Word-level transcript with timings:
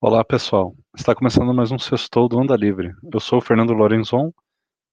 Olá, 0.00 0.24
pessoal. 0.24 0.76
Está 0.96 1.12
começando 1.12 1.52
mais 1.52 1.72
um 1.72 1.78
Sextou 1.78 2.28
do 2.28 2.38
Onda 2.38 2.54
Livre. 2.54 2.94
Eu 3.12 3.18
sou 3.18 3.40
o 3.40 3.42
Fernando 3.42 3.72
Lorenzon 3.72 4.32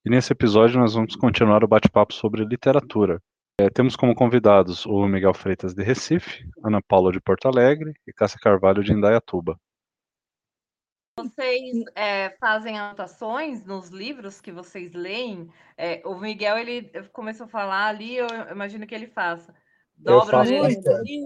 e 0.04 0.10
nesse 0.10 0.32
episódio 0.32 0.80
nós 0.80 0.94
vamos 0.94 1.14
continuar 1.14 1.62
o 1.62 1.68
bate-papo 1.68 2.12
sobre 2.12 2.44
literatura. 2.44 3.22
É, 3.60 3.70
temos 3.70 3.94
como 3.94 4.16
convidados 4.16 4.84
o 4.84 5.06
Miguel 5.06 5.32
Freitas 5.32 5.74
de 5.74 5.84
Recife, 5.84 6.50
Ana 6.64 6.82
Paula 6.82 7.12
de 7.12 7.20
Porto 7.20 7.46
Alegre 7.46 7.92
e 8.04 8.12
Cássia 8.12 8.40
Carvalho 8.42 8.82
de 8.82 8.92
Indaiatuba. 8.92 9.56
Vocês 11.20 11.84
é, 11.94 12.30
fazem 12.40 12.76
anotações 12.76 13.64
nos 13.64 13.90
livros 13.90 14.40
que 14.40 14.50
vocês 14.50 14.92
leem? 14.92 15.48
É, 15.78 16.02
o 16.04 16.18
Miguel 16.18 16.58
ele 16.58 16.90
começou 17.12 17.46
a 17.46 17.48
falar 17.48 17.86
ali, 17.86 18.16
eu 18.16 18.26
imagino 18.50 18.84
que 18.84 18.94
ele 18.94 19.06
faça. 19.06 19.54
Dobra 19.98 20.24
eu, 20.24 20.30
faço, 20.30 20.52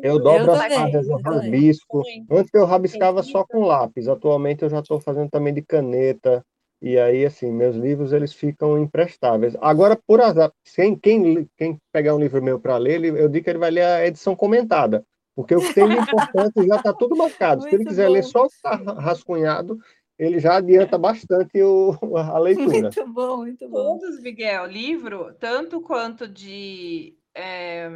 eu 0.02 0.18
dobro 0.18 0.52
as 0.52 0.68
páginas, 0.68 1.08
eu 1.08 1.18
rabisco. 1.18 2.02
Antes 2.30 2.54
eu 2.54 2.64
rabiscava 2.64 3.22
só 3.22 3.44
com 3.44 3.64
lápis, 3.64 4.08
atualmente 4.08 4.62
eu 4.62 4.70
já 4.70 4.80
estou 4.80 5.00
fazendo 5.00 5.28
também 5.28 5.52
de 5.52 5.62
caneta. 5.62 6.44
E 6.82 6.98
aí, 6.98 7.26
assim, 7.26 7.52
meus 7.52 7.76
livros 7.76 8.12
eles 8.12 8.32
ficam 8.32 8.78
imprestáveis. 8.78 9.54
Agora, 9.60 10.00
por 10.06 10.20
azar, 10.20 10.50
quem, 10.74 10.96
quem, 10.96 11.46
quem 11.56 11.78
pegar 11.92 12.14
um 12.14 12.18
livro 12.18 12.42
meu 12.42 12.58
para 12.58 12.78
ler, 12.78 13.04
eu 13.04 13.28
digo 13.28 13.44
que 13.44 13.50
ele 13.50 13.58
vai 13.58 13.70
ler 13.70 13.82
a 13.82 14.06
edição 14.06 14.34
comentada. 14.34 15.04
Porque 15.36 15.54
o 15.54 15.60
que 15.60 15.74
tem 15.74 15.88
de 15.88 15.96
importante 15.96 16.66
já 16.66 16.76
está 16.76 16.92
tudo 16.92 17.16
marcado. 17.16 17.62
Se 17.62 17.74
ele 17.74 17.84
quiser 17.84 18.06
bom. 18.06 18.12
ler 18.14 18.24
só 18.24 18.44
o 18.44 18.48
que 18.48 18.54
está 18.54 18.76
rascunhado, 18.94 19.78
ele 20.18 20.38
já 20.38 20.56
adianta 20.56 20.96
bastante 20.96 21.62
o, 21.62 21.96
a 22.16 22.38
leitura. 22.38 22.80
Muito 22.82 23.06
bom, 23.08 23.36
muito 23.38 23.68
bom. 23.68 23.98
Todos, 23.98 24.20
Miguel, 24.20 24.66
livro, 24.66 25.34
tanto 25.38 25.80
quanto 25.80 26.26
de 26.26 27.14
é, 27.34 27.90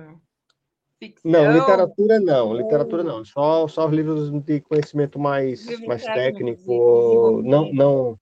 ficção. 0.98 1.30
Não, 1.30 1.52
literatura 1.52 2.20
não, 2.20 2.54
literatura 2.54 3.02
não. 3.02 3.24
Só, 3.24 3.66
só 3.68 3.86
os 3.86 3.92
livros 3.92 4.30
de 4.44 4.60
conhecimento 4.60 5.18
mais, 5.18 5.66
mais 5.86 6.02
técnico, 6.04 7.42
não, 7.42 7.72
não 7.72 8.18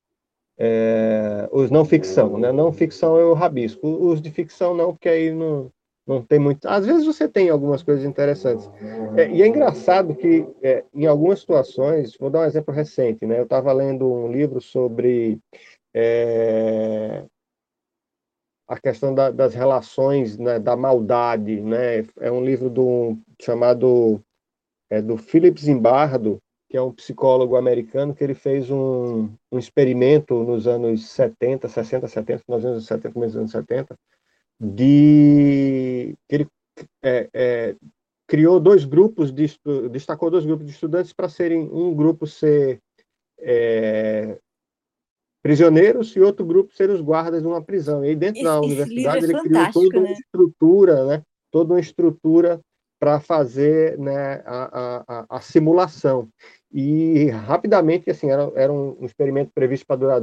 é, 0.59 1.49
os 1.51 1.71
não 1.71 1.85
ficção, 1.85 2.39
né? 2.39 2.53
Não 2.53 2.73
ficção 2.73 3.19
eu 3.19 3.33
rabisco. 3.35 3.87
Os 3.87 4.21
de 4.21 4.31
ficção 4.31 4.75
não, 4.75 4.93
porque 4.93 5.09
aí 5.09 5.33
não, 5.33 5.73
não 6.07 6.23
tem 6.23 6.39
muito. 6.39 6.67
Às 6.69 6.87
vezes 6.87 7.05
você 7.05 7.29
tem 7.29 7.49
algumas 7.49 7.83
coisas 7.83 8.05
interessantes. 8.05 8.71
É, 9.17 9.31
e 9.31 9.43
é 9.43 9.47
engraçado 9.47 10.15
que, 10.15 10.47
é, 10.63 10.85
em 10.95 11.07
algumas 11.07 11.41
situações, 11.41 12.17
vou 12.17 12.31
dar 12.31 12.41
um 12.41 12.45
exemplo 12.45 12.73
recente, 12.73 13.27
né? 13.27 13.39
Eu 13.39 13.45
estava 13.45 13.73
lendo 13.73 14.07
um 14.07 14.31
livro 14.31 14.61
sobre 14.61 15.39
é, 15.95 17.25
a 18.73 18.81
questão 18.81 19.15
da, 19.15 19.31
das 19.31 19.53
relações, 19.53 20.39
né, 20.39 20.59
da 20.59 20.75
maldade, 20.75 21.61
né? 21.61 22.07
É 22.19 22.33
um 22.33 22.43
livro 22.43 22.71
do 22.71 23.19
chamado 23.39 24.19
é, 24.89 25.03
do 25.03 25.19
Philip 25.19 25.61
Zimbardo, 25.61 26.39
que 26.71 26.79
é 26.79 26.81
um 26.81 26.91
psicólogo 26.91 27.55
americano 27.55 28.15
que 28.15 28.25
ele 28.25 28.33
fez 28.33 28.71
um, 28.71 29.29
um 29.53 29.59
experimento 29.59 30.43
nos 30.43 30.67
anos 30.67 31.07
70, 31.07 31.69
60, 31.69 32.09
70, 32.09 32.43
nos 32.49 32.65
anos 32.65 32.87
70, 32.87 33.21
nos 33.21 33.37
anos 33.37 33.51
70, 33.51 33.95
de 34.59 36.15
que 36.27 36.35
ele 36.35 36.47
é, 37.03 37.29
é, 37.35 37.77
criou 38.27 38.59
dois 38.59 38.87
grupos 38.87 39.31
de 39.31 39.55
destacou 39.91 40.31
dois 40.31 40.47
grupos 40.47 40.65
de 40.65 40.73
estudantes 40.73 41.13
para 41.13 41.29
serem 41.29 41.61
um 41.71 41.95
grupo 41.95 42.27
ser 42.27 42.81
é, 43.39 44.39
prisioneiros 45.43 46.15
e 46.15 46.21
outro 46.21 46.45
grupo 46.47 46.75
ser 46.75 46.91
os 46.91 47.01
guardas 47.01 47.43
de 47.43 47.49
uma 47.49 47.63
prisão. 47.63 48.05
E 48.05 48.09
aí 48.09 48.17
dentro 48.17 48.37
esse, 48.37 48.45
da 48.45 48.61
universidade 48.61 49.25
ele 49.25 49.41
criou 49.41 49.73
toda 49.73 49.99
uma 49.99 50.09
né? 50.09 50.13
estrutura, 50.13 51.07
né? 51.07 51.23
Toda 51.51 51.75
uma 51.75 51.81
estrutura 51.81 52.61
para 53.01 53.19
fazer 53.19 53.99
né, 53.99 54.43
a, 54.47 55.05
a, 55.09 55.27
a, 55.29 55.41
simulação. 55.41 56.29
E 56.73 57.27
rapidamente, 57.31 58.09
assim, 58.09 58.31
era, 58.31 58.51
era 58.55 58.73
um 58.73 59.05
experimento 59.05 59.51
previsto 59.53 59.85
para 59.85 59.97
durar 59.97 60.23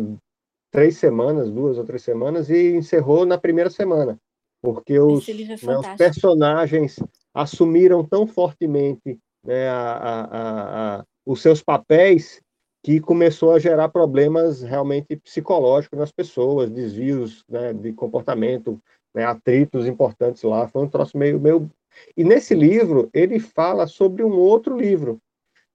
três 0.72 0.98
semanas, 0.98 1.52
duas 1.52 1.78
ou 1.78 1.84
três 1.84 2.02
semanas, 2.02 2.50
e 2.50 2.76
encerrou 2.76 3.26
na 3.26 3.38
primeira 3.38 3.70
semana 3.70 4.18
porque 4.62 5.00
os, 5.00 5.28
é 5.28 5.34
né, 5.34 5.78
os 5.78 5.88
personagens 5.98 6.98
assumiram 7.34 8.04
tão 8.04 8.28
fortemente 8.28 9.18
né, 9.44 9.70
a, 9.70 11.04
os 11.26 11.42
seus 11.42 11.62
papéis 11.62 12.42
que 12.84 13.00
começou 13.00 13.52
a 13.52 13.60
gerar 13.60 13.90
problemas 13.90 14.62
realmente 14.62 15.16
psicológicos 15.18 16.00
nas 16.00 16.12
pessoas, 16.12 16.70
desvios 16.70 17.44
né, 17.50 17.74
de 17.74 17.92
comportamento, 17.94 18.82
né, 19.14 19.26
atritos 19.26 19.86
importantes 19.86 20.44
lá. 20.44 20.68
Foi 20.68 20.84
um 20.84 20.90
troço 20.90 21.18
meio, 21.18 21.40
meio. 21.40 21.70
E 22.16 22.24
nesse 22.24 22.54
livro 22.54 23.10
ele 23.14 23.40
fala 23.40 23.86
sobre 23.86 24.24
um 24.24 24.32
outro 24.32 24.78
livro. 24.78 25.20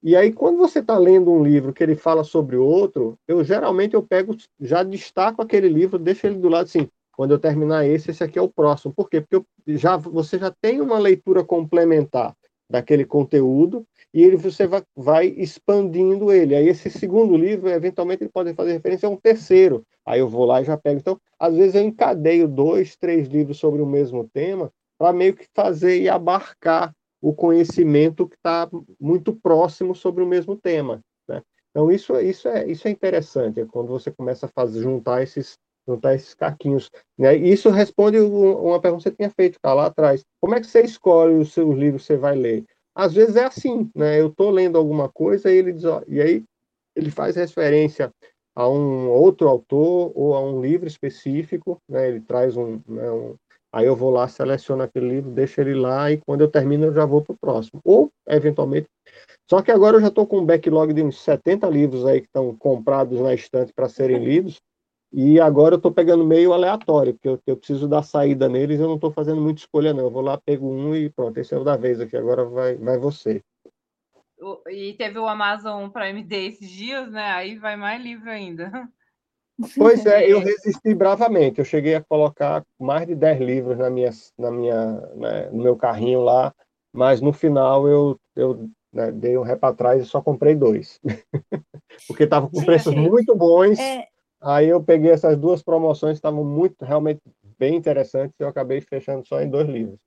E 0.02 0.16
aí 0.16 0.32
quando 0.32 0.58
você 0.58 0.80
está 0.80 0.96
lendo 0.98 1.30
um 1.30 1.42
livro 1.42 1.72
que 1.72 1.82
ele 1.82 1.96
fala 1.96 2.24
sobre 2.24 2.56
outro, 2.56 3.18
eu 3.28 3.42
geralmente 3.44 3.94
eu 3.94 4.02
pego, 4.02 4.36
já 4.60 4.82
destaco 4.82 5.42
aquele 5.42 5.68
livro, 5.68 5.98
deixo 5.98 6.26
ele 6.26 6.36
do 6.36 6.48
lado 6.48 6.64
assim 6.64 6.88
quando 7.16 7.30
eu 7.30 7.38
terminar 7.38 7.86
esse, 7.86 8.10
esse 8.10 8.24
aqui 8.24 8.38
é 8.38 8.42
o 8.42 8.48
próximo. 8.48 8.92
Por 8.92 9.08
quê? 9.08 9.20
Porque 9.20 9.36
eu, 9.36 9.46
já, 9.78 9.96
você 9.96 10.38
já 10.38 10.50
tem 10.50 10.80
uma 10.80 10.98
leitura 10.98 11.44
complementar 11.44 12.34
daquele 12.68 13.04
conteúdo 13.04 13.86
e 14.12 14.22
ele, 14.22 14.36
você 14.36 14.66
vai, 14.66 14.82
vai, 14.94 15.26
expandindo 15.26 16.32
ele. 16.32 16.54
Aí 16.54 16.68
esse 16.68 16.90
segundo 16.90 17.36
livro, 17.36 17.68
eventualmente, 17.68 18.22
ele 18.22 18.30
pode 18.30 18.54
fazer 18.54 18.72
referência 18.72 19.08
a 19.08 19.10
um 19.10 19.16
terceiro. 19.16 19.84
Aí 20.06 20.20
eu 20.20 20.28
vou 20.28 20.44
lá 20.44 20.62
e 20.62 20.64
já 20.64 20.76
pego. 20.76 21.00
Então, 21.00 21.20
às 21.38 21.54
vezes 21.56 21.74
eu 21.74 21.82
encadeio 21.82 22.46
dois, 22.46 22.96
três 22.96 23.28
livros 23.28 23.58
sobre 23.58 23.82
o 23.82 23.86
mesmo 23.86 24.28
tema 24.32 24.72
para 24.98 25.12
meio 25.12 25.34
que 25.34 25.46
fazer 25.52 26.00
e 26.00 26.08
abarcar 26.08 26.94
o 27.20 27.34
conhecimento 27.34 28.28
que 28.28 28.36
está 28.36 28.68
muito 29.00 29.34
próximo 29.34 29.94
sobre 29.94 30.22
o 30.22 30.26
mesmo 30.26 30.56
tema. 30.56 31.00
Né? 31.28 31.42
Então, 31.70 31.90
isso, 31.90 32.18
isso, 32.20 32.48
é, 32.48 32.66
isso 32.66 32.86
é 32.86 32.90
interessante, 32.90 33.60
é 33.60 33.66
quando 33.66 33.88
você 33.88 34.10
começa 34.10 34.46
a 34.46 34.50
fazer, 34.50 34.82
juntar 34.82 35.22
esses, 35.22 35.58
juntar 35.86 36.14
esses 36.14 36.34
caquinhos. 36.34 36.90
Né? 37.18 37.36
Isso 37.36 37.70
responde 37.70 38.18
uma 38.18 38.80
pergunta 38.80 39.02
que 39.02 39.10
você 39.10 39.16
tinha 39.16 39.30
feito 39.30 39.58
tá, 39.60 39.72
lá 39.72 39.86
atrás. 39.86 40.24
Como 40.40 40.54
é 40.54 40.60
que 40.60 40.66
você 40.66 40.82
escolhe 40.82 41.34
os 41.34 41.52
seus 41.52 41.76
livros 41.76 42.02
que 42.02 42.08
você 42.08 42.16
vai 42.16 42.34
ler? 42.34 42.64
Às 42.94 43.12
vezes 43.12 43.36
é 43.36 43.44
assim, 43.44 43.90
né? 43.94 44.20
Eu 44.20 44.28
estou 44.28 44.50
lendo 44.50 44.78
alguma 44.78 45.08
coisa 45.08 45.50
e 45.50 45.56
ele 45.56 45.72
diz, 45.72 45.84
ó, 45.84 46.02
e 46.06 46.20
aí 46.20 46.44
ele 46.94 47.10
faz 47.10 47.34
referência 47.34 48.10
a 48.54 48.68
um 48.68 49.10
outro 49.10 49.48
autor 49.48 50.12
ou 50.14 50.34
a 50.34 50.40
um 50.40 50.60
livro 50.60 50.86
específico, 50.86 51.78
né? 51.88 52.08
Ele 52.08 52.20
traz 52.20 52.56
um, 52.56 52.80
né, 52.86 53.10
um 53.10 53.34
aí 53.74 53.86
eu 53.86 53.96
vou 53.96 54.10
lá, 54.10 54.28
seleciono 54.28 54.84
aquele 54.84 55.08
livro, 55.08 55.32
deixo 55.32 55.60
ele 55.60 55.74
lá 55.74 56.10
e 56.12 56.18
quando 56.18 56.42
eu 56.42 56.48
termino 56.48 56.84
eu 56.84 56.94
já 56.94 57.04
vou 57.04 57.20
para 57.20 57.32
o 57.32 57.38
próximo. 57.38 57.80
Ou, 57.84 58.08
eventualmente, 58.28 58.86
só 59.50 59.60
que 59.60 59.72
agora 59.72 59.96
eu 59.96 60.00
já 60.00 60.08
estou 60.08 60.26
com 60.26 60.38
um 60.38 60.46
backlog 60.46 60.92
de 60.92 61.02
uns 61.02 61.20
70 61.20 61.68
livros 61.68 62.06
aí 62.06 62.20
que 62.20 62.28
estão 62.28 62.54
comprados 62.54 63.20
na 63.20 63.34
estante 63.34 63.72
para 63.74 63.88
serem 63.88 64.24
lidos, 64.24 64.60
e 65.16 65.38
agora 65.38 65.74
eu 65.74 65.76
estou 65.76 65.92
pegando 65.92 66.24
meio 66.24 66.52
aleatório, 66.52 67.14
porque 67.14 67.28
eu, 67.28 67.40
eu, 67.46 67.56
preciso 67.56 67.86
dar 67.86 68.02
saída 68.02 68.48
neles, 68.48 68.80
eu 68.80 68.88
não 68.88 68.96
estou 68.96 69.12
fazendo 69.12 69.40
muita 69.40 69.60
escolha, 69.60 69.94
não. 69.94 70.02
Eu 70.02 70.10
vou 70.10 70.20
lá, 70.20 70.36
pego 70.36 70.68
um 70.68 70.92
e 70.92 71.08
pronto, 71.08 71.38
esse 71.38 71.54
é 71.54 71.56
o 71.56 71.62
da 71.62 71.76
vez 71.76 72.00
aqui, 72.00 72.16
agora 72.16 72.44
vai, 72.44 72.74
vai 72.74 72.98
você. 72.98 73.40
E 74.68 74.92
teve 74.94 75.16
o 75.20 75.28
Amazon 75.28 75.88
Prime 75.88 76.24
Day 76.24 76.48
esses 76.48 76.68
dias, 76.68 77.12
né? 77.12 77.30
Aí 77.30 77.56
vai 77.56 77.76
mais 77.76 78.02
livro 78.02 78.28
ainda. 78.28 78.88
Pois 79.78 80.04
é, 80.04 80.28
eu 80.28 80.40
resisti 80.42 80.92
bravamente. 80.92 81.60
Eu 81.60 81.64
cheguei 81.64 81.94
a 81.94 82.02
colocar 82.02 82.64
mais 82.76 83.06
de 83.06 83.14
10 83.14 83.40
livros 83.40 83.78
na 83.78 83.88
minha, 83.88 84.10
na 84.36 84.50
minha, 84.50 85.00
né, 85.14 85.48
no 85.52 85.62
meu 85.62 85.76
carrinho 85.76 86.22
lá, 86.22 86.52
mas 86.92 87.20
no 87.20 87.32
final 87.32 87.86
eu, 87.86 88.18
eu 88.34 88.68
né, 88.92 89.12
dei 89.12 89.38
um 89.38 89.42
ré 89.42 89.54
para 89.54 89.76
trás 89.76 90.02
e 90.02 90.06
só 90.06 90.20
comprei 90.20 90.56
dois. 90.56 91.00
Porque 92.08 92.24
estavam 92.24 92.50
com 92.50 92.64
preços 92.64 92.92
muito 92.92 93.36
bons. 93.36 93.78
É 93.78 94.08
Aí 94.44 94.68
eu 94.68 94.82
peguei 94.84 95.10
essas 95.10 95.38
duas 95.38 95.62
promoções, 95.62 96.18
estavam 96.18 96.44
muito, 96.44 96.84
realmente 96.84 97.22
bem 97.58 97.74
interessantes, 97.76 98.36
e 98.38 98.42
eu 98.42 98.48
acabei 98.48 98.80
fechando 98.82 99.26
só 99.26 99.40
em 99.40 99.48
dois 99.48 99.66
livros. 99.66 99.98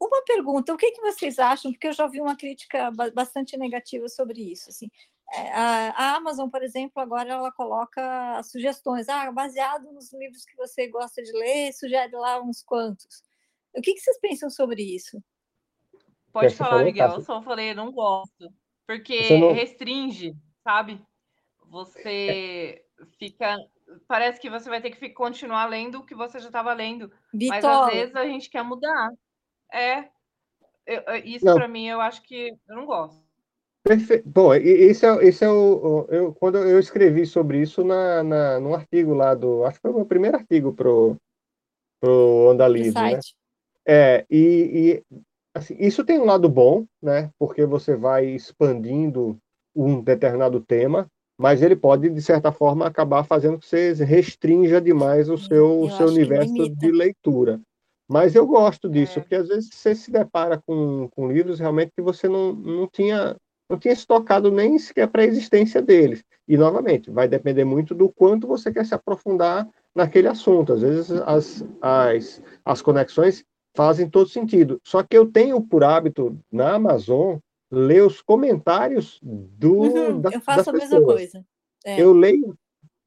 Uma 0.00 0.20
pergunta, 0.24 0.74
o 0.74 0.76
que, 0.76 0.90
que 0.90 1.00
vocês 1.00 1.38
acham? 1.38 1.70
Porque 1.70 1.86
eu 1.86 1.92
já 1.92 2.08
vi 2.08 2.20
uma 2.20 2.36
crítica 2.36 2.90
bastante 3.14 3.56
negativa 3.56 4.08
sobre 4.08 4.42
isso. 4.42 4.70
Assim, 4.70 4.88
é, 5.32 5.50
a, 5.50 6.16
Amazon, 6.16 6.48
por 6.48 6.62
exemplo, 6.64 7.00
agora 7.00 7.30
ela 7.30 7.52
coloca 7.52 8.42
sugestões, 8.42 9.08
ah, 9.08 9.30
baseado 9.30 9.92
nos 9.92 10.12
livros 10.12 10.44
que 10.44 10.56
você 10.56 10.88
gosta 10.88 11.22
de 11.22 11.30
ler, 11.30 11.72
sugere 11.72 12.12
lá 12.16 12.42
uns 12.42 12.64
quantos. 12.64 13.22
O 13.76 13.80
que, 13.80 13.94
que 13.94 14.00
vocês 14.00 14.18
pensam 14.18 14.50
sobre 14.50 14.82
isso? 14.82 15.22
Pode 16.32 16.56
falar, 16.56 16.82
Miguel. 16.82 17.12
Eu 17.12 17.20
só 17.20 17.40
falei, 17.42 17.74
não 17.74 17.92
gosto, 17.92 18.52
porque 18.88 19.38
não... 19.38 19.52
restringe, 19.52 20.34
sabe? 20.64 21.00
Você 21.68 22.82
fica. 23.18 23.56
Parece 24.06 24.40
que 24.40 24.50
você 24.50 24.68
vai 24.68 24.80
ter 24.80 24.90
que 24.90 25.08
continuar 25.10 25.66
lendo 25.66 25.98
o 25.98 26.04
que 26.04 26.14
você 26.14 26.38
já 26.38 26.46
estava 26.46 26.72
lendo. 26.72 27.10
Mas 27.32 27.64
às 27.64 27.92
vezes 27.92 28.14
a 28.14 28.24
gente 28.24 28.50
quer 28.50 28.62
mudar. 28.62 29.10
É. 29.72 30.08
Eu, 30.86 31.02
isso 31.24 31.44
para 31.44 31.68
mim 31.68 31.86
eu 31.86 32.00
acho 32.00 32.22
que 32.22 32.48
eu 32.68 32.76
não 32.76 32.86
gosto. 32.86 33.22
Perfe... 33.82 34.22
Bom, 34.24 34.54
esse 34.54 35.06
é, 35.06 35.24
esse 35.24 35.44
é 35.44 35.50
o. 35.50 36.06
Eu, 36.10 36.34
quando 36.34 36.58
eu 36.58 36.78
escrevi 36.78 37.26
sobre 37.26 37.60
isso 37.60 37.84
na, 37.84 38.22
na, 38.22 38.60
num 38.60 38.74
artigo 38.74 39.14
lá 39.14 39.34
do. 39.34 39.64
Acho 39.64 39.76
que 39.76 39.82
foi 39.82 39.90
o 39.90 39.96
meu 39.96 40.06
primeiro 40.06 40.36
artigo 40.36 40.72
pro, 40.72 41.16
pro 42.00 42.50
Onda 42.50 42.66
Livre. 42.68 43.00
Né? 43.00 43.20
É, 43.86 44.26
e, 44.30 45.02
e 45.08 45.16
assim, 45.54 45.76
isso 45.78 46.04
tem 46.04 46.18
um 46.18 46.26
lado 46.26 46.48
bom, 46.48 46.86
né? 47.02 47.30
Porque 47.38 47.64
você 47.64 47.96
vai 47.96 48.26
expandindo 48.26 49.38
um 49.74 50.02
determinado 50.02 50.60
tema, 50.60 51.08
mas 51.38 51.62
ele 51.62 51.76
pode, 51.76 52.10
de 52.10 52.20
certa 52.20 52.50
forma, 52.50 52.86
acabar 52.86 53.22
fazendo 53.22 53.58
que 53.58 53.66
você 53.66 53.92
restrinja 53.92 54.80
demais 54.80 55.28
o 55.28 55.38
seu, 55.38 55.82
o 55.82 55.90
seu 55.90 56.08
universo 56.08 56.68
de 56.74 56.90
leitura. 56.90 57.60
Mas 58.10 58.34
eu 58.34 58.46
gosto 58.46 58.88
disso, 58.88 59.18
é. 59.18 59.22
porque 59.22 59.36
às 59.36 59.48
vezes 59.48 59.70
você 59.72 59.94
se 59.94 60.10
depara 60.10 60.60
com, 60.66 61.08
com 61.14 61.30
livros 61.30 61.60
realmente 61.60 61.92
que 61.94 62.02
você 62.02 62.28
não, 62.28 62.52
não 62.52 62.88
tinha 62.88 63.36
não 63.70 63.78
tinha 63.78 63.94
se 63.94 64.06
tocado 64.06 64.50
nem 64.50 64.78
sequer 64.78 65.08
para 65.08 65.20
a 65.20 65.26
existência 65.26 65.82
deles. 65.82 66.24
E, 66.46 66.56
novamente, 66.56 67.10
vai 67.10 67.28
depender 67.28 67.64
muito 67.64 67.94
do 67.94 68.08
quanto 68.08 68.46
você 68.46 68.72
quer 68.72 68.86
se 68.86 68.94
aprofundar 68.94 69.68
naquele 69.94 70.26
assunto. 70.26 70.72
Às 70.72 70.80
vezes, 70.80 71.10
as, 71.10 71.64
as, 71.82 72.42
as 72.64 72.80
conexões 72.80 73.44
fazem 73.76 74.08
todo 74.08 74.28
sentido. 74.30 74.80
Só 74.82 75.02
que 75.02 75.16
eu 75.16 75.30
tenho 75.30 75.60
por 75.60 75.84
hábito, 75.84 76.38
na 76.50 76.76
Amazon, 76.76 77.36
ler 77.70 78.02
os 78.02 78.20
comentários 78.20 79.18
do. 79.22 79.74
Uhum, 79.74 80.20
da, 80.20 80.30
eu 80.30 80.40
faço 80.40 80.70
a 80.70 80.72
pessoas. 80.72 80.90
mesma 80.90 81.04
coisa. 81.04 81.44
É. 81.84 82.00
Eu 82.00 82.12
leio 82.12 82.56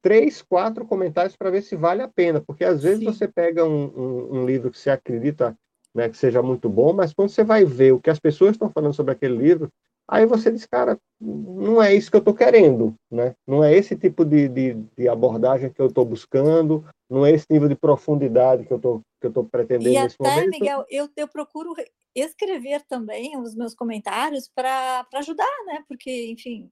três, 0.00 0.42
quatro 0.42 0.84
comentários 0.84 1.36
para 1.36 1.50
ver 1.50 1.62
se 1.62 1.76
vale 1.76 2.02
a 2.02 2.08
pena, 2.08 2.40
porque 2.40 2.64
às 2.64 2.82
vezes 2.82 2.98
Sim. 2.98 3.04
você 3.04 3.28
pega 3.28 3.64
um, 3.64 3.84
um, 3.84 4.38
um, 4.38 4.46
livro 4.46 4.70
que 4.70 4.78
você 4.78 4.90
acredita 4.90 5.56
né, 5.94 6.08
que 6.08 6.16
seja 6.16 6.42
muito 6.42 6.68
bom, 6.68 6.92
mas 6.92 7.12
quando 7.12 7.28
você 7.28 7.44
vai 7.44 7.64
ver 7.64 7.92
o 7.92 8.00
que 8.00 8.10
as 8.10 8.18
pessoas 8.18 8.52
estão 8.52 8.68
falando 8.70 8.94
sobre 8.94 9.12
aquele 9.12 9.36
livro, 9.36 9.70
aí 10.12 10.26
você 10.26 10.52
diz, 10.52 10.66
cara, 10.66 11.00
não 11.18 11.82
é 11.82 11.94
isso 11.94 12.10
que 12.10 12.16
eu 12.16 12.20
estou 12.20 12.34
querendo, 12.34 12.94
né? 13.10 13.34
Não 13.46 13.64
é 13.64 13.74
esse 13.74 13.96
tipo 13.96 14.26
de, 14.26 14.46
de, 14.46 14.74
de 14.96 15.08
abordagem 15.08 15.72
que 15.72 15.80
eu 15.80 15.86
estou 15.86 16.04
buscando, 16.04 16.84
não 17.08 17.24
é 17.24 17.30
esse 17.30 17.46
nível 17.50 17.66
de 17.66 17.74
profundidade 17.74 18.66
que 18.66 18.72
eu 18.72 18.78
tô, 18.78 19.00
que 19.18 19.28
eu 19.28 19.32
tô 19.32 19.42
pretendendo 19.44 19.88
e 19.88 20.02
nesse 20.02 20.16
até, 20.20 20.34
momento. 20.34 20.50
Miguel, 20.50 20.84
eu, 20.90 21.08
eu 21.16 21.26
procuro 21.26 21.74
escrever 22.14 22.82
também 22.82 23.38
os 23.38 23.54
meus 23.54 23.74
comentários 23.74 24.50
para 24.54 25.06
ajudar, 25.14 25.50
né? 25.64 25.82
Porque, 25.88 26.30
enfim, 26.30 26.70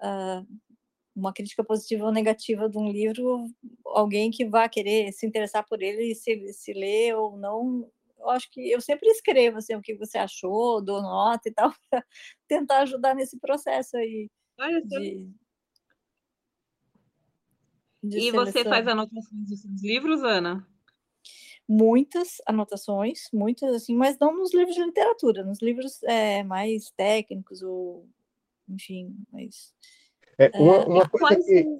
uh, 0.00 0.46
uma 1.14 1.32
crítica 1.32 1.64
positiva 1.64 2.04
ou 2.04 2.12
negativa 2.12 2.68
de 2.68 2.78
um 2.78 2.88
livro, 2.88 3.46
alguém 3.84 4.30
que 4.30 4.44
vá 4.44 4.68
querer 4.68 5.10
se 5.12 5.26
interessar 5.26 5.66
por 5.66 5.82
ele, 5.82 6.14
se, 6.14 6.52
se 6.52 6.72
lê 6.72 7.12
ou 7.12 7.36
não, 7.36 7.90
eu 8.26 8.30
acho 8.30 8.50
que 8.50 8.70
eu 8.70 8.80
sempre 8.80 9.08
escrevo 9.10 9.58
assim, 9.58 9.74
o 9.74 9.82
que 9.82 9.94
você 9.94 10.18
achou, 10.18 10.82
dou 10.82 11.02
nota 11.02 11.48
e 11.48 11.52
tal, 11.52 11.72
para 11.90 12.04
tentar 12.48 12.80
ajudar 12.80 13.14
nesse 13.14 13.38
processo 13.38 13.96
aí. 13.96 14.28
de, 14.84 15.30
de 18.02 18.18
e 18.18 18.30
seleção. 18.30 18.44
você 18.46 18.64
faz 18.64 18.86
anotações 18.86 19.48
dos 19.48 19.60
seus 19.60 19.82
livros, 19.82 20.22
Ana? 20.22 20.66
muitas 21.68 22.40
anotações, 22.46 23.28
muitas 23.32 23.74
assim, 23.74 23.96
mas 23.96 24.16
não 24.18 24.36
nos 24.36 24.54
livros 24.54 24.76
de 24.76 24.84
literatura, 24.84 25.42
nos 25.42 25.60
livros 25.60 26.02
é, 26.04 26.42
mais 26.44 26.90
técnicos 26.92 27.60
ou, 27.62 28.08
enfim, 28.68 29.16
mas 29.32 29.74
é, 30.38 30.50
uma, 30.58 30.76
é, 30.76 30.86
uma 30.86 31.08
coisa 31.08 31.36
que 31.42 31.78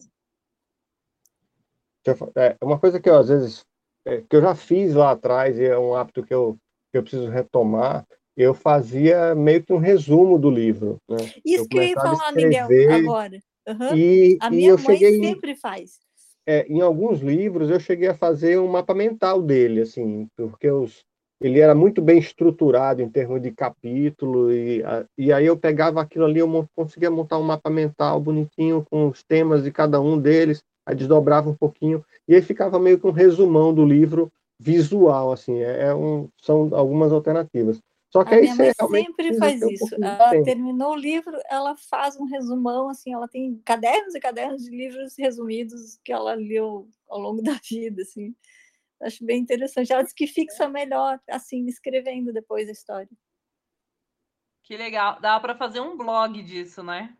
é, 2.37 2.57
uma 2.63 2.79
coisa 2.79 3.01
que 3.01 3.09
eu 3.09 3.17
às 3.17 3.29
vezes 3.29 3.65
é, 4.07 4.23
que 4.29 4.37
eu 4.37 4.41
já 4.41 4.55
fiz 4.55 4.95
lá 4.95 5.11
atrás 5.11 5.59
e 5.59 5.65
é 5.65 5.79
um 5.79 5.95
hábito 5.95 6.23
que 6.23 6.33
eu 6.33 6.57
que 6.93 6.99
eu 6.99 7.03
preciso 7.03 7.29
retomar. 7.29 8.07
Eu 8.37 8.55
fazia 8.55 9.35
meio 9.35 9.63
que 9.63 9.73
um 9.73 9.79
resumo 9.79 10.39
do 10.39 10.51
livro. 10.51 10.99
Né? 11.09 11.17
Isso 11.45 11.65
eu 11.65 11.69
que 11.69 11.79
eu 11.79 11.83
ia 11.83 11.95
falar, 11.95 12.33
Miguel, 12.33 12.69
agora. 12.93 13.41
Uhum. 13.67 13.97
E, 13.97 14.39
a 14.41 14.49
minha 14.49 14.75
e 14.75 14.83
mãe 14.83 14.99
sempre 14.99 15.57
faz 15.57 15.99
é, 16.47 16.65
em 16.69 16.81
alguns 16.81 17.21
livros 17.21 17.69
eu 17.69 17.81
cheguei 17.81 18.09
a 18.09 18.15
fazer 18.15 18.59
um 18.59 18.69
mapa 18.69 18.95
mental 18.95 19.43
dele, 19.43 19.81
assim, 19.81 20.29
porque 20.37 20.71
os, 20.71 21.05
ele 21.41 21.59
era 21.59 21.75
muito 21.75 22.01
bem 22.01 22.19
estruturado 22.19 23.03
em 23.03 23.11
termos 23.11 23.43
de 23.43 23.51
capítulo, 23.51 24.53
e, 24.53 24.83
e 25.19 25.33
aí 25.33 25.45
eu 25.45 25.57
pegava 25.57 26.01
aquilo 26.01 26.25
ali, 26.25 26.39
eu 26.39 26.69
conseguia 26.75 27.11
montar 27.11 27.39
um 27.39 27.43
mapa 27.43 27.69
mental 27.69 28.21
bonitinho 28.21 28.87
com 28.89 29.09
os 29.09 29.25
temas 29.25 29.65
de 29.65 29.73
cada 29.73 30.01
um 30.01 30.19
deles, 30.19 30.63
aí 30.87 30.95
desdobrava 30.95 31.51
um 31.51 31.57
pouquinho, 31.57 32.05
e 32.29 32.35
aí 32.35 32.41
ficava 32.41 32.79
meio 32.79 32.99
que 32.99 33.07
um 33.07 33.13
resumão 33.13 33.75
do 33.75 33.85
livro 33.85 34.33
visual, 34.59 35.33
assim, 35.33 35.59
é, 35.59 35.89
é 35.89 35.95
um, 35.95 36.31
são 36.41 36.75
algumas 36.75 37.13
alternativas. 37.13 37.81
Só 38.11 38.25
que 38.25 38.35
a 38.35 38.39
aí 38.39 38.43
minha 38.43 38.55
mãe 38.57 39.05
sempre 39.05 39.35
faz 39.37 39.63
um 39.63 39.69
isso. 39.69 39.95
Ela 39.97 40.43
terminou 40.43 40.93
o 40.93 40.97
livro, 40.97 41.39
ela 41.51 41.77
faz 41.77 42.17
um 42.17 42.25
resumão, 42.25 42.89
assim, 42.89 43.13
ela 43.13 43.29
tem 43.29 43.61
cadernos 43.65 44.15
e 44.15 44.21
cadernos 44.21 44.63
de 44.63 44.71
livros 44.71 45.15
resumidos 45.19 45.99
que 46.03 46.13
ela 46.13 46.35
leu 46.35 46.89
ao 47.09 47.21
longo 47.21 47.43
da 47.45 47.61
vida, 47.69 48.03
assim. 48.03 48.35
Acho 49.03 49.25
bem 49.25 49.41
interessante. 49.41 49.93
Ela 49.93 50.03
diz 50.03 50.15
que 50.15 50.27
fixa 50.27 50.69
melhor, 50.69 51.21
assim, 51.29 51.67
escrevendo 51.67 52.33
depois 52.33 52.69
a 52.69 52.73
história. 52.73 53.11
Que 54.63 54.77
legal. 54.77 55.21
Dá 55.21 55.39
para 55.39 55.55
fazer 55.55 55.81
um 55.81 55.97
blog 55.97 56.43
disso, 56.43 56.83
né? 56.83 57.15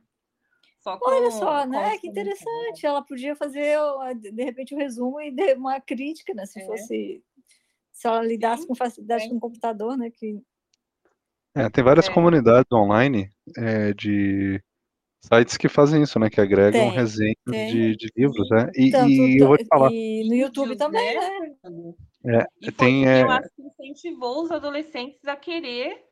Só 0.87 0.97
com, 0.99 1.11
Olha 1.11 1.31
só, 1.33 1.67
né? 1.67 1.99
Que 1.99 2.07
interessante. 2.07 2.87
Ela 2.87 3.03
podia 3.03 3.35
fazer, 3.35 3.77
de 4.21 4.45
repente, 4.45 4.73
um 4.73 4.79
resumo 4.79 5.21
e 5.21 5.35
uma 5.55 5.81
crítica, 5.81 6.33
né? 6.33 6.47
Se 6.47 6.61
é. 6.61 6.65
fosse 6.65 7.25
se 7.91 8.07
ela 8.07 8.23
lidasse 8.23 8.63
Sim, 8.63 8.69
com 8.69 8.75
facilidade 8.77 9.25
é. 9.25 9.29
com 9.29 9.37
o 9.37 9.41
computador, 9.41 9.97
né? 9.97 10.11
Que 10.11 10.41
é, 11.57 11.69
tem 11.71 11.83
várias 11.83 12.09
é. 12.09 12.13
comunidades 12.13 12.71
online 12.71 13.29
é, 13.57 13.93
de 13.95 14.63
sites 15.21 15.57
que 15.57 15.69
fazem 15.69 16.05
isso, 16.05 16.21
né? 16.21 16.31
Que 16.31 16.41
agregam 16.41 16.83
tem, 16.83 16.91
resenhas 16.93 17.37
tem. 17.51 17.73
De, 17.73 17.97
de, 17.97 18.09
livros, 18.17 18.49
né? 18.51 18.71
E, 18.77 18.91
Tanto, 18.93 19.11
e 19.11 19.39
eu 19.41 19.49
vou 19.49 19.57
te 19.57 19.67
falar. 19.67 19.91
E 19.91 20.29
no 20.29 20.35
YouTube 20.37 20.77
também, 20.77 21.17
né? 21.17 21.49
É, 22.27 22.47
e 22.61 22.71
tem, 22.71 23.09
é... 23.09 23.23
Eu 23.23 23.31
acho 23.31 23.49
que 23.57 23.63
incentivou 23.63 24.45
os 24.45 24.53
adolescentes 24.53 25.25
a 25.25 25.35
querer 25.35 26.05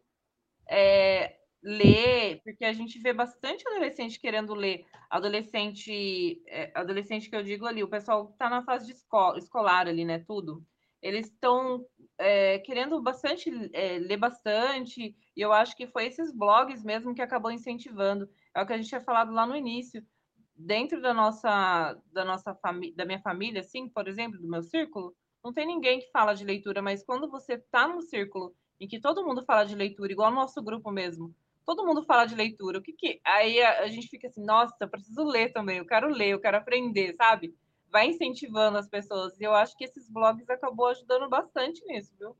é, 0.68 1.36
ler, 1.64 2.42
porque 2.44 2.62
a 2.62 2.74
gente 2.74 2.98
vê 2.98 3.14
bastante 3.14 3.66
adolescente 3.66 4.20
querendo 4.20 4.54
ler. 4.54 4.84
Adolescente, 5.08 6.42
é, 6.46 6.70
adolescente 6.74 7.30
que 7.30 7.34
eu 7.34 7.42
digo 7.42 7.64
ali, 7.66 7.82
o 7.82 7.88
pessoal 7.88 8.28
está 8.30 8.50
na 8.50 8.62
fase 8.62 8.86
de 8.86 8.92
escola, 8.92 9.38
escolar 9.38 9.88
ali, 9.88 10.04
né? 10.04 10.18
Tudo. 10.18 10.62
Eles 11.00 11.26
estão 11.26 11.84
é, 12.18 12.58
querendo 12.58 13.00
bastante 13.00 13.50
é, 13.72 13.98
ler 13.98 14.18
bastante, 14.18 15.16
e 15.34 15.40
eu 15.40 15.52
acho 15.52 15.74
que 15.74 15.86
foi 15.86 16.06
esses 16.06 16.30
blogs 16.32 16.84
mesmo 16.84 17.14
que 17.14 17.22
acabou 17.22 17.50
incentivando. 17.50 18.28
É 18.54 18.62
o 18.62 18.66
que 18.66 18.74
a 18.74 18.76
gente 18.76 18.88
tinha 18.88 19.00
falado 19.00 19.32
lá 19.32 19.46
no 19.46 19.56
início. 19.56 20.06
Dentro 20.54 21.00
da 21.00 21.14
nossa, 21.14 21.98
da 22.12 22.24
nossa 22.24 22.54
família, 22.54 22.94
da 22.94 23.04
minha 23.06 23.20
família, 23.20 23.60
assim, 23.60 23.88
por 23.88 24.06
exemplo, 24.06 24.38
do 24.38 24.48
meu 24.48 24.62
círculo, 24.62 25.16
não 25.42 25.52
tem 25.52 25.66
ninguém 25.66 25.98
que 25.98 26.10
fala 26.10 26.34
de 26.34 26.44
leitura, 26.44 26.80
mas 26.82 27.02
quando 27.02 27.28
você 27.28 27.54
está 27.54 27.88
no 27.88 28.02
círculo 28.02 28.54
em 28.78 28.86
que 28.86 29.00
todo 29.00 29.24
mundo 29.24 29.44
fala 29.44 29.64
de 29.64 29.74
leitura, 29.74 30.12
igual 30.12 30.30
no 30.30 30.36
nosso 30.36 30.62
grupo 30.62 30.90
mesmo, 30.90 31.34
todo 31.64 31.86
mundo 31.86 32.04
fala 32.04 32.26
de 32.26 32.34
leitura, 32.34 32.78
o 32.78 32.82
que 32.82 32.92
que. 32.92 33.20
Aí 33.24 33.62
a, 33.62 33.80
a 33.80 33.88
gente 33.88 34.08
fica 34.08 34.28
assim, 34.28 34.44
nossa, 34.44 34.74
eu 34.80 34.88
preciso 34.88 35.24
ler 35.24 35.52
também, 35.52 35.78
eu 35.78 35.86
quero 35.86 36.08
ler, 36.08 36.30
eu 36.30 36.40
quero 36.40 36.56
aprender, 36.56 37.14
sabe? 37.16 37.54
vai 37.94 38.08
incentivando 38.08 38.76
as 38.76 38.88
pessoas. 38.88 39.40
E 39.40 39.44
eu 39.44 39.54
acho 39.54 39.76
que 39.76 39.84
esses 39.84 40.10
blogs 40.10 40.50
acabou 40.50 40.88
ajudando 40.88 41.28
bastante 41.28 41.80
nisso, 41.86 42.12
viu? 42.18 42.36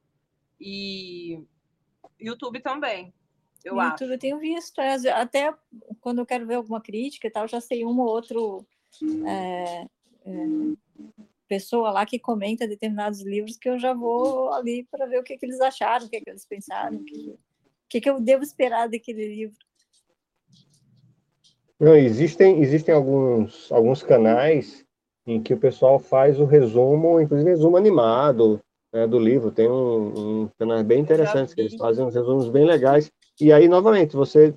E 0.60 1.40
YouTube 2.20 2.60
também. 2.60 3.14
Eu 3.64 3.76
YouTube 3.76 3.92
acho. 3.92 4.04
eu 4.04 4.18
tenho 4.18 4.38
visto, 4.40 4.80
é, 4.80 5.10
até 5.12 5.54
quando 6.00 6.18
eu 6.18 6.26
quero 6.26 6.44
ver 6.44 6.56
alguma 6.56 6.80
crítica 6.80 7.28
e 7.28 7.30
tal, 7.30 7.46
já 7.46 7.60
sei 7.60 7.84
um 7.84 8.00
ou 8.00 8.08
outro 8.08 8.66
é, 9.26 9.86
é, 10.26 10.46
pessoa 11.46 11.92
lá 11.92 12.04
que 12.04 12.18
comenta 12.18 12.66
determinados 12.66 13.22
livros 13.22 13.56
que 13.56 13.68
eu 13.68 13.78
já 13.78 13.94
vou 13.94 14.52
ali 14.52 14.84
para 14.90 15.06
ver 15.06 15.20
o 15.20 15.22
que, 15.22 15.38
que, 15.38 15.46
eles 15.46 15.60
acharam, 15.60 16.06
o 16.06 16.10
que, 16.10 16.20
que 16.20 16.30
eles 16.30 16.44
pensaram, 16.44 16.96
o 16.96 17.04
que, 17.04 17.38
que, 17.94 18.00
que 18.00 18.10
eu 18.10 18.20
devo 18.20 18.42
esperar 18.42 18.88
daquele 18.88 19.28
livro. 19.28 19.56
Não, 21.78 21.94
existem, 21.94 22.60
existem 22.60 22.92
alguns, 22.92 23.70
alguns 23.70 24.02
canais 24.02 24.84
em 25.24 25.40
que 25.40 25.54
o 25.54 25.58
pessoal 25.58 26.00
faz 26.00 26.40
o 26.40 26.44
resumo, 26.44 27.20
inclusive 27.20 27.50
resumo 27.50 27.76
animado 27.76 28.60
né, 28.92 29.06
do 29.06 29.18
livro. 29.18 29.52
Tem 29.52 29.68
um, 29.68 30.42
um 30.42 30.50
canal 30.58 30.82
bem 30.82 31.00
interessante, 31.00 31.54
que 31.54 31.60
eles 31.60 31.76
fazem 31.76 32.04
uns 32.04 32.14
resumos 32.14 32.48
bem 32.48 32.64
legais. 32.64 33.12
E 33.40 33.52
aí, 33.52 33.68
novamente, 33.68 34.16
você, 34.16 34.52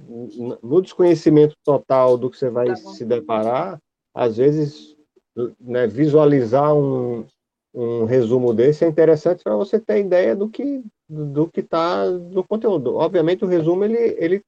no 0.63 0.81
desconhecimento 0.81 1.55
total 1.63 2.17
do 2.17 2.31
que 2.31 2.37
você 2.37 2.49
vai 2.49 2.69
tá 2.69 2.75
se 2.75 3.05
deparar, 3.05 3.79
às 4.15 4.37
vezes, 4.37 4.95
né, 5.59 5.85
visualizar 5.85 6.75
um, 6.75 7.25
um 7.73 8.05
resumo 8.05 8.51
desse 8.53 8.83
é 8.83 8.87
interessante 8.87 9.43
para 9.43 9.55
você 9.55 9.79
ter 9.79 9.99
ideia 9.99 10.35
do 10.35 10.49
que 10.49 10.83
do 11.09 11.47
que 11.47 11.61
está 11.61 12.09
no 12.09 12.43
conteúdo. 12.43 12.95
Obviamente, 12.95 13.45
o 13.45 13.47
resumo 13.47 13.83
ele, 13.83 14.15
ele 14.19 14.41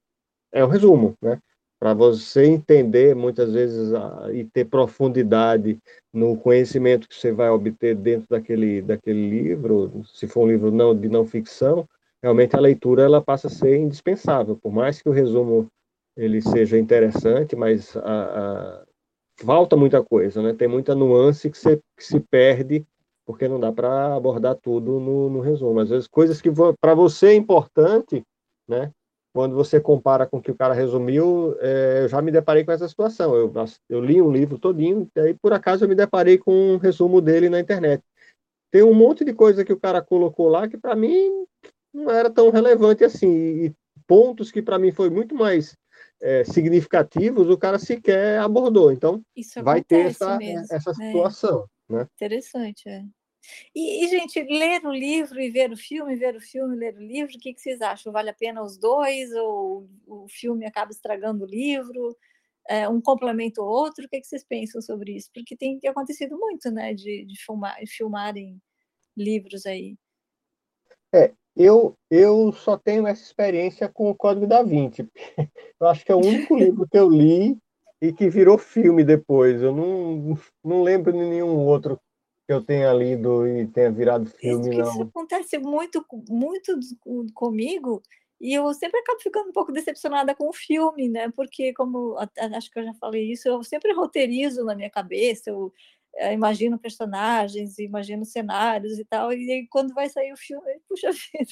é 0.52 0.64
o 0.64 0.68
resumo, 0.68 1.16
né? 1.22 1.40
para 1.80 1.94
você 1.94 2.46
entender 2.46 3.16
muitas 3.16 3.54
vezes 3.54 3.94
a, 3.94 4.30
e 4.34 4.44
ter 4.44 4.66
profundidade 4.66 5.80
no 6.14 6.36
conhecimento 6.36 7.08
que 7.08 7.16
você 7.16 7.32
vai 7.32 7.50
obter 7.50 7.96
dentro 7.96 8.28
daquele, 8.30 8.82
daquele 8.82 9.30
livro, 9.30 10.04
se 10.14 10.28
for 10.28 10.42
um 10.42 10.48
livro 10.48 10.72
não, 10.72 10.94
de 10.94 11.08
não 11.08 11.26
ficção, 11.26 11.88
realmente 12.22 12.56
a 12.56 12.60
leitura 12.60 13.04
ela 13.04 13.22
passa 13.22 13.48
a 13.48 13.50
ser 13.50 13.78
indispensável, 13.78 14.58
por 14.62 14.74
mais 14.74 15.02
que 15.02 15.08
o 15.08 15.14
resumo 15.14 15.68
ele 16.18 16.42
seja 16.42 16.78
interessante, 16.78 17.56
mas 17.56 17.96
a, 17.96 18.02
a, 18.02 18.84
falta 19.38 19.78
muita 19.78 20.04
coisa, 20.04 20.42
né? 20.42 20.54
Tem 20.54 20.68
muita 20.68 20.94
nuance 20.94 21.50
que, 21.50 21.58
você, 21.58 21.78
que 21.96 22.04
se 22.04 22.20
perde 22.20 22.86
porque 23.30 23.48
não 23.48 23.60
dá 23.60 23.72
para 23.72 24.16
abordar 24.16 24.56
tudo 24.56 25.00
no, 25.00 25.30
no 25.30 25.40
resumo. 25.40 25.80
Às 25.80 25.90
vezes 25.90 26.08
coisas 26.08 26.42
que 26.42 26.50
para 26.82 26.96
você 26.96 27.28
é 27.28 27.36
importante, 27.36 28.24
né? 28.68 28.92
quando 29.32 29.54
você 29.54 29.80
compara 29.80 30.26
com 30.26 30.38
o 30.38 30.42
que 30.42 30.50
o 30.50 30.56
cara 30.56 30.74
resumiu, 30.74 31.56
é, 31.60 32.00
eu 32.02 32.08
já 32.10 32.24
me 32.24 32.32
deparei 32.32 32.64
com 32.64 32.72
essa 32.72 32.88
situação. 32.88 33.36
Eu, 33.36 33.54
eu 33.88 34.02
li 34.04 34.20
um 34.20 34.32
livro 34.32 34.58
todinho, 34.58 35.08
e 35.16 35.20
aí 35.20 35.36
por 35.36 35.54
acaso 35.54 35.86
eu 35.86 35.88
me 35.88 35.94
deparei 35.94 36.40
com 36.40 36.74
um 36.74 36.78
resumo 36.78 37.22
dele 37.22 37.50
na 37.50 37.60
internet. 37.60 38.04
Tem 38.72 38.82
um 38.82 38.96
monte 38.96 39.24
de 39.24 39.32
coisa 39.32 39.64
que 39.64 39.74
o 39.74 39.80
cara 39.80 40.02
colocou 40.02 40.50
lá 40.50 40.68
que 40.68 40.76
para 40.76 40.96
mim 40.96 41.46
não 41.94 42.10
era 42.10 42.32
tão 42.32 42.50
relevante 42.50 43.04
assim, 43.04 43.28
e 43.28 43.74
pontos 44.08 44.52
que 44.52 44.64
para 44.64 44.80
mim 44.80 44.92
foi 44.92 45.12
muito 45.12 45.36
mais 45.36 45.78
é, 46.20 46.44
significativos, 46.46 47.48
o 47.48 47.60
cara 47.60 47.78
sequer 47.78 48.40
abordou. 48.40 48.92
Então, 48.92 49.22
vai 49.62 49.84
ter 49.84 50.08
essa, 50.08 50.36
mesmo, 50.36 50.66
essa 50.72 50.94
né? 50.98 51.12
situação. 51.12 51.68
É. 51.92 51.94
Né? 51.94 52.08
Interessante, 52.16 52.90
é. 52.90 53.04
E, 53.74 54.04
e, 54.04 54.08
gente, 54.08 54.42
ler 54.44 54.86
o 54.86 54.92
livro 54.92 55.40
e 55.40 55.50
ver 55.50 55.72
o 55.72 55.78
filme, 55.78 56.16
ver 56.16 56.36
o 56.36 56.42
filme 56.42 56.76
ler 56.76 56.96
o 56.96 57.02
livro, 57.02 57.36
o 57.36 57.40
que, 57.40 57.54
que 57.54 57.62
vocês 57.62 57.82
acham? 57.82 58.12
Vale 58.12 58.30
a 58.30 58.34
pena 58.34 58.64
os 58.64 58.78
dois? 58.78 59.32
Ou 59.34 59.90
o 60.08 60.28
filme 60.30 60.66
acaba 60.66 60.92
estragando 60.92 61.46
o 61.46 61.48
livro? 61.48 62.16
É, 62.68 62.88
um 62.88 63.02
complementa 63.02 63.62
o 63.62 63.66
outro? 63.66 64.06
O 64.06 64.10
que, 64.10 64.20
que 64.20 64.28
vocês 64.28 64.44
pensam 64.44 64.82
sobre 64.82 65.16
isso? 65.16 65.30
Porque 65.34 65.56
tem 65.56 65.80
acontecido 65.88 66.38
muito, 66.38 66.70
né, 66.70 66.94
de, 66.94 67.26
de 67.26 67.44
filmar, 67.44 67.78
filmarem 67.88 68.62
livros 69.18 69.66
aí. 69.66 69.98
É, 71.14 71.34
eu, 71.56 71.98
eu 72.10 72.52
só 72.54 72.78
tenho 72.78 73.08
essa 73.08 73.24
experiência 73.24 73.90
com 73.90 74.10
o 74.10 74.16
Código 74.16 74.48
da 74.48 74.62
Vinci. 74.62 75.08
Eu 75.80 75.88
acho 75.88 76.06
que 76.06 76.12
é 76.12 76.16
o 76.16 76.20
único 76.20 76.56
livro 76.60 76.86
que 76.90 76.98
eu 76.98 77.10
li 77.10 77.58
e 78.02 78.12
que 78.12 78.30
virou 78.30 78.58
filme 78.58 79.02
depois. 79.02 79.62
Eu 79.62 79.74
não, 79.74 80.38
não 80.62 80.84
lembro 80.84 81.14
de 81.14 81.20
nenhum 81.20 81.56
outro 81.56 81.98
que 82.50 82.54
eu 82.54 82.64
tenha 82.64 82.92
lido 82.92 83.48
e 83.48 83.68
tenha 83.68 83.92
virado 83.92 84.26
filme, 84.26 84.72
isso, 84.72 84.80
não. 84.80 84.90
Isso 84.90 85.02
acontece 85.04 85.60
muito, 85.60 86.04
muito 86.10 86.74
comigo 87.32 88.02
e 88.42 88.56
eu 88.56 88.74
sempre 88.74 89.00
acabo 89.02 89.20
ficando 89.20 89.50
um 89.50 89.54
pouco 89.54 89.72
decepcionada 89.72 90.34
com 90.34 90.50
o 90.50 90.54
filme, 90.54 91.08
né? 91.10 91.30
Porque, 91.36 91.72
como 91.76 92.18
acho 92.18 92.72
que 92.72 92.80
eu 92.80 92.86
já 92.86 92.94
falei 92.96 93.32
isso, 93.32 93.48
eu 93.48 93.64
sempre 93.64 93.94
roteirizo 93.94 94.66
na 94.66 94.74
minha 94.74 94.90
cabeça, 94.90 95.52
eu 95.52 95.72
é, 96.16 96.34
imagino 96.34 96.80
personagens, 96.80 97.78
imagino 97.78 98.26
cenários 98.26 98.98
e 98.98 99.06
tal, 99.06 99.32
e 99.32 99.52
aí 99.52 99.68
quando 99.68 99.94
vai 99.94 100.10
sair 100.10 100.34
o 100.34 100.38
filme, 100.38 100.82
puxa 100.90 101.12
vida, 101.32 101.52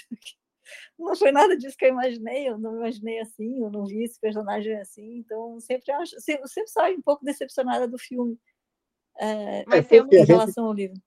não 0.97 1.15
foi 1.15 1.31
nada 1.31 1.55
disso 1.55 1.77
que 1.77 1.85
eu 1.85 1.89
imaginei, 1.89 2.49
eu 2.49 2.57
não 2.57 2.75
imaginei 2.77 3.19
assim, 3.19 3.61
eu 3.61 3.69
não 3.69 3.85
vi 3.85 4.03
esse 4.03 4.19
personagem 4.19 4.75
assim, 4.77 5.17
então 5.17 5.59
sempre 5.59 5.91
acho, 5.91 6.19
sempre, 6.19 6.49
sempre 6.49 6.71
saio 6.71 6.97
um 6.97 7.03
pouco 7.03 7.23
decepcionada 7.23 7.87
do 7.87 7.99
filme, 7.99 8.35
é, 9.19 9.63
Mas 9.67 9.87
tem 9.87 10.05
em 10.11 10.25
relação 10.25 10.65
ao 10.65 10.73
livro. 10.73 10.97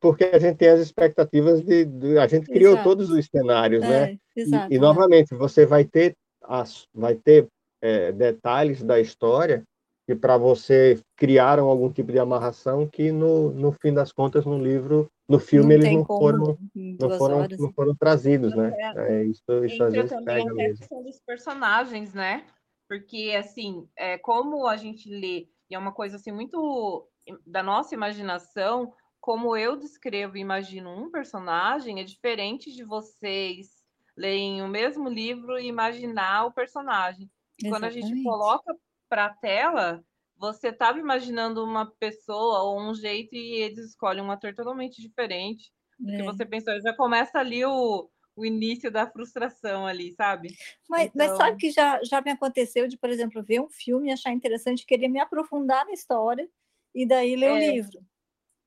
Porque 0.00 0.24
a 0.24 0.38
gente 0.38 0.56
tem 0.56 0.68
as 0.68 0.80
expectativas 0.80 1.60
de, 1.60 1.84
de 1.84 2.18
a 2.18 2.26
gente 2.26 2.46
criou 2.46 2.74
exato. 2.74 2.88
todos 2.88 3.10
os 3.10 3.26
cenários, 3.26 3.80
né? 3.80 4.02
é, 4.02 4.06
né? 4.06 4.18
Exato, 4.36 4.72
e, 4.72 4.76
e 4.76 4.78
novamente 4.78 5.34
você 5.34 5.66
vai 5.66 5.84
ter 5.84 6.14
as, 6.42 6.86
vai 6.94 7.16
ter 7.16 7.48
é, 7.82 8.12
detalhes 8.12 8.82
da 8.82 9.00
história 9.00 9.64
que 10.06 10.14
para 10.14 10.38
você 10.38 10.98
criaram 11.16 11.68
algum 11.68 11.92
tipo 11.92 12.10
de 12.10 12.18
amarração 12.18 12.88
que 12.88 13.12
no, 13.12 13.50
no 13.52 13.72
fim 13.72 13.92
das 13.92 14.10
contas 14.10 14.46
no 14.46 14.58
livro 14.58 15.06
no 15.28 15.38
filme 15.38 15.76
não 15.76 15.84
eles 15.84 15.98
não 15.98 16.04
foram 16.06 16.58
não 16.74 17.10
foram, 17.18 17.38
horas. 17.40 17.58
não 17.58 17.72
foram 17.72 17.94
trazidos 17.94 18.54
né 18.56 18.72
é, 18.96 19.12
é 19.12 19.24
isso, 19.24 19.42
isso 19.66 19.82
às 19.84 19.92
vezes 19.92 20.10
também 20.10 20.46
pega 20.46 20.50
a 20.50 20.74
questão 20.74 21.02
dos 21.02 21.20
personagens 21.20 22.14
né 22.14 22.46
porque 22.88 23.34
assim 23.38 23.86
é, 23.96 24.16
como 24.16 24.66
a 24.66 24.78
gente 24.78 25.10
lê 25.10 25.46
e 25.70 25.74
é 25.74 25.78
uma 25.78 25.92
coisa 25.92 26.16
assim 26.16 26.32
muito 26.32 27.06
da 27.46 27.62
nossa 27.62 27.94
imaginação 27.94 28.92
como 29.20 29.56
eu 29.56 29.76
descrevo 29.76 30.36
e 30.36 30.40
imagino 30.40 30.90
um 30.90 31.10
personagem 31.10 32.00
é 32.00 32.04
diferente 32.04 32.72
de 32.72 32.84
vocês 32.84 33.68
lerem 34.16 34.62
o 34.62 34.68
mesmo 34.68 35.08
livro 35.08 35.58
e 35.58 35.66
imaginar 35.66 36.46
o 36.46 36.52
personagem 36.52 37.30
quando 37.66 37.84
a 37.84 37.90
gente 37.90 38.22
coloca 38.22 38.76
para 39.08 39.26
a 39.26 39.34
tela, 39.34 40.04
você 40.36 40.68
estava 40.68 40.98
imaginando 40.98 41.64
uma 41.64 41.86
pessoa 41.98 42.62
ou 42.62 42.80
um 42.80 42.94
jeito 42.94 43.34
e 43.34 43.56
eles 43.56 43.86
escolhem 43.86 44.22
um 44.22 44.30
ator 44.30 44.54
totalmente 44.54 45.00
diferente 45.02 45.72
do 45.98 46.12
é. 46.12 46.16
que 46.18 46.22
você 46.22 46.46
pensou. 46.46 46.80
Já 46.80 46.94
começa 46.94 47.38
ali 47.38 47.64
o, 47.64 48.08
o 48.36 48.46
início 48.46 48.90
da 48.90 49.10
frustração 49.10 49.86
ali, 49.86 50.14
sabe? 50.14 50.50
Mas, 50.88 51.06
então... 51.06 51.26
mas 51.26 51.36
sabe 51.36 51.56
que 51.56 51.70
já, 51.70 52.00
já 52.04 52.20
me 52.20 52.30
aconteceu 52.30 52.86
de, 52.86 52.96
por 52.96 53.10
exemplo, 53.10 53.42
ver 53.42 53.60
um 53.60 53.68
filme 53.68 54.12
achar 54.12 54.30
interessante, 54.30 54.86
querer 54.86 55.08
me 55.08 55.18
aprofundar 55.18 55.84
na 55.84 55.92
história 55.92 56.48
e 56.98 57.06
daí 57.06 57.36
ler 57.36 57.46
é, 57.46 57.52
o 57.52 57.72
livro. 57.74 58.00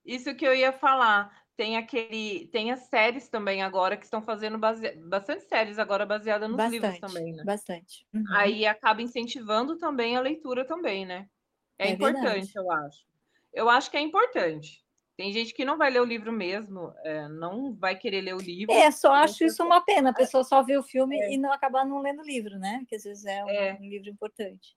Isso 0.06 0.34
que 0.34 0.48
eu 0.48 0.56
ia 0.56 0.72
falar. 0.72 1.42
Tem 1.58 1.76
aquele, 1.76 2.48
tem 2.48 2.72
as 2.72 2.80
séries 2.88 3.28
também 3.28 3.62
agora 3.62 3.98
que 3.98 4.06
estão 4.06 4.22
fazendo 4.22 4.58
base... 4.58 4.90
bastante 4.96 5.44
séries 5.44 5.78
agora 5.78 6.06
baseadas 6.06 6.48
nos 6.48 6.58
bastante, 6.58 6.82
livros 6.82 7.00
também, 7.00 7.34
né? 7.34 7.44
Bastante. 7.44 8.08
Uhum. 8.14 8.24
Aí 8.30 8.66
acaba 8.66 9.02
incentivando 9.02 9.78
também 9.78 10.16
a 10.16 10.22
leitura 10.22 10.66
também, 10.66 11.06
né? 11.06 11.28
É, 11.78 11.90
é 11.90 11.92
importante, 11.92 12.24
verdade. 12.26 12.52
eu 12.56 12.72
acho. 12.72 13.06
Eu 13.54 13.70
acho 13.70 13.92
que 13.92 13.98
é 13.98 14.02
importante. 14.02 14.82
Tem 15.18 15.34
gente 15.34 15.54
que 15.54 15.66
não 15.66 15.78
vai 15.78 15.92
ler 15.92 16.02
o 16.02 16.06
livro 16.06 16.32
mesmo, 16.32 16.94
é, 17.04 17.28
não 17.28 17.74
vai 17.76 17.98
querer 17.98 18.22
ler 18.22 18.34
o 18.34 18.40
livro. 18.40 18.74
É, 18.74 18.90
só 18.90 19.14
acho 19.14 19.44
isso 19.44 19.62
uma 19.62 19.82
pena. 19.82 20.12
A 20.12 20.14
pessoa 20.14 20.46
só 20.46 20.64
vê 20.64 20.78
o 20.78 20.84
filme 20.84 21.20
é. 21.20 21.34
e 21.34 21.38
não 21.38 21.52
acabar 21.52 21.86
não 21.86 22.02
lendo 22.02 22.22
o 22.22 22.26
livro, 22.26 22.58
né? 22.58 22.82
Que 22.88 22.96
às 22.96 23.04
vezes 23.04 23.26
é 23.26 23.44
um, 23.44 23.50
é. 23.50 23.78
um 23.80 23.90
livro 23.90 24.10
importante 24.10 24.74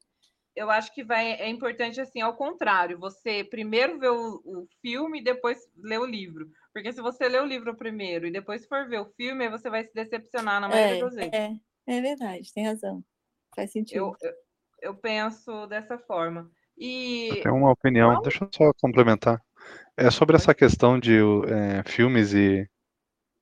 eu 0.57 0.71
acho 0.71 0.93
que 0.95 1.03
vai, 1.03 1.33
é 1.33 1.49
importante 1.49 2.01
assim, 2.01 2.21
ao 2.21 2.37
contrário, 2.37 2.99
você 2.99 3.43
primeiro 3.43 3.99
vê 3.99 4.09
o, 4.09 4.41
o 4.45 4.67
filme 4.81 5.21
e 5.21 5.25
depois 5.25 5.59
lê 5.77 5.99
o 5.99 6.07
livro. 6.07 6.49
Porque 6.73 6.93
se 6.93 7.01
você 7.01 7.29
lê 7.29 7.39
o 7.39 7.47
livro 7.47 7.77
primeiro 7.77 8.27
e 8.27 8.33
depois 8.33 8.67
for 8.67 8.89
ver 8.89 9.01
o 9.01 9.13
filme, 9.17 9.49
você 9.49 9.69
vai 9.69 9.85
se 9.85 9.93
decepcionar 9.93 10.61
na 10.61 10.69
maioria 10.69 10.97
é, 10.97 11.01
das 11.01 11.15
vezes. 11.15 11.33
É, 11.33 11.53
é 11.87 12.01
verdade, 12.01 12.53
tem 12.53 12.67
razão. 12.67 13.05
Faz 13.55 13.73
sentido. 13.73 13.99
Eu, 13.99 14.17
eu, 14.21 14.33
eu 14.83 14.95
penso 14.95 15.67
dessa 15.67 15.99
forma. 15.99 16.51
E... 16.77 17.41
Tenho 17.43 17.57
uma 17.57 17.71
opinião, 17.71 18.21
deixa 18.23 18.45
eu 18.45 18.49
só 18.53 18.73
complementar. 18.81 19.41
É 19.97 20.11
sobre 20.11 20.37
essa 20.37 20.55
questão 20.55 20.99
de 20.99 21.19
é, 21.19 21.83
filmes 21.85 22.33
e, 22.33 22.69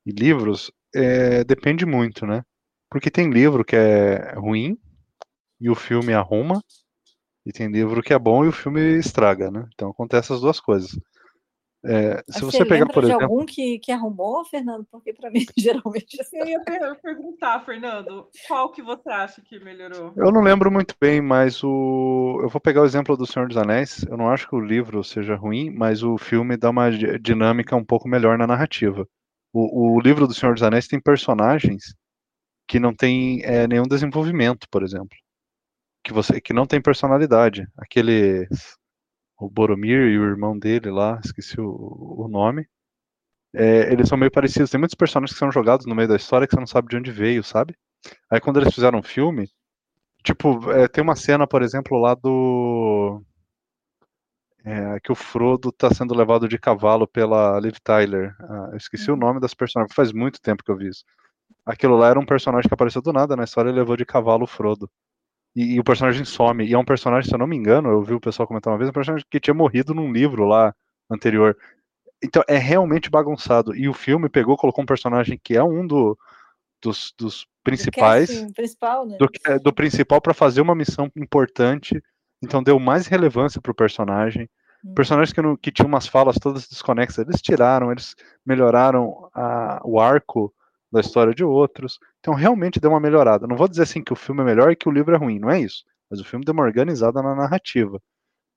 e 0.07 0.11
livros, 0.11 0.71
é, 0.95 1.43
depende 1.45 1.87
muito, 1.87 2.27
né? 2.27 2.43
Porque 2.91 3.11
tem 3.11 3.31
livro 3.31 3.65
que 3.65 3.75
é 3.75 4.35
ruim 4.35 4.79
e 5.59 5.71
o 5.71 5.75
filme 5.75 6.13
arruma, 6.13 6.63
e 7.45 7.53
tem 7.53 7.69
livro 7.69 8.03
que 8.03 8.15
é 8.15 8.19
bom 8.19 8.45
e 8.45 8.49
o 8.49 8.53
filme 8.53 8.81
estraga, 8.99 9.51
né? 9.51 9.69
Então 9.75 9.91
acontece 9.91 10.33
as 10.33 10.41
duas 10.41 10.61
coisas. 10.61 10.97
É, 11.85 12.23
se 12.29 12.41
você, 12.43 12.59
você 12.59 12.65
pegar, 12.65 12.87
por 12.87 13.03
de 13.03 13.09
exemplo. 13.09 13.25
algum 13.25 13.45
que, 13.45 13.81
que 13.81 13.91
arrumou, 13.91 14.45
Fernando? 14.45 14.87
Porque 14.89 15.13
para 15.13 15.31
mim, 15.33 15.45
geralmente. 15.59 16.17
Eu 16.33 16.47
ia 16.47 16.95
perguntar, 16.95 17.65
Fernando, 17.65 18.29
qual 18.47 18.71
que 18.71 18.81
você 18.81 19.09
acha 19.11 19.43
que 19.43 19.59
melhorou? 19.59 20.13
Eu 20.17 20.31
não 20.31 20.43
lembro 20.43 20.71
muito 20.71 20.95
bem, 21.01 21.21
mas 21.21 21.63
o. 21.65 22.39
Eu 22.41 22.49
vou 22.49 22.61
pegar 22.61 22.83
o 22.83 22.85
exemplo 22.85 23.17
do 23.17 23.27
Senhor 23.27 23.49
dos 23.49 23.57
Anéis. 23.57 24.05
Eu 24.09 24.17
não 24.17 24.31
acho 24.31 24.49
que 24.49 24.55
o 24.55 24.61
livro 24.61 25.03
seja 25.03 25.35
ruim, 25.35 25.71
mas 25.71 26.05
o 26.05 26.17
filme 26.17 26.57
dá 26.57 26.71
uma 26.71 26.89
dinâmica 27.19 27.75
um 27.75 27.85
pouco 27.85 28.09
melhor 28.09 28.39
na 28.39 28.47
narrativa. 28.47 29.05
O, 29.53 29.97
o 29.97 30.01
livro 30.01 30.29
do 30.29 30.35
Senhor 30.35 30.55
dos 30.55 30.63
Anéis 30.63 30.87
tem 30.87 31.01
personagens 31.01 31.97
que 32.69 32.79
não 32.79 32.95
tem 32.95 33.43
é, 33.43 33.67
nenhum 33.67 33.89
desenvolvimento, 33.89 34.69
por 34.71 34.85
exemplo 34.85 35.17
que 36.03 36.13
você 36.13 36.41
que 36.41 36.53
não 36.53 36.67
tem 36.67 36.81
personalidade. 36.81 37.67
Aquele 37.77 38.49
o 39.39 39.51
Boromir 39.51 40.09
e 40.09 40.19
o 40.19 40.25
irmão 40.25 40.59
dele 40.59 40.91
lá, 40.91 41.21
esqueci 41.25 41.61
o, 41.61 41.67
o 42.19 42.29
nome. 42.29 42.67
É, 43.55 43.93
eles 43.93 44.09
são 44.09 44.17
meio 44.17 44.31
parecidos. 44.31 44.71
Tem 44.71 44.79
muitos 44.79 44.95
personagens 44.95 45.33
que 45.33 45.39
são 45.39 45.53
jogados 45.53 45.87
no 45.87 45.95
meio 45.95 46.09
da 46.09 46.17
história 46.17 46.47
que 46.47 46.55
você 46.55 46.61
não 46.61 46.67
sabe 46.67 46.89
de 46.89 46.97
onde 46.97 47.11
veio, 47.11 47.43
sabe? 47.43 47.77
Aí 48.31 48.41
quando 48.41 48.61
eles 48.61 48.75
fizeram 48.75 49.01
um 49.01 49.03
filme, 49.03 49.49
tipo, 50.25 50.71
é, 50.73 50.89
tem 50.89 51.03
uma 51.03 51.17
cena, 51.17 51.47
por 51.47 51.63
exemplo, 51.63 51.99
lá 51.99 52.15
do 52.15 53.23
é, 54.65 55.01
que 55.01 55.11
o 55.13 55.15
Frodo 55.15 55.73
tá 55.73 55.93
sendo 55.93 56.15
levado 56.15 56.49
de 56.49 56.59
cavalo 56.59 57.07
pela 57.07 57.59
Liv 57.61 57.77
Tyler. 57.83 58.35
Ah, 58.41 58.69
eu 58.73 58.77
esqueci 58.77 59.11
uhum. 59.11 59.17
o 59.17 59.21
nome 59.21 59.41
das 59.41 59.55
personagens, 59.55 59.95
faz 59.95 60.13
muito 60.13 60.41
tempo 60.41 60.63
que 60.65 60.71
eu 60.71 60.77
vi 60.77 60.89
isso. 60.89 61.05
Aquilo 61.67 61.97
lá 61.97 62.09
era 62.09 62.19
um 62.19 62.27
personagem 62.27 62.69
que 62.69 62.75
apareceu 62.75 63.03
do 63.03 63.13
nada 63.13 63.37
na 63.37 63.45
história 63.45 63.71
e 63.71 63.73
levou 63.73 63.97
de 63.97 64.05
cavalo 64.05 64.45
o 64.45 64.47
Frodo. 64.47 64.91
E, 65.55 65.75
e, 65.75 65.81
o 65.81 65.85
personagem 65.85 66.25
some. 66.25 66.65
E 66.65 66.73
é 66.73 66.79
um 66.79 66.85
personagem, 66.85 67.29
se 67.29 67.35
eu 67.35 67.39
não 67.39 67.47
me 67.47 67.57
engano, 67.57 67.91
eu 67.91 68.03
vi 68.03 68.15
o 68.15 68.21
pessoal 68.21 68.47
comentar 68.47 68.73
uma 68.73 68.79
vez, 68.79 68.89
um 68.89 68.93
personagem 68.93 69.27
que 69.31 69.41
tinha 69.41 69.55
morrido 69.55 69.95
num 69.95 70.13
livro 70.13 70.45
lá 70.45 70.75
anterior. 71.11 71.57
Então 72.23 72.43
é 72.49 72.57
realmente 72.57 73.11
bagunçado. 73.11 73.75
E 73.75 73.89
o 73.89 73.93
filme 73.93 74.29
pegou, 74.29 74.57
colocou 74.57 74.83
um 74.83 74.87
personagem 74.87 75.39
que 75.43 75.57
é 75.57 75.63
um 75.63 75.87
do, 75.87 76.17
dos, 76.81 77.13
dos 77.19 77.47
principais. 77.63 78.29
Do, 78.29 78.35
casting, 78.35 78.53
principal, 78.53 79.07
né? 79.07 79.17
do, 79.19 79.29
do 79.61 79.73
principal 79.73 80.21
para 80.21 80.35
fazer 80.35 80.61
uma 80.61 80.75
missão 80.75 81.11
importante. 81.17 82.03
Então 82.43 82.63
deu 82.63 82.79
mais 82.79 83.07
relevância 83.07 83.61
pro 83.61 83.75
personagem. 83.75 84.49
Hum. 84.85 84.95
Personagens 84.95 85.33
que, 85.33 85.43
não, 85.43 85.57
que 85.57 85.71
tinham 85.71 85.89
umas 85.89 86.07
falas 86.07 86.37
todas 86.37 86.69
desconexas, 86.69 87.27
eles 87.27 87.41
tiraram, 87.41 87.91
eles 87.93 88.15
melhoraram 88.45 89.29
a, 89.35 89.81
o 89.85 90.01
arco 90.01 90.53
da 90.93 91.01
história 91.01 91.35
de 91.35 91.43
outros. 91.43 91.99
Então 92.21 92.35
realmente 92.35 92.79
deu 92.79 92.91
uma 92.91 93.01
melhorada. 93.01 93.47
Não 93.47 93.57
vou 93.57 93.67
dizer 93.67 93.83
assim 93.83 94.03
que 94.03 94.13
o 94.13 94.17
filme 94.17 94.43
é 94.43 94.45
melhor 94.45 94.71
e 94.71 94.77
que 94.77 94.89
o 94.89 94.93
livro 94.93 95.15
é 95.15 95.19
ruim, 95.19 95.39
não 95.39 95.51
é 95.51 95.59
isso. 95.59 95.85
Mas 96.11 96.21
o 96.21 96.25
filme 96.25 96.45
deu 96.45 96.53
uma 96.53 96.63
organizada 96.63 97.23
na 97.23 97.35
narrativa. 97.35 98.01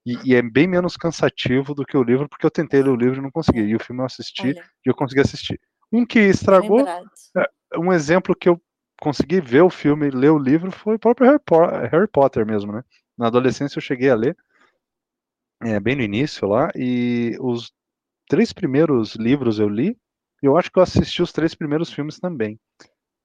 E, 0.06 0.20
e 0.24 0.36
é 0.36 0.42
bem 0.42 0.68
menos 0.68 0.98
cansativo 0.98 1.74
do 1.74 1.86
que 1.86 1.98
o 1.98 2.04
livro, 2.04 2.28
porque 2.30 2.46
eu 2.46 2.52
tentei 2.52 2.84
ler 2.84 2.92
o 2.92 2.96
livro 2.96 3.20
e 3.20 3.22
não 3.22 3.32
consegui. 3.32 3.62
E 3.62 3.76
o 3.76 3.80
filme 3.80 4.02
eu 4.02 4.06
assisti 4.06 4.50
Olha. 4.50 4.70
e 4.86 4.90
eu 4.90 4.94
consegui 4.94 5.22
assistir. 5.22 5.60
Um 5.92 6.06
que 6.06 6.20
estragou, 6.20 6.86
é, 6.86 7.50
um 7.78 7.92
exemplo 7.94 8.36
que 8.36 8.50
eu 8.50 8.62
consegui 9.00 9.40
ver 9.40 9.62
o 9.62 9.70
filme, 9.70 10.10
ler 10.10 10.32
o 10.32 10.38
livro, 10.38 10.72
foi 10.72 10.96
o 10.96 11.00
próprio 11.00 11.28
Harry, 11.28 11.90
Harry 11.90 12.08
Potter 12.08 12.46
mesmo, 12.46 12.72
né? 12.72 12.84
Na 13.18 13.28
adolescência 13.28 13.78
eu 13.78 13.82
cheguei 13.82 14.10
a 14.10 14.16
ler, 14.16 14.38
é, 15.64 15.80
bem 15.80 15.96
no 15.96 16.02
início 16.02 16.48
lá, 16.48 16.70
e 16.76 17.38
os 17.40 17.72
três 18.28 18.52
primeiros 18.52 19.16
livros 19.16 19.60
eu 19.60 19.70
li, 19.70 19.98
eu 20.42 20.58
acho 20.58 20.72
que 20.72 20.80
eu 20.80 20.84
assisti 20.84 21.22
os 21.22 21.32
três 21.32 21.56
primeiros 21.56 21.92
filmes 21.92 22.20
também. 22.20 22.60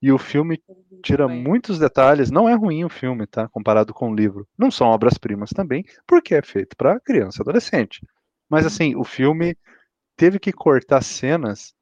E 0.03 0.11
o 0.11 0.19
filme 0.19 0.63
tira 1.03 1.29
muitos 1.29 1.79
detalhes, 1.79 2.31
não 2.31 2.49
é 2.49 2.55
ruim 2.55 2.85
o 2.85 2.89
filme, 2.89 3.27
tá? 3.27 3.49
Comparado 3.49 3.93
com 3.93 4.11
o 4.11 4.15
livro. 4.15 4.49
Não 4.59 4.71
são 4.71 4.87
obras-primas 4.87 5.51
também, 5.51 5.85
porque 6.07 6.35
é 6.35 6.43
feito 6.43 6.75
para 6.77 6.99
criança 7.01 7.41
e 7.41 7.43
adolescente. 7.43 8.01
Mas 8.49 8.65
assim, 8.65 8.97
o 8.97 9.05
filme 9.05 9.57
teve 10.17 10.39
que 10.39 10.53
cortar 10.53 11.03
cenas 11.03 11.75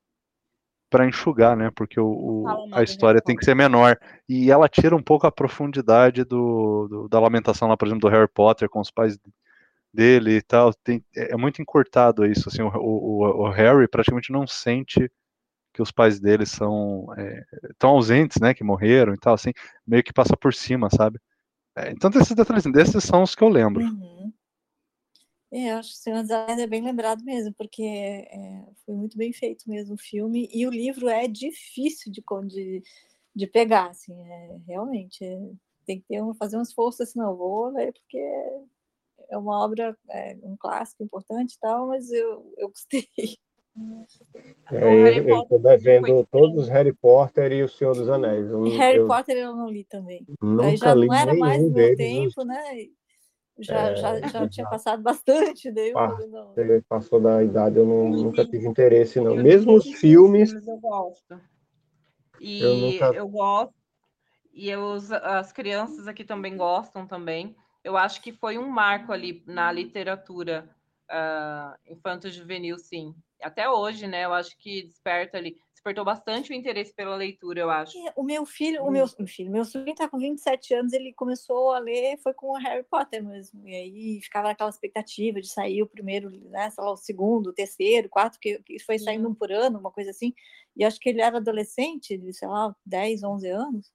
para 0.90 1.06
enxugar, 1.06 1.56
né? 1.56 1.70
Porque 1.74 2.00
o, 2.00 2.06
o 2.06 2.74
a 2.74 2.82
história 2.82 3.20
tem 3.20 3.36
que 3.36 3.44
ser 3.44 3.54
menor. 3.54 3.98
E 4.28 4.50
ela 4.50 4.68
tira 4.68 4.96
um 4.96 5.02
pouco 5.02 5.26
a 5.26 5.32
profundidade 5.32 6.24
do, 6.24 6.88
do, 6.88 7.08
da 7.08 7.20
lamentação 7.20 7.68
lá, 7.68 7.76
por 7.76 7.86
exemplo, 7.86 8.08
do 8.08 8.14
Harry 8.14 8.28
Potter 8.28 8.68
com 8.68 8.80
os 8.80 8.90
pais 8.90 9.18
dele 9.92 10.36
e 10.36 10.42
tal. 10.42 10.72
Tem, 10.74 11.04
é, 11.14 11.34
é 11.34 11.36
muito 11.36 11.60
encurtado 11.62 12.26
isso. 12.26 12.48
Assim, 12.48 12.62
o, 12.62 12.68
o, 12.68 13.44
o, 13.44 13.50
Harry 13.50 13.86
praticamente 13.88 14.32
não 14.32 14.46
sente 14.46 15.10
que 15.78 15.82
os 15.82 15.92
pais 15.92 16.18
dele 16.18 16.44
são 16.44 17.06
é, 17.16 17.44
tão 17.78 17.90
ausentes, 17.90 18.40
né? 18.40 18.52
Que 18.52 18.64
morreram 18.64 19.14
e 19.14 19.16
tal, 19.16 19.34
assim, 19.34 19.52
meio 19.86 20.02
que 20.02 20.12
passa 20.12 20.36
por 20.36 20.52
cima, 20.52 20.90
sabe? 20.90 21.20
É, 21.76 21.92
então, 21.92 22.10
desses 22.10 22.34
detalhes, 22.34 22.64
desses 22.64 23.04
são 23.04 23.22
os 23.22 23.36
que 23.36 23.44
eu 23.44 23.48
lembro. 23.48 23.84
Uhum. 23.84 24.32
É, 25.52 25.70
acho 25.70 25.90
que 25.90 25.94
o 25.94 25.98
Senhor 25.98 26.22
dos 26.22 26.32
Anéis 26.32 26.58
é 26.58 26.66
bem 26.66 26.82
lembrado 26.82 27.22
mesmo, 27.22 27.54
porque 27.54 27.84
é, 27.84 28.64
foi 28.84 28.96
muito 28.96 29.16
bem 29.16 29.32
feito 29.32 29.70
mesmo 29.70 29.94
o 29.94 29.98
filme, 29.98 30.48
e 30.52 30.66
o 30.66 30.70
livro 30.70 31.08
é 31.08 31.28
difícil 31.28 32.10
de, 32.10 32.24
de, 32.48 32.82
de 33.36 33.46
pegar, 33.46 33.90
assim, 33.90 34.20
é, 34.20 34.58
realmente, 34.66 35.24
é, 35.24 35.38
tem 35.86 36.00
que 36.00 36.08
ter 36.08 36.20
um, 36.20 36.34
fazer 36.34 36.58
um 36.58 36.62
esforço, 36.62 37.04
assim, 37.04 37.20
não, 37.20 37.36
vou 37.36 37.68
ler, 37.68 37.92
porque 37.92 38.18
é 39.30 39.38
uma 39.38 39.64
obra, 39.64 39.96
é, 40.10 40.36
um 40.42 40.56
clássico 40.56 41.04
importante 41.04 41.54
e 41.54 41.60
tal, 41.60 41.86
mas 41.86 42.10
eu, 42.10 42.52
eu 42.58 42.68
gostei. 42.68 43.08
É, 44.70 45.18
eu 45.18 45.42
estou 45.42 45.58
devendo 45.58 46.26
todos 46.30 46.64
os 46.64 46.68
Harry 46.68 46.92
Potter 46.92 47.52
e 47.52 47.62
o 47.62 47.68
Senhor 47.68 47.94
dos 47.94 48.08
Anéis. 48.08 48.50
Eu, 48.50 48.64
Harry 48.76 48.98
eu, 48.98 49.06
Potter 49.06 49.36
eu 49.36 49.56
não 49.56 49.68
li 49.68 49.84
também. 49.84 50.26
Nunca 50.42 50.66
Aí 50.66 50.76
já 50.76 50.94
li 50.94 51.06
não 51.06 51.14
era 51.14 51.34
mais 51.34 51.62
no 51.62 51.70
meu 51.70 51.96
tempo, 51.96 52.44
né? 52.44 52.62
Já, 53.58 53.90
é... 53.90 53.96
já, 53.96 54.20
já 54.28 54.48
tinha 54.48 54.68
passado 54.68 55.02
bastante 55.02 55.70
daí 55.72 55.92
ah, 55.96 56.16
não. 56.30 56.54
Passou 56.88 57.20
da 57.20 57.42
idade, 57.42 57.76
eu 57.76 57.86
não, 57.86 58.08
nunca 58.08 58.44
tive 58.44 58.66
interesse, 58.66 59.20
não. 59.20 59.34
Mesmo 59.34 59.74
os 59.74 59.86
filmes. 59.94 60.52
Eu 60.52 60.78
gosto. 60.78 61.40
E 62.40 62.62
eu, 62.62 62.76
nunca... 62.76 63.06
eu 63.16 63.28
gosto. 63.28 63.74
E 64.52 64.68
eu, 64.68 64.96
as 65.22 65.52
crianças 65.52 66.06
aqui 66.06 66.24
também 66.24 66.56
gostam 66.56 67.06
também. 67.06 67.56
Eu 67.82 67.96
acho 67.96 68.22
que 68.22 68.32
foi 68.32 68.58
um 68.58 68.68
marco 68.68 69.12
ali 69.12 69.42
na 69.46 69.72
literatura 69.72 70.68
uh, 71.10 71.92
infanto-juvenil, 71.92 72.78
sim. 72.78 73.14
Até 73.42 73.68
hoje, 73.70 74.06
né? 74.06 74.24
Eu 74.24 74.32
acho 74.32 74.56
que 74.58 74.84
desperta 74.84 75.38
ali 75.38 75.56
despertou 75.78 76.04
bastante 76.04 76.50
o 76.50 76.54
interesse 76.54 76.92
pela 76.92 77.16
leitura, 77.16 77.60
eu 77.60 77.70
acho. 77.70 77.96
o 78.16 78.22
meu 78.22 78.44
filho, 78.44 78.82
o 78.82 78.90
meu, 78.90 79.06
meu 79.18 79.26
filho, 79.26 79.50
meu 79.50 79.64
sobrinho 79.64 79.94
está 79.94 80.08
com 80.08 80.18
27 80.18 80.74
anos, 80.74 80.92
ele 80.92 81.12
começou 81.14 81.72
a 81.72 81.78
ler, 81.78 82.18
foi 82.18 82.34
com 82.34 82.48
o 82.48 82.58
Harry 82.58 82.84
Potter 82.84 83.24
mesmo. 83.24 83.66
E 83.66 83.74
aí 83.74 84.20
ficava 84.22 84.48
naquela 84.48 84.70
expectativa 84.70 85.40
de 85.40 85.48
sair 85.48 85.82
o 85.82 85.88
primeiro, 85.88 86.30
né, 86.50 86.70
sei 86.70 86.84
lá, 86.84 86.92
o 86.92 86.96
segundo, 86.96 87.48
o 87.48 87.52
terceiro, 87.52 88.08
o 88.08 88.10
quarto, 88.10 88.38
que, 88.40 88.60
que 88.62 88.78
foi 88.80 88.98
saindo 88.98 89.28
um 89.28 89.34
por 89.34 89.50
ano, 89.50 89.78
uma 89.78 89.90
coisa 89.90 90.10
assim. 90.10 90.34
E 90.76 90.84
acho 90.84 90.98
que 90.98 91.08
ele 91.08 91.20
era 91.20 91.38
adolescente, 91.38 92.16
de, 92.18 92.32
sei 92.32 92.48
lá, 92.48 92.74
10, 92.84 93.22
11 93.22 93.48
anos. 93.48 93.92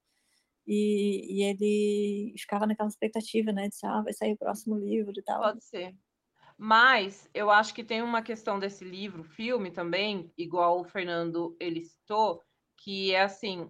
E, 0.66 1.40
e 1.40 1.44
ele 1.44 2.34
ficava 2.38 2.66
naquela 2.66 2.90
expectativa, 2.90 3.52
né, 3.52 3.68
de 3.68 3.76
ah, 3.84 4.02
vai 4.02 4.14
sair 4.14 4.34
o 4.34 4.38
próximo 4.38 4.78
livro 4.78 5.14
e 5.16 5.22
tal. 5.22 5.42
Pode 5.42 5.64
ser. 5.64 5.94
Mas 6.58 7.30
eu 7.34 7.50
acho 7.50 7.74
que 7.74 7.84
tem 7.84 8.02
uma 8.02 8.22
questão 8.22 8.60
desse 8.60 8.84
livro, 8.84 9.24
filme 9.24 9.72
também, 9.72 10.32
igual 10.38 10.80
o 10.80 10.86
Fernando 10.86 11.56
ele 11.60 11.84
citou, 11.84 12.42
que 12.78 13.14
é 13.14 13.22
assim, 13.22 13.62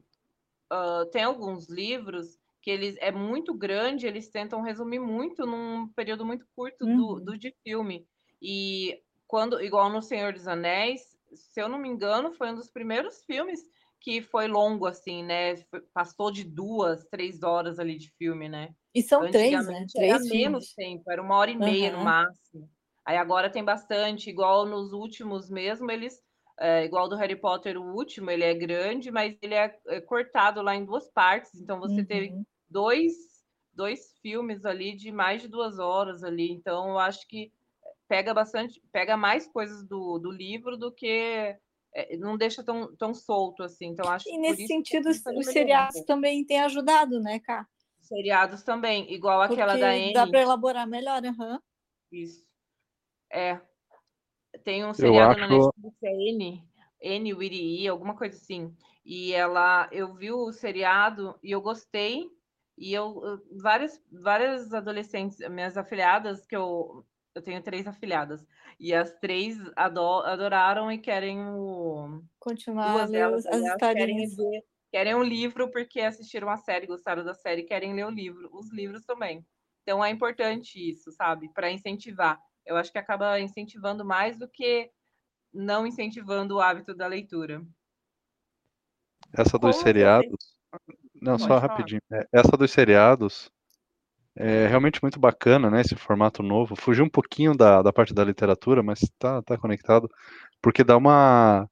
uh, 0.71 1.05
tem 1.11 1.23
alguns 1.23 1.69
livros 1.69 2.37
que 2.61 2.71
eles 2.71 2.95
é 2.99 3.11
muito 3.11 3.53
grande, 3.53 4.07
eles 4.07 4.29
tentam 4.29 4.61
resumir 4.61 4.99
muito 4.99 5.45
num 5.45 5.87
período 5.89 6.25
muito 6.25 6.45
curto 6.55 6.85
uhum. 6.85 6.97
do, 6.97 7.19
do 7.19 7.37
de 7.37 7.53
filme. 7.61 8.07
E 8.41 9.01
quando, 9.27 9.61
igual 9.61 9.89
no 9.89 10.01
Senhor 10.01 10.31
dos 10.31 10.47
Anéis, 10.47 11.17
se 11.33 11.61
eu 11.61 11.67
não 11.67 11.77
me 11.77 11.89
engano, 11.89 12.31
foi 12.31 12.51
um 12.51 12.55
dos 12.55 12.69
primeiros 12.69 13.23
filmes 13.25 13.59
que 13.99 14.21
foi 14.21 14.47
longo, 14.47 14.85
assim, 14.85 15.23
né? 15.23 15.55
Passou 15.93 16.29
de 16.29 16.43
duas, 16.43 17.05
três 17.05 17.41
horas 17.41 17.79
ali 17.79 17.97
de 17.97 18.11
filme, 18.11 18.49
né? 18.49 18.73
E 18.93 19.01
são 19.01 19.29
três, 19.31 19.65
né? 19.65 19.85
Três 19.91 20.13
era 20.13 20.23
menos 20.23 20.73
tempo, 20.73 21.09
era 21.09 21.21
uma 21.21 21.35
hora 21.35 21.51
e 21.51 21.57
meia 21.57 21.91
uhum. 21.91 21.99
no 21.99 22.03
máximo. 22.03 22.69
Aí 23.05 23.17
agora 23.17 23.49
tem 23.49 23.63
bastante, 23.63 24.29
igual 24.29 24.65
nos 24.65 24.93
últimos 24.93 25.49
mesmo, 25.49 25.91
eles. 25.91 26.21
É, 26.59 26.85
igual 26.85 27.09
do 27.09 27.15
Harry 27.15 27.35
Potter, 27.35 27.77
o 27.77 27.95
último, 27.95 28.29
ele 28.29 28.43
é 28.43 28.53
grande, 28.53 29.09
mas 29.09 29.35
ele 29.41 29.55
é, 29.55 29.75
é 29.87 29.99
cortado 29.99 30.61
lá 30.61 30.75
em 30.75 30.85
duas 30.85 31.09
partes. 31.09 31.59
Então 31.59 31.79
você 31.79 32.01
uhum. 32.01 32.05
teve 32.05 32.31
dois, 32.69 33.13
dois 33.73 34.15
filmes 34.21 34.63
ali 34.63 34.95
de 34.95 35.11
mais 35.11 35.41
de 35.41 35.47
duas 35.47 35.79
horas 35.79 36.23
ali. 36.23 36.51
Então 36.51 36.89
eu 36.89 36.99
acho 36.99 37.27
que 37.27 37.51
pega 38.07 38.33
bastante, 38.33 38.81
pega 38.91 39.17
mais 39.17 39.47
coisas 39.47 39.83
do, 39.87 40.19
do 40.19 40.31
livro 40.31 40.77
do 40.77 40.91
que 40.91 41.57
é, 41.95 42.17
não 42.17 42.37
deixa 42.37 42.63
tão, 42.63 42.95
tão 42.95 43.13
solto 43.13 43.63
assim. 43.63 43.87
Então 43.87 44.09
acho 44.09 44.29
e 44.29 44.37
nesse 44.37 44.67
sentido 44.67 45.09
os 45.09 45.47
seriados 45.47 46.01
também 46.05 46.45
têm 46.45 46.61
ajudado, 46.61 47.19
né, 47.19 47.39
Cá? 47.39 47.67
Seriados 48.01 48.63
também, 48.63 49.11
igual 49.13 49.41
aquela 49.41 49.73
Porque 49.73 49.81
da 49.81 49.91
Anne. 49.91 50.13
Dá 50.13 50.27
para 50.27 50.41
elaborar 50.41 50.87
melhor, 50.87 51.23
uhum. 51.23 51.57
Isso. 52.11 52.43
É. 53.33 53.59
Tem 54.63 54.85
um 54.85 54.93
seriado 54.93 55.31
acho... 55.31 55.39
na 55.39 55.47
Netflix, 55.47 56.03
é 56.03 56.11
N, 56.11 56.63
N 57.01 57.33
Wiri, 57.33 57.87
alguma 57.87 58.15
coisa 58.15 58.37
assim. 58.37 58.73
E 59.03 59.33
ela, 59.33 59.89
eu 59.91 60.13
vi 60.13 60.31
o 60.31 60.51
seriado 60.51 61.37
e 61.43 61.51
eu 61.51 61.59
gostei. 61.59 62.29
E 62.77 62.93
eu, 62.93 63.39
várias, 63.61 64.01
várias 64.11 64.73
adolescentes, 64.73 65.37
minhas 65.49 65.77
afilhadas, 65.77 66.45
que 66.45 66.55
eu, 66.55 67.05
eu 67.35 67.41
tenho 67.41 67.61
três 67.61 67.85
afilhadas, 67.85 68.43
e 68.79 68.93
as 68.93 69.11
três 69.19 69.57
adoraram 69.75 70.91
e 70.91 70.97
querem 70.97 71.39
o. 71.49 72.23
Continuar 72.39 72.93
duas 72.93 73.11
delas, 73.11 73.45
as 73.45 73.61
historinhas. 73.61 74.35
Querem, 74.35 74.49
ver, 74.51 74.63
querem 74.91 75.15
um 75.15 75.23
livro 75.23 75.69
porque 75.69 76.01
assistiram 76.01 76.49
a 76.49 76.57
série, 76.57 76.87
gostaram 76.87 77.23
da 77.23 77.35
série, 77.35 77.61
querem 77.61 77.93
ler 77.93 78.07
o 78.07 78.09
livro, 78.09 78.49
os 78.51 78.71
livros 78.73 79.05
também. 79.05 79.45
Então 79.83 80.03
é 80.03 80.09
importante 80.09 80.79
isso, 80.79 81.11
sabe? 81.11 81.49
Para 81.53 81.71
incentivar 81.71 82.41
eu 82.65 82.77
acho 82.77 82.91
que 82.91 82.97
acaba 82.97 83.39
incentivando 83.39 84.05
mais 84.05 84.37
do 84.37 84.47
que 84.47 84.91
não 85.53 85.85
incentivando 85.85 86.55
o 86.55 86.61
hábito 86.61 86.95
da 86.95 87.07
leitura. 87.07 87.63
Essa 89.31 89.57
dos 89.57 89.75
Como 89.75 89.83
seriados. 89.83 90.55
Não, 91.21 91.33
Pode 91.33 91.41
só 91.41 91.47
falar. 91.47 91.61
rapidinho. 91.61 92.01
É, 92.11 92.27
essa 92.31 92.57
dos 92.57 92.71
seriados 92.71 93.51
é 94.35 94.67
realmente 94.67 95.01
muito 95.01 95.19
bacana, 95.19 95.69
né? 95.69 95.81
Esse 95.81 95.95
formato 95.95 96.41
novo. 96.41 96.75
Fugiu 96.75 97.05
um 97.05 97.09
pouquinho 97.09 97.55
da, 97.55 97.81
da 97.81 97.93
parte 97.93 98.13
da 98.13 98.23
literatura, 98.23 98.81
mas 98.81 98.99
tá, 99.17 99.41
tá 99.41 99.57
conectado. 99.57 100.09
Porque 100.61 100.83
dá 100.83 100.97
uma 100.97 101.69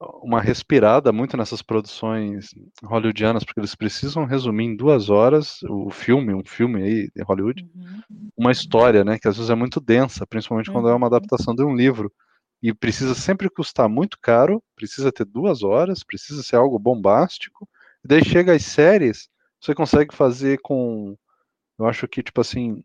uma 0.00 0.40
respirada 0.40 1.12
muito 1.12 1.36
nessas 1.36 1.60
produções 1.60 2.50
hollywoodianas, 2.84 3.44
porque 3.44 3.58
eles 3.58 3.74
precisam 3.74 4.24
resumir 4.24 4.64
em 4.64 4.76
duas 4.76 5.10
horas 5.10 5.58
o 5.64 5.90
filme, 5.90 6.32
um 6.32 6.44
filme 6.44 6.82
aí 6.82 7.10
de 7.14 7.22
Hollywood, 7.22 7.64
uhum. 7.74 8.30
uma 8.36 8.52
história, 8.52 9.04
né, 9.04 9.18
que 9.18 9.26
às 9.26 9.36
vezes 9.36 9.50
é 9.50 9.56
muito 9.56 9.80
densa, 9.80 10.26
principalmente 10.26 10.70
quando 10.70 10.88
é 10.88 10.94
uma 10.94 11.08
uhum. 11.08 11.14
adaptação 11.14 11.54
de 11.54 11.64
um 11.64 11.74
livro, 11.74 12.12
e 12.62 12.72
precisa 12.72 13.14
sempre 13.14 13.50
custar 13.50 13.88
muito 13.88 14.18
caro, 14.20 14.62
precisa 14.76 15.10
ter 15.10 15.24
duas 15.24 15.62
horas, 15.62 16.04
precisa 16.04 16.42
ser 16.42 16.56
algo 16.56 16.78
bombástico, 16.78 17.68
e 18.04 18.08
daí 18.08 18.24
chega 18.24 18.54
às 18.54 18.64
séries, 18.64 19.28
você 19.60 19.74
consegue 19.74 20.14
fazer 20.14 20.60
com, 20.62 21.16
eu 21.78 21.86
acho 21.86 22.06
que, 22.06 22.22
tipo 22.22 22.40
assim, 22.40 22.80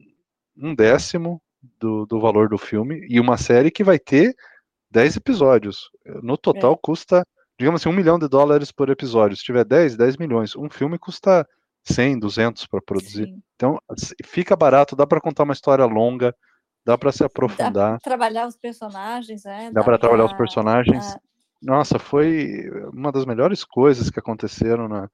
um 0.58 0.74
décimo 0.74 1.42
do, 1.80 2.06
do 2.08 2.20
valor 2.20 2.50
do 2.50 2.58
filme, 2.58 3.06
e 3.08 3.20
uma 3.20 3.38
série 3.38 3.70
que 3.70 3.84
vai 3.84 4.00
ter 4.00 4.36
10 4.94 5.18
episódios. 5.18 5.90
No 6.22 6.38
total 6.38 6.74
é. 6.74 6.78
custa, 6.82 7.28
digamos 7.60 7.82
assim, 7.82 7.90
um 7.90 7.96
milhão 7.96 8.20
de 8.20 8.28
dólares 8.28 8.72
por 8.72 8.90
episódio. 8.90 9.36
Se 9.36 9.44
tiver 9.44 9.66
10, 9.66 9.98
10 9.98 10.18
milhões. 10.18 10.56
Um 10.56 10.70
filme 10.70 11.00
custa 11.00 11.48
100, 11.84 12.20
200 12.20 12.68
para 12.68 12.82
produzir. 12.82 13.26
Sim. 13.26 13.42
Então, 13.56 13.80
fica 14.24 14.56
barato, 14.56 14.96
dá 14.96 15.08
para 15.08 15.20
contar 15.20 15.44
uma 15.44 15.54
história 15.54 15.84
longa, 15.86 16.34
dá 16.86 16.96
para 16.96 17.12
se 17.12 17.24
aprofundar. 17.24 17.94
Dá 17.94 18.00
trabalhar 18.00 18.48
os 18.48 18.56
personagens, 18.56 19.44
né? 19.44 19.72
Dá, 19.74 19.82
dá 19.82 19.84
para 19.84 19.98
trabalhar 19.98 20.26
os 20.26 20.34
personagens. 20.34 21.18
Nossa, 21.62 21.98
foi 21.98 22.70
uma 22.94 23.12
das 23.12 23.26
melhores 23.26 23.64
coisas 23.64 24.10
que 24.10 24.20
aconteceram 24.20 24.88
na, 24.88 25.10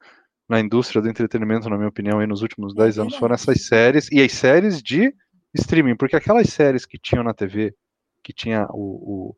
na 0.49 0.59
indústria 0.59 1.01
do 1.01 1.07
entretenimento, 1.07 1.69
na 1.69 1.77
minha 1.77 1.89
opinião, 1.89 2.19
aí 2.19 2.27
nos 2.27 2.41
últimos 2.41 2.75
10 2.75 2.97
é 2.97 3.01
anos, 3.01 3.15
foram 3.15 3.35
essas 3.35 3.65
séries, 3.65 4.11
e 4.11 4.21
as 4.21 4.33
séries 4.33 4.81
de 4.81 5.13
streaming, 5.53 5.95
porque 5.95 6.15
aquelas 6.15 6.49
séries 6.49 6.85
que 6.85 6.97
tinham 6.97 7.23
na 7.23 7.33
TV, 7.33 7.73
que 8.23 8.33
tinha 8.33 8.67
o, 8.71 9.29
o 9.29 9.35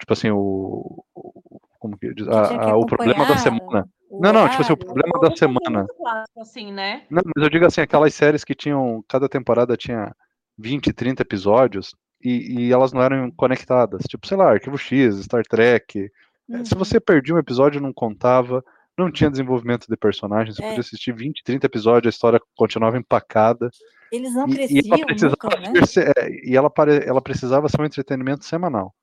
tipo 0.00 0.12
assim, 0.12 0.30
o, 0.30 1.04
o 1.14 1.60
como 1.78 1.96
que 1.96 2.12
diz, 2.12 2.28
a, 2.28 2.70
a, 2.70 2.76
o 2.76 2.84
problema 2.84 3.26
da 3.26 3.38
semana. 3.38 3.88
não, 4.10 4.32
não, 4.32 4.48
tipo 4.48 4.62
assim, 4.62 4.72
o 4.72 4.76
problema 4.76 5.18
da 5.20 5.34
semana. 5.34 5.86
Clássico, 5.96 6.40
assim, 6.40 6.72
né? 6.72 7.04
Não, 7.10 7.22
mas 7.24 7.42
eu 7.42 7.50
digo 7.50 7.64
assim, 7.64 7.80
aquelas 7.80 8.12
séries 8.14 8.44
que 8.44 8.54
tinham, 8.54 9.02
cada 9.08 9.28
temporada 9.28 9.76
tinha 9.76 10.14
20, 10.58 10.92
30 10.92 11.22
episódios 11.22 11.94
e, 12.22 12.66
e 12.66 12.72
elas 12.72 12.92
não 12.92 13.02
eram 13.02 13.30
conectadas. 13.30 14.02
Tipo, 14.02 14.26
sei 14.26 14.36
lá, 14.36 14.50
Arquivo 14.50 14.76
X, 14.76 15.24
Star 15.24 15.42
Trek. 15.48 16.10
Uhum. 16.48 16.64
Se 16.64 16.74
você 16.74 17.00
perdia 17.00 17.34
um 17.34 17.38
episódio, 17.38 17.80
não 17.80 17.94
contava, 17.94 18.62
não 18.98 19.10
tinha 19.10 19.30
desenvolvimento 19.30 19.86
de 19.88 19.96
personagens, 19.96 20.56
você 20.56 20.62
é. 20.62 20.68
podia 20.68 20.80
assistir 20.80 21.14
20, 21.14 21.42
30 21.42 21.66
episódios, 21.66 22.12
a 22.12 22.14
história 22.14 22.40
continuava 22.54 22.98
empacada. 22.98 23.70
Eles 24.12 24.34
não 24.34 24.46
cresciam 24.46 24.96
e, 24.96 25.00
ela 25.00 25.30
nunca, 25.30 25.60
né? 25.60 25.72
É, 26.18 26.50
e 26.50 26.56
ela, 26.56 26.70
ela 27.06 27.22
precisava 27.22 27.68
ser 27.70 27.80
um 27.80 27.86
entretenimento 27.86 28.44
semanal. 28.44 28.94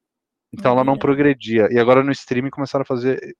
Então 0.53 0.71
ela 0.71 0.83
não 0.83 0.97
progredia. 0.97 1.67
E 1.71 1.79
agora 1.79 2.03
no 2.03 2.11
streaming 2.11 2.49
começaram 2.49 2.83
a 2.83 2.85
fazer 2.85 3.35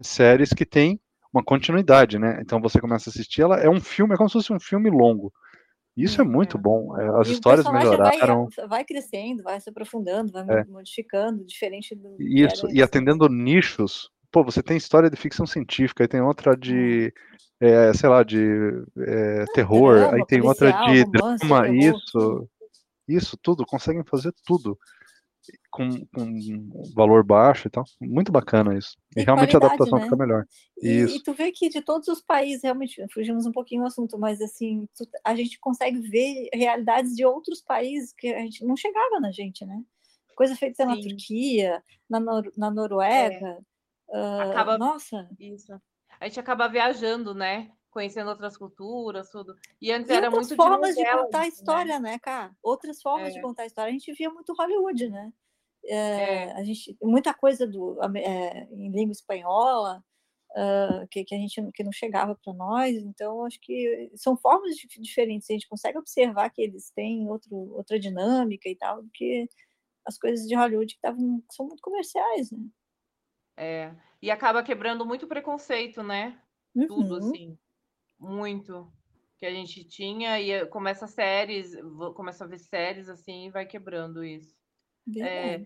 séries 0.00 0.50
que 0.50 0.64
tem 0.64 1.00
uma 1.32 1.42
continuidade, 1.42 2.18
né? 2.18 2.38
Então 2.42 2.60
você 2.60 2.80
começa 2.80 3.08
a 3.08 3.10
assistir, 3.10 3.42
ela 3.42 3.56
é 3.56 3.68
um 3.68 3.80
filme, 3.80 4.14
é 4.14 4.16
como 4.16 4.28
se 4.28 4.34
fosse 4.34 4.52
um 4.52 4.60
filme 4.60 4.90
longo. 4.90 5.32
Isso 5.96 6.20
é 6.20 6.24
muito 6.24 6.58
bom. 6.58 6.98
É, 6.98 7.20
as 7.20 7.28
e 7.28 7.32
histórias 7.32 7.70
melhoraram. 7.70 8.48
Vai, 8.56 8.68
vai, 8.68 8.84
crescendo, 8.84 9.42
vai 9.42 9.60
se 9.60 9.68
aprofundando, 9.68 10.32
vai 10.32 10.44
é. 10.48 10.64
modificando, 10.64 11.44
diferente 11.44 11.94
do. 11.94 12.16
Isso, 12.18 12.66
e 12.70 12.82
atendendo 12.82 13.28
nichos. 13.28 14.10
Pô, 14.30 14.42
você 14.42 14.62
tem 14.62 14.78
história 14.78 15.10
de 15.10 15.16
ficção 15.16 15.46
científica, 15.46 16.02
aí 16.02 16.08
tem 16.08 16.22
outra 16.22 16.56
de. 16.56 17.12
É, 17.60 17.92
sei 17.92 18.08
lá, 18.08 18.22
de 18.22 18.40
é, 19.06 19.44
terror, 19.54 19.94
drama, 19.94 20.16
aí 20.16 20.26
tem 20.26 20.40
outra 20.40 20.70
de 20.70 21.02
romance, 21.02 21.46
drama, 21.46 21.68
isso. 21.68 22.48
Isso, 23.06 23.36
tudo, 23.36 23.66
conseguem 23.66 24.02
fazer 24.04 24.32
tudo 24.46 24.78
com, 25.70 25.88
com 26.06 26.92
valor 26.94 27.24
baixo 27.24 27.68
e 27.68 27.70
tal. 27.70 27.84
Muito 28.00 28.30
bacana 28.30 28.76
isso. 28.76 28.96
E, 29.16 29.20
e 29.20 29.24
realmente 29.24 29.54
a 29.54 29.58
adaptação 29.58 29.98
né? 29.98 30.04
fica 30.04 30.16
melhor. 30.16 30.46
E, 30.82 30.88
isso. 30.88 31.16
e 31.16 31.22
tu 31.22 31.32
vê 31.32 31.50
que 31.52 31.68
de 31.68 31.80
todos 31.80 32.08
os 32.08 32.20
países, 32.20 32.62
realmente, 32.62 33.04
fugimos 33.12 33.46
um 33.46 33.52
pouquinho 33.52 33.82
do 33.82 33.86
assunto, 33.86 34.18
mas 34.18 34.40
assim, 34.40 34.86
tu, 34.96 35.06
a 35.24 35.34
gente 35.34 35.58
consegue 35.58 36.00
ver 36.00 36.48
realidades 36.52 37.14
de 37.14 37.24
outros 37.24 37.60
países 37.60 38.12
que 38.12 38.28
a 38.32 38.40
gente 38.40 38.64
não 38.64 38.76
chegava 38.76 39.20
na 39.20 39.30
gente, 39.30 39.64
né? 39.64 39.82
Coisa 40.34 40.56
feita 40.56 40.84
Sim. 40.84 40.88
na 40.88 40.96
Turquia, 40.96 41.82
na, 42.08 42.20
Nor 42.20 42.52
na 42.56 42.70
Noruega. 42.70 43.58
É. 44.10 44.18
Uh, 44.18 44.50
acaba... 44.50 44.78
Nossa. 44.78 45.28
Isso. 45.38 45.72
A 46.20 46.26
gente 46.26 46.38
acaba 46.40 46.68
viajando, 46.68 47.34
né? 47.34 47.70
Conhecendo 47.92 48.30
outras 48.30 48.56
culturas, 48.56 49.30
tudo. 49.30 49.54
E 49.80 49.92
antes 49.92 50.10
e 50.10 50.14
era 50.14 50.26
outras 50.26 50.48
muito 50.48 50.56
formas 50.56 50.96
de, 50.96 51.04
de 51.04 51.10
contar 51.10 51.38
a 51.38 51.42
né? 51.42 51.48
história, 51.48 52.00
né, 52.00 52.10
né 52.12 52.18
cara? 52.18 52.56
Outras 52.62 53.00
formas 53.00 53.28
é. 53.28 53.32
de 53.32 53.42
contar 53.42 53.62
a 53.62 53.66
história. 53.66 53.90
A 53.90 53.92
gente 53.92 54.12
via 54.14 54.30
muito 54.30 54.54
Hollywood, 54.54 55.10
né? 55.10 55.32
É, 55.84 55.96
é. 55.96 56.52
A 56.52 56.64
gente 56.64 56.96
muita 57.02 57.34
coisa 57.34 57.66
do 57.66 57.98
é, 58.16 58.64
em 58.72 58.90
língua 58.90 59.12
espanhola 59.12 60.02
uh, 60.52 61.06
que, 61.10 61.24
que 61.24 61.34
a 61.34 61.38
gente 61.38 61.60
que 61.72 61.84
não 61.84 61.92
chegava 61.92 62.34
para 62.34 62.52
nós. 62.54 62.96
Então 62.96 63.44
acho 63.44 63.60
que 63.60 64.10
são 64.16 64.36
formas 64.36 64.74
de, 64.74 64.88
diferentes. 65.00 65.48
A 65.50 65.52
gente 65.52 65.68
consegue 65.68 65.98
observar 65.98 66.48
que 66.50 66.62
eles 66.62 66.90
têm 66.90 67.28
outro, 67.28 67.54
outra 67.74 68.00
dinâmica 68.00 68.68
e 68.68 68.74
tal 68.74 69.02
do 69.02 69.10
que 69.10 69.46
as 70.06 70.18
coisas 70.18 70.48
de 70.48 70.56
Hollywood 70.56 70.94
que, 70.94 71.00
tavam, 71.00 71.42
são 71.50 71.66
muito 71.66 71.82
comerciais, 71.82 72.50
né? 72.50 72.58
É, 73.54 73.94
e 74.20 74.30
acaba 74.30 74.62
quebrando 74.62 75.04
muito 75.04 75.28
preconceito, 75.28 76.02
né? 76.02 76.40
Uhum. 76.74 76.86
Tudo 76.86 77.16
assim 77.16 77.58
muito 78.22 78.90
que 79.38 79.44
a 79.44 79.50
gente 79.50 79.82
tinha 79.84 80.40
e 80.40 80.64
começa 80.66 81.08
séries, 81.08 81.74
começa 82.14 82.44
a 82.44 82.46
ver 82.46 82.60
séries 82.60 83.08
assim 83.08 83.46
e 83.46 83.50
vai 83.50 83.66
quebrando 83.66 84.24
isso. 84.24 84.56
É, 85.18 85.60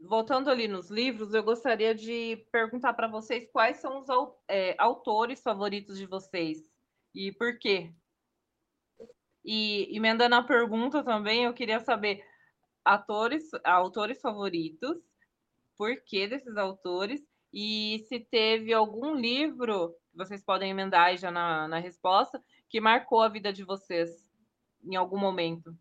voltando 0.00 0.48
ali 0.48 0.68
nos 0.68 0.90
livros, 0.90 1.34
eu 1.34 1.42
gostaria 1.42 1.92
de 1.92 2.36
perguntar 2.52 2.94
para 2.94 3.08
vocês 3.08 3.50
quais 3.52 3.78
são 3.78 3.98
os 3.98 4.06
é, 4.48 4.76
autores 4.78 5.42
favoritos 5.42 5.98
de 5.98 6.06
vocês 6.06 6.70
e 7.12 7.32
por 7.32 7.58
quê. 7.58 7.92
E 9.44 9.88
emendando 9.96 10.36
a 10.36 10.42
pergunta 10.44 11.02
também, 11.02 11.44
eu 11.44 11.54
queria 11.54 11.80
saber 11.80 12.24
atores, 12.84 13.50
autores 13.64 14.20
favoritos, 14.20 14.96
por 15.76 16.00
que 16.04 16.28
desses 16.28 16.56
autores 16.56 17.20
e 17.52 18.04
se 18.06 18.20
teve 18.20 18.72
algum 18.72 19.14
livro 19.14 19.96
vocês 20.14 20.42
podem 20.42 20.70
emendar 20.70 21.06
aí 21.06 21.16
já 21.16 21.30
na, 21.30 21.68
na 21.68 21.78
resposta, 21.78 22.42
que 22.68 22.80
marcou 22.80 23.20
a 23.20 23.28
vida 23.28 23.52
de 23.52 23.64
vocês 23.64 24.28
em 24.84 24.96
algum 24.96 25.18
momento? 25.18 25.74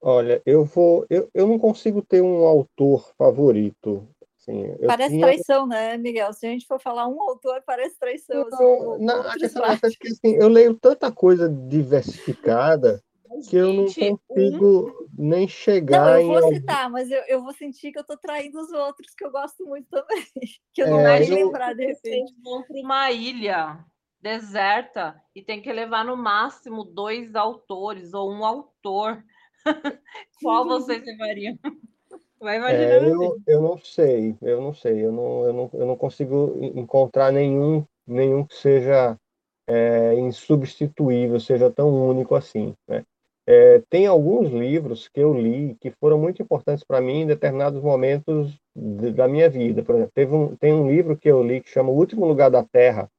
Olha, 0.00 0.40
eu 0.46 0.64
vou. 0.64 1.04
Eu, 1.10 1.28
eu 1.34 1.46
não 1.46 1.58
consigo 1.58 2.02
ter 2.02 2.22
um 2.22 2.44
autor 2.44 3.12
favorito. 3.16 4.08
Assim, 4.36 4.76
parece 4.86 5.14
tinha... 5.14 5.26
traição, 5.26 5.66
né, 5.66 5.96
Miguel? 5.96 6.32
Se 6.32 6.46
a 6.46 6.50
gente 6.50 6.66
for 6.66 6.80
falar 6.80 7.08
um 7.08 7.20
autor, 7.20 7.62
parece 7.66 7.98
traição. 7.98 8.48
Não, 8.48 8.92
assim, 8.92 9.04
não, 9.04 9.20
a 9.22 9.34
questão 9.34 9.64
é 9.64 9.76
que 9.76 10.08
assim, 10.08 10.36
eu 10.36 10.48
leio 10.48 10.74
tanta 10.74 11.10
coisa 11.10 11.48
diversificada 11.48 13.02
que 13.48 13.56
eu 13.56 13.72
não 13.72 13.84
consigo 13.84 14.88
um... 14.88 15.08
nem 15.16 15.48
chegar 15.48 16.14
não, 16.14 16.20
eu 16.20 16.40
vou 16.40 16.54
citar, 16.54 16.90
mas 16.90 17.10
eu, 17.10 17.22
eu 17.28 17.42
vou 17.42 17.52
sentir 17.52 17.92
que 17.92 17.98
eu 17.98 18.02
estou 18.02 18.16
traindo 18.16 18.60
os 18.60 18.70
outros 18.72 19.14
que 19.14 19.24
eu 19.24 19.30
gosto 19.30 19.64
muito 19.64 19.88
também. 19.90 20.24
Que 20.72 20.82
eu 20.82 20.90
não 20.90 21.00
é, 21.00 21.22
vou 21.22 21.36
eu... 21.36 21.46
lembrar 21.46 21.74
de 21.74 21.86
repente. 21.86 22.32
para 22.42 22.80
uma 22.80 23.10
ilha 23.10 23.84
deserta 24.20 25.20
e 25.34 25.42
tem 25.42 25.62
que 25.62 25.72
levar 25.72 26.04
no 26.04 26.16
máximo 26.16 26.84
dois 26.84 27.34
autores 27.34 28.12
ou 28.14 28.30
um 28.30 28.44
autor. 28.44 29.22
Qual 30.42 30.66
vocês 30.66 31.04
levariam? 31.04 31.58
Vai 32.40 32.56
imaginar. 32.56 32.82
É, 32.82 33.08
eu, 33.08 33.42
eu 33.46 33.60
não 33.60 33.78
sei, 33.78 34.36
eu 34.40 34.60
não 34.60 34.72
sei, 34.72 35.04
eu 35.04 35.10
não, 35.10 35.44
eu 35.44 35.52
não, 35.52 35.70
eu 35.72 35.86
não 35.86 35.96
consigo 35.96 36.56
encontrar 36.62 37.32
nenhum, 37.32 37.84
nenhum 38.06 38.44
que 38.44 38.54
seja 38.54 39.18
é, 39.66 40.14
insubstituível, 40.14 41.40
seja 41.40 41.70
tão 41.70 41.90
único 42.08 42.34
assim. 42.34 42.74
Né? 42.86 43.04
É, 43.50 43.80
tem 43.88 44.06
alguns 44.06 44.50
livros 44.50 45.08
que 45.08 45.20
eu 45.20 45.32
li 45.32 45.74
que 45.80 45.90
foram 45.92 46.18
muito 46.18 46.42
importantes 46.42 46.84
para 46.84 47.00
mim 47.00 47.22
em 47.22 47.26
determinados 47.26 47.82
momentos 47.82 48.54
de, 48.76 49.10
da 49.10 49.26
minha 49.26 49.48
vida. 49.48 49.82
Por 49.82 49.94
exemplo, 49.94 50.36
um, 50.36 50.56
tem 50.56 50.74
um 50.74 50.86
livro 50.86 51.16
que 51.16 51.30
eu 51.30 51.42
li 51.42 51.62
que 51.62 51.70
chama 51.70 51.88
O 51.90 51.96
Último 51.96 52.26
Lugar 52.26 52.50
da 52.50 52.62
Terra, 52.62 53.10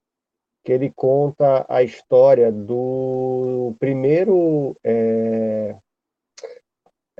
que 0.63 0.71
ele 0.71 0.93
conta 0.95 1.65
a 1.67 1.81
história 1.81 2.51
do 2.51 3.73
primeiro. 3.79 4.77
É, 4.83 5.75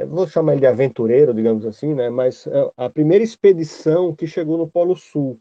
vou 0.06 0.28
chamar 0.28 0.52
ele 0.52 0.62
de 0.62 0.67
aventureiro, 0.67 1.34
digamos 1.34 1.65
assim, 1.65 1.95
né? 1.95 2.12
mas 2.12 2.45
é, 2.45 2.72
a 2.78 2.91
primeira 2.91 3.24
expedição 3.24 4.15
que 4.15 4.28
chegou 4.28 4.56
no 4.56 4.69
Polo 4.69 4.95
Sul, 4.95 5.39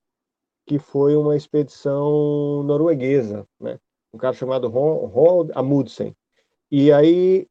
que 0.66 0.78
foi 0.78 1.14
uma 1.14 1.36
expedição 1.36 2.62
norueguesa, 2.62 3.46
né? 3.60 3.78
um 4.10 4.16
cara 4.16 4.32
chamado 4.32 4.68
Roald 4.68 5.52
Amundsen. 5.54 6.16
E 6.70 6.90
aí 6.90 7.46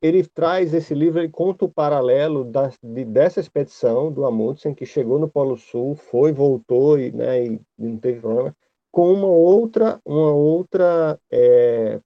ele 0.00 0.26
traz 0.26 0.74
esse 0.74 0.94
livro, 0.94 1.20
ele 1.20 1.28
conta 1.28 1.64
o 1.64 1.72
paralelo 1.72 2.44
da, 2.44 2.70
de, 2.82 3.04
dessa 3.04 3.40
expedição 3.40 4.12
do 4.12 4.26
Amundsen, 4.26 4.74
que 4.74 4.84
chegou 4.84 5.18
no 5.18 5.28
Polo 5.28 5.56
Sul, 5.56 5.94
foi, 5.94 6.32
voltou 6.32 6.98
e, 6.98 7.10
né, 7.12 7.44
e 7.46 7.60
não 7.78 7.98
teve 7.98 8.20
problema, 8.20 8.54
com 8.90 9.12
uma 9.12 9.28
outra, 9.28 10.00
uma 10.04 10.32
outra 10.32 11.18
é, 11.30 12.00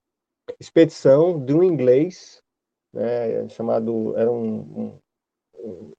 expedição 0.58 1.44
de 1.44 1.54
um 1.54 1.62
inglês, 1.62 2.42
né, 2.92 3.48
chamado, 3.48 4.16
era 4.16 4.30
um, 4.30 4.58
um, 4.58 4.98
um 5.58 5.92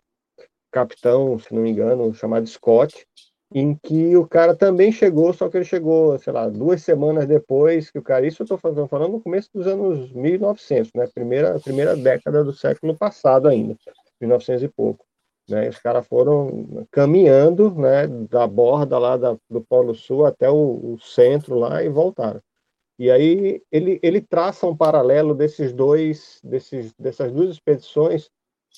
capitão, 0.71 1.37
se 1.39 1.53
não 1.53 1.61
me 1.61 1.71
engano, 1.71 2.13
chamado 2.13 2.47
Scott, 2.47 3.05
em 3.53 3.75
que 3.75 4.15
o 4.15 4.25
cara 4.25 4.55
também 4.55 4.91
chegou, 4.91 5.33
só 5.33 5.49
que 5.49 5.57
ele 5.57 5.65
chegou, 5.65 6.17
sei 6.17 6.31
lá, 6.31 6.47
duas 6.47 6.81
semanas 6.81 7.27
depois 7.27 7.91
que 7.91 7.99
o 7.99 8.01
cara, 8.01 8.25
isso 8.25 8.41
eu 8.41 8.45
estou 8.45 8.57
falando, 8.57 8.87
falando 8.87 9.11
no 9.11 9.21
começo 9.21 9.49
dos 9.53 9.67
anos 9.67 10.11
1900, 10.13 10.91
né, 10.95 11.07
primeira, 11.13 11.59
primeira 11.59 11.95
década 11.95 12.43
do 12.43 12.53
século 12.53 12.95
passado 12.97 13.49
ainda, 13.49 13.75
1900 14.21 14.63
e 14.63 14.67
pouco. 14.69 15.05
Né, 15.49 15.67
os 15.67 15.79
caras 15.79 16.07
foram 16.07 16.87
caminhando, 16.91 17.75
né, 17.75 18.07
da 18.07 18.47
borda 18.47 18.97
lá 18.97 19.17
da, 19.17 19.35
do 19.49 19.61
Polo 19.61 19.93
Sul 19.93 20.25
até 20.25 20.49
o, 20.49 20.93
o 20.93 20.99
centro 20.99 21.55
lá 21.55 21.83
e 21.83 21.89
voltaram. 21.89 22.41
E 22.97 23.11
aí 23.11 23.61
ele, 23.69 23.99
ele 24.01 24.21
traça 24.21 24.65
um 24.65 24.77
paralelo 24.77 25.33
desses 25.33 25.73
dois, 25.73 26.39
desses, 26.43 26.93
dessas 26.93 27.31
duas 27.31 27.49
expedições, 27.49 28.29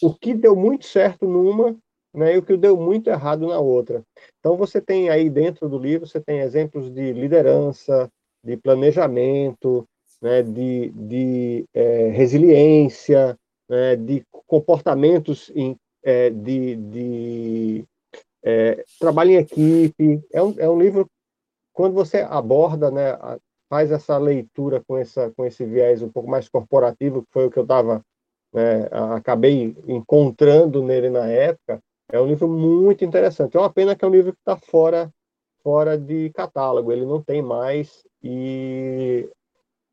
o 0.01 0.13
que 0.13 0.33
deu 0.33 0.55
muito 0.55 0.85
certo 0.85 1.27
numa 1.27 1.75
né, 2.13 2.35
e 2.35 2.37
o 2.37 2.43
que 2.43 2.55
deu 2.55 2.77
muito 2.77 3.09
errado 3.09 3.47
na 3.47 3.59
outra. 3.59 4.03
Então 4.39 4.55
você 4.55 4.79
tem 4.79 5.09
aí 5.09 5.29
dentro 5.29 5.67
do 5.67 5.77
livro 5.77 6.07
você 6.07 6.19
tem 6.19 6.39
exemplos 6.39 6.93
de 6.93 7.13
liderança, 7.13 8.09
de 8.43 8.57
planejamento, 8.57 9.87
né, 10.21 10.41
de, 10.43 10.89
de 10.89 11.65
é, 11.73 12.09
resiliência, 12.09 13.37
né, 13.69 13.95
de 13.95 14.23
comportamentos 14.47 15.51
em, 15.55 15.75
é, 16.03 16.29
de, 16.29 16.75
de 16.75 17.85
é, 18.43 18.83
trabalho 18.99 19.31
em 19.31 19.35
equipe. 19.35 20.21
É 20.31 20.43
um, 20.43 20.55
é 20.57 20.69
um 20.69 20.79
livro 20.79 21.07
quando 21.73 21.93
você 21.93 22.19
aborda, 22.19 22.91
né, 22.91 23.17
faz 23.69 23.91
essa 23.91 24.17
leitura 24.17 24.83
com 24.87 24.97
essa 24.97 25.31
com 25.31 25.43
esse 25.45 25.65
viés 25.65 26.01
um 26.03 26.09
pouco 26.09 26.29
mais 26.29 26.47
corporativo, 26.47 27.23
que 27.23 27.31
foi 27.31 27.45
o 27.45 27.49
que 27.49 27.57
eu 27.57 27.63
estava 27.63 28.01
né, 28.53 28.87
acabei 29.15 29.75
encontrando 29.87 30.83
nele 30.83 31.09
na 31.09 31.25
época, 31.27 31.79
é 32.11 32.19
um 32.19 32.27
livro 32.27 32.47
muito 32.47 33.03
interessante. 33.03 33.57
É 33.57 33.59
uma 33.59 33.71
pena 33.71 33.95
que 33.95 34.03
é 34.03 34.07
um 34.07 34.11
livro 34.11 34.33
que 34.33 34.39
está 34.39 34.57
fora, 34.57 35.11
fora 35.63 35.97
de 35.97 36.29
catálogo, 36.31 36.91
ele 36.91 37.05
não 37.05 37.21
tem 37.21 37.41
mais. 37.41 38.05
E 38.21 39.29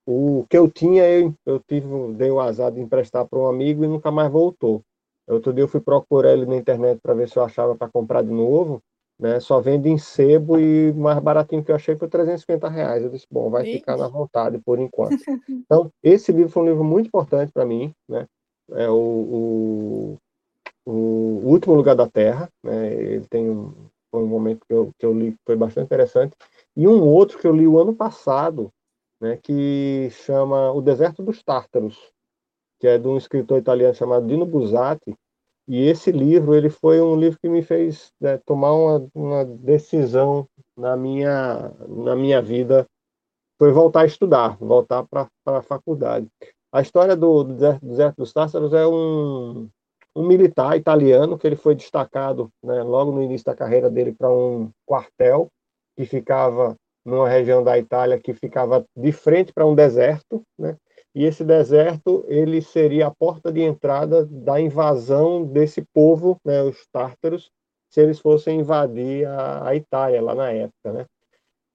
o 0.06 0.44
que 0.48 0.56
eu 0.56 0.70
tinha, 0.70 1.08
eu, 1.08 1.34
eu 1.46 1.60
tive, 1.60 1.86
dei 2.14 2.30
o 2.30 2.40
azar 2.40 2.72
de 2.72 2.80
emprestar 2.80 3.26
para 3.26 3.38
um 3.38 3.46
amigo 3.46 3.84
e 3.84 3.88
nunca 3.88 4.10
mais 4.10 4.30
voltou. 4.30 4.82
Outro 5.28 5.52
dia 5.52 5.62
eu 5.62 5.68
fui 5.68 5.80
procurar 5.80 6.32
ele 6.32 6.46
na 6.46 6.56
internet 6.56 6.98
para 7.00 7.14
ver 7.14 7.28
se 7.28 7.36
eu 7.36 7.44
achava 7.44 7.76
para 7.76 7.90
comprar 7.90 8.22
de 8.22 8.30
novo. 8.30 8.82
Né, 9.18 9.38
só 9.38 9.60
vende 9.60 9.90
em 9.90 9.98
sebo 9.98 10.58
e 10.58 10.94
mais 10.94 11.18
baratinho 11.18 11.62
que 11.62 11.70
eu 11.70 11.76
achei 11.76 11.94
foi 11.94 12.08
350 12.08 12.70
reais. 12.70 13.04
Eu 13.04 13.10
disse, 13.10 13.26
bom, 13.30 13.50
vai 13.50 13.64
ficar 13.64 13.98
na 13.98 14.08
vontade 14.08 14.58
por 14.64 14.78
enquanto. 14.78 15.18
Então, 15.46 15.92
esse 16.02 16.32
livro 16.32 16.48
foi 16.48 16.62
um 16.62 16.66
livro 16.66 16.82
muito 16.82 17.08
importante 17.08 17.52
para 17.52 17.66
mim, 17.66 17.92
né? 18.08 18.26
É 18.72 18.88
o, 18.88 18.94
o, 18.94 20.18
o, 20.90 21.40
Último 21.44 21.74
Lugar 21.74 21.94
da 21.94 22.08
Terra, 22.08 22.48
né? 22.62 22.92
Ele 22.92 23.26
tem 23.28 23.48
um, 23.48 23.72
um 24.12 24.26
momento 24.26 24.64
que 24.66 24.74
eu, 24.74 24.90
que 24.98 25.06
eu 25.06 25.12
li 25.12 25.32
que 25.32 25.38
foi 25.46 25.56
bastante 25.56 25.86
interessante. 25.86 26.36
E 26.76 26.86
um 26.86 27.02
outro 27.06 27.38
que 27.38 27.46
eu 27.46 27.54
li 27.54 27.66
o 27.66 27.78
ano 27.78 27.94
passado, 27.94 28.70
né? 29.20 29.38
Que 29.42 30.08
chama 30.10 30.72
O 30.72 30.80
Deserto 30.80 31.22
dos 31.22 31.42
Tártaros, 31.42 31.98
que 32.78 32.86
é 32.86 32.98
de 32.98 33.06
um 33.06 33.16
escritor 33.16 33.58
italiano 33.58 33.94
chamado 33.94 34.26
Dino 34.26 34.46
Buzzati, 34.46 35.14
e 35.68 35.86
esse 35.86 36.10
livro, 36.10 36.54
ele 36.56 36.68
foi 36.68 37.00
um 37.00 37.14
livro 37.14 37.38
que 37.38 37.48
me 37.48 37.62
fez 37.62 38.12
né, 38.20 38.38
tomar 38.38 38.72
uma, 38.72 39.08
uma, 39.14 39.44
decisão 39.44 40.44
na 40.76 40.96
minha, 40.96 41.72
na 41.86 42.16
minha 42.16 42.42
vida, 42.42 42.84
foi 43.56 43.70
voltar 43.70 44.00
a 44.00 44.06
estudar, 44.06 44.56
voltar 44.56 45.06
para 45.06 45.28
a 45.46 45.62
faculdade. 45.62 46.26
A 46.72 46.80
história 46.80 47.14
do, 47.14 47.44
do 47.44 47.54
Deserto 47.54 48.16
dos 48.16 48.32
Tártaros 48.32 48.72
é 48.72 48.84
um, 48.84 49.68
um 50.14 50.26
militar 50.26 50.76
italiano 50.76 51.38
que 51.38 51.46
ele 51.46 51.56
foi 51.56 51.74
destacado 51.74 52.50
né, 52.62 52.82
logo 52.82 53.12
no 53.12 53.22
início 53.22 53.44
da 53.44 53.54
carreira 53.54 53.90
dele 53.90 54.12
para 54.12 54.30
um 54.30 54.70
quartel 54.86 55.48
que 55.96 56.04
ficava 56.04 56.76
numa 57.04 57.28
região 57.28 57.62
da 57.62 57.78
Itália 57.78 58.20
que 58.20 58.34
ficava 58.34 58.84
de 58.96 59.12
frente 59.12 59.52
para 59.52 59.66
um 59.66 59.74
deserto, 59.74 60.42
né? 60.58 60.76
e 61.14 61.24
esse 61.24 61.44
deserto 61.44 62.24
ele 62.28 62.60
seria 62.60 63.06
a 63.06 63.14
porta 63.14 63.52
de 63.52 63.60
entrada 63.60 64.24
da 64.26 64.60
invasão 64.60 65.44
desse 65.44 65.82
povo, 65.92 66.36
né, 66.44 66.62
os 66.62 66.86
tártaros, 66.92 67.50
se 67.88 68.00
eles 68.00 68.20
fossem 68.20 68.60
invadir 68.60 69.26
a, 69.26 69.68
a 69.68 69.74
Itália 69.74 70.22
lá 70.22 70.34
na 70.34 70.50
época, 70.52 70.92
né? 70.92 71.06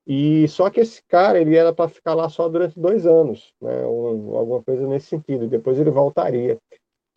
E 0.08 0.48
só 0.48 0.70
que 0.70 0.80
esse 0.80 1.02
cara 1.08 1.42
ele 1.42 1.58
era 1.58 1.74
para 1.74 1.90
ficar 1.90 2.14
lá 2.14 2.30
só 2.30 2.48
durante 2.48 2.80
dois 2.80 3.08
anos, 3.08 3.54
né, 3.60 3.84
ou, 3.86 4.38
alguma 4.38 4.64
coisa 4.64 4.88
nesse 4.88 5.08
sentido. 5.08 5.48
Depois 5.48 5.80
ele 5.80 5.90
voltaria. 5.90 6.58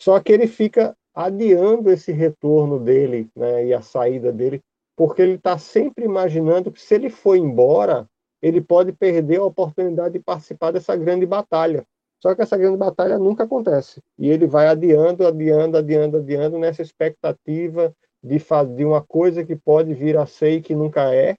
Só 0.00 0.18
que 0.20 0.32
ele 0.32 0.46
fica 0.46 0.96
adiando 1.18 1.90
esse 1.90 2.12
retorno 2.12 2.78
dele, 2.78 3.28
né, 3.34 3.66
e 3.66 3.74
a 3.74 3.82
saída 3.82 4.32
dele, 4.32 4.62
porque 4.96 5.20
ele 5.20 5.34
está 5.34 5.58
sempre 5.58 6.04
imaginando 6.04 6.70
que 6.70 6.80
se 6.80 6.94
ele 6.94 7.10
for 7.10 7.34
embora, 7.34 8.06
ele 8.40 8.60
pode 8.60 8.92
perder 8.92 9.40
a 9.40 9.44
oportunidade 9.44 10.14
de 10.14 10.20
participar 10.20 10.70
dessa 10.70 10.94
grande 10.94 11.26
batalha. 11.26 11.84
Só 12.22 12.36
que 12.36 12.42
essa 12.42 12.56
grande 12.56 12.76
batalha 12.76 13.18
nunca 13.18 13.42
acontece. 13.42 14.00
E 14.16 14.30
ele 14.30 14.46
vai 14.46 14.68
adiando, 14.68 15.26
adiando, 15.26 15.76
adiando, 15.76 16.18
adiando 16.18 16.56
nessa 16.56 16.82
expectativa 16.82 17.92
de 18.22 18.38
fazer 18.38 18.84
uma 18.84 19.02
coisa 19.02 19.44
que 19.44 19.56
pode 19.56 19.94
vir 19.94 20.16
a 20.16 20.24
ser 20.24 20.52
e 20.52 20.62
que 20.62 20.74
nunca 20.74 21.12
é. 21.12 21.34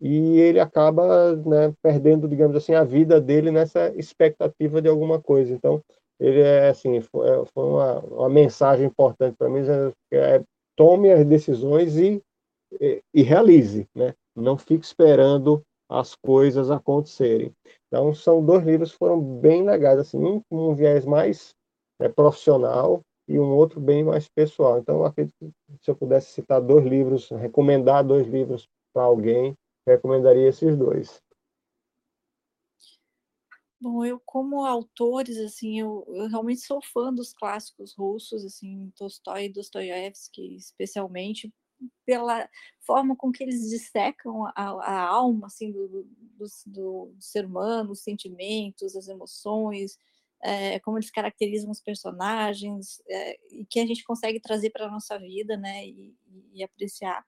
E 0.00 0.38
ele 0.38 0.60
acaba 0.60 1.34
né, 1.34 1.74
perdendo, 1.82 2.28
digamos 2.28 2.56
assim, 2.56 2.74
a 2.74 2.84
vida 2.84 3.20
dele 3.20 3.50
nessa 3.50 3.92
expectativa 3.96 4.80
de 4.80 4.88
alguma 4.88 5.20
coisa. 5.20 5.52
Então, 5.52 5.82
ele 6.18 6.40
é 6.40 6.68
assim, 6.68 7.00
foi, 7.00 7.28
é, 7.28 7.44
foi 7.52 7.64
uma, 7.64 8.00
uma, 8.00 8.28
mensagem 8.28 8.86
importante 8.86 9.36
para 9.36 9.48
mim, 9.48 9.60
é, 10.12 10.42
tome 10.76 11.12
as 11.12 11.24
decisões 11.24 11.96
e, 11.96 12.22
e, 12.80 13.02
e 13.14 13.22
realize, 13.22 13.86
né? 13.94 14.14
Não 14.34 14.56
fique 14.56 14.84
esperando 14.84 15.62
as 15.88 16.14
coisas 16.14 16.70
acontecerem. 16.70 17.52
Então, 17.86 18.14
são 18.14 18.44
dois 18.44 18.64
livros 18.64 18.92
que 18.92 18.98
foram 18.98 19.20
bem 19.20 19.64
legais, 19.64 19.98
assim, 19.98 20.18
um 20.18 20.40
com 20.50 20.70
um 20.70 20.74
viés 20.74 21.04
mais 21.04 21.54
né, 22.00 22.08
profissional 22.08 23.00
e 23.28 23.38
um 23.38 23.54
outro 23.54 23.80
bem 23.80 24.04
mais 24.04 24.28
pessoal. 24.28 24.78
Então, 24.78 25.04
acredito 25.04 25.34
que 25.38 25.52
se 25.80 25.90
eu 25.90 25.96
pudesse 25.96 26.32
citar 26.32 26.60
dois 26.60 26.84
livros, 26.84 27.28
recomendar 27.30 28.04
dois 28.04 28.26
livros 28.26 28.68
para 28.92 29.04
alguém, 29.04 29.54
recomendaria 29.86 30.48
esses 30.48 30.76
dois. 30.76 31.20
Bom, 33.80 34.04
eu 34.04 34.18
como 34.24 34.64
autores, 34.64 35.36
assim, 35.38 35.80
eu, 35.80 36.04
eu, 36.08 36.28
realmente 36.28 36.62
sou 36.62 36.80
fã 36.82 37.12
dos 37.12 37.34
clássicos 37.34 37.94
russos, 37.94 38.44
assim, 38.44 38.90
Tolstói 38.96 39.46
e 39.46 39.52
Dostoiévski, 39.52 40.56
especialmente 40.56 41.52
pela 42.06 42.48
forma 42.86 43.14
com 43.14 43.30
que 43.30 43.42
eles 43.44 43.68
dissecam 43.68 44.46
a, 44.46 44.52
a 44.56 45.00
alma 45.02 45.46
assim 45.46 45.70
do, 45.70 45.88
do, 45.88 46.04
do, 46.04 46.46
do, 46.66 47.16
ser 47.20 47.44
humano, 47.44 47.92
os 47.92 48.02
sentimentos, 48.02 48.96
as 48.96 49.08
emoções, 49.08 49.98
é, 50.42 50.80
como 50.80 50.96
eles 50.98 51.10
caracterizam 51.10 51.70
os 51.70 51.80
personagens 51.80 53.02
é, 53.08 53.36
e 53.50 53.66
que 53.66 53.80
a 53.80 53.86
gente 53.86 54.04
consegue 54.04 54.40
trazer 54.40 54.70
para 54.70 54.86
a 54.86 54.90
nossa 54.90 55.18
vida, 55.18 55.56
né, 55.56 55.86
e, 55.86 56.14
e 56.54 56.62
apreciar. 56.64 57.24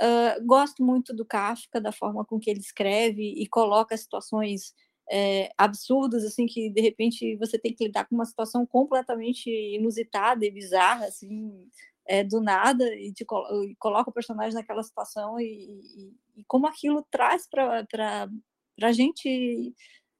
Uh, 0.00 0.46
gosto 0.46 0.84
muito 0.84 1.12
do 1.12 1.24
Kafka, 1.26 1.80
da 1.80 1.90
forma 1.90 2.24
com 2.24 2.38
que 2.38 2.48
ele 2.48 2.60
escreve 2.60 3.34
e 3.36 3.48
coloca 3.48 3.96
situações 3.96 4.72
é, 5.10 5.50
absurdas, 5.56 6.24
assim, 6.24 6.46
que 6.46 6.70
de 6.70 6.80
repente 6.80 7.36
você 7.36 7.58
tem 7.58 7.74
que 7.74 7.84
lidar 7.84 8.06
com 8.06 8.14
uma 8.14 8.24
situação 8.24 8.66
completamente 8.66 9.50
inusitada 9.50 10.44
e 10.44 10.50
bizarra, 10.50 11.06
assim, 11.06 11.68
é, 12.06 12.24
do 12.24 12.40
nada 12.40 12.84
e, 12.94 13.12
te, 13.12 13.24
e, 13.24 13.76
coloca 13.78 14.10
o 14.10 14.12
personagem 14.12 14.54
naquela 14.54 14.82
situação 14.82 15.38
e, 15.40 15.44
e, 15.44 16.40
e 16.40 16.44
como 16.46 16.66
aquilo 16.66 17.06
traz 17.10 17.48
para 17.48 18.28
a 18.82 18.92
gente 18.92 19.74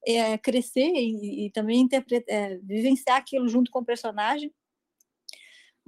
é, 0.06 0.38
crescer 0.38 0.92
e, 0.92 1.50
também 1.52 1.88
vivenciar 2.62 3.16
aquilo 3.16 3.48
junto 3.48 3.70
com 3.70 3.80
o 3.80 3.84
personagem. 3.84 4.52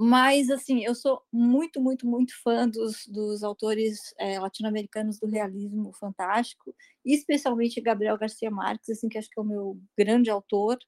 Mas, 0.03 0.49
assim, 0.49 0.83
eu 0.83 0.95
sou 0.95 1.21
muito, 1.31 1.79
muito, 1.79 2.07
muito 2.07 2.33
fã 2.43 2.67
dos, 2.67 3.07
dos 3.07 3.43
autores 3.45 4.15
é, 4.19 4.41
latino-americanos 4.41 5.19
do 5.19 5.27
realismo 5.27 5.93
fantástico, 5.93 6.75
especialmente 7.05 7.83
Gabriel 7.83 8.17
Garcia 8.17 8.51
Marques, 8.51 8.89
assim, 8.89 9.11
que 9.11 9.19
acho 9.19 9.29
que 9.29 9.39
é 9.39 9.43
o 9.43 9.47
meu 9.47 9.79
grande 9.99 10.31
autor. 10.31 10.79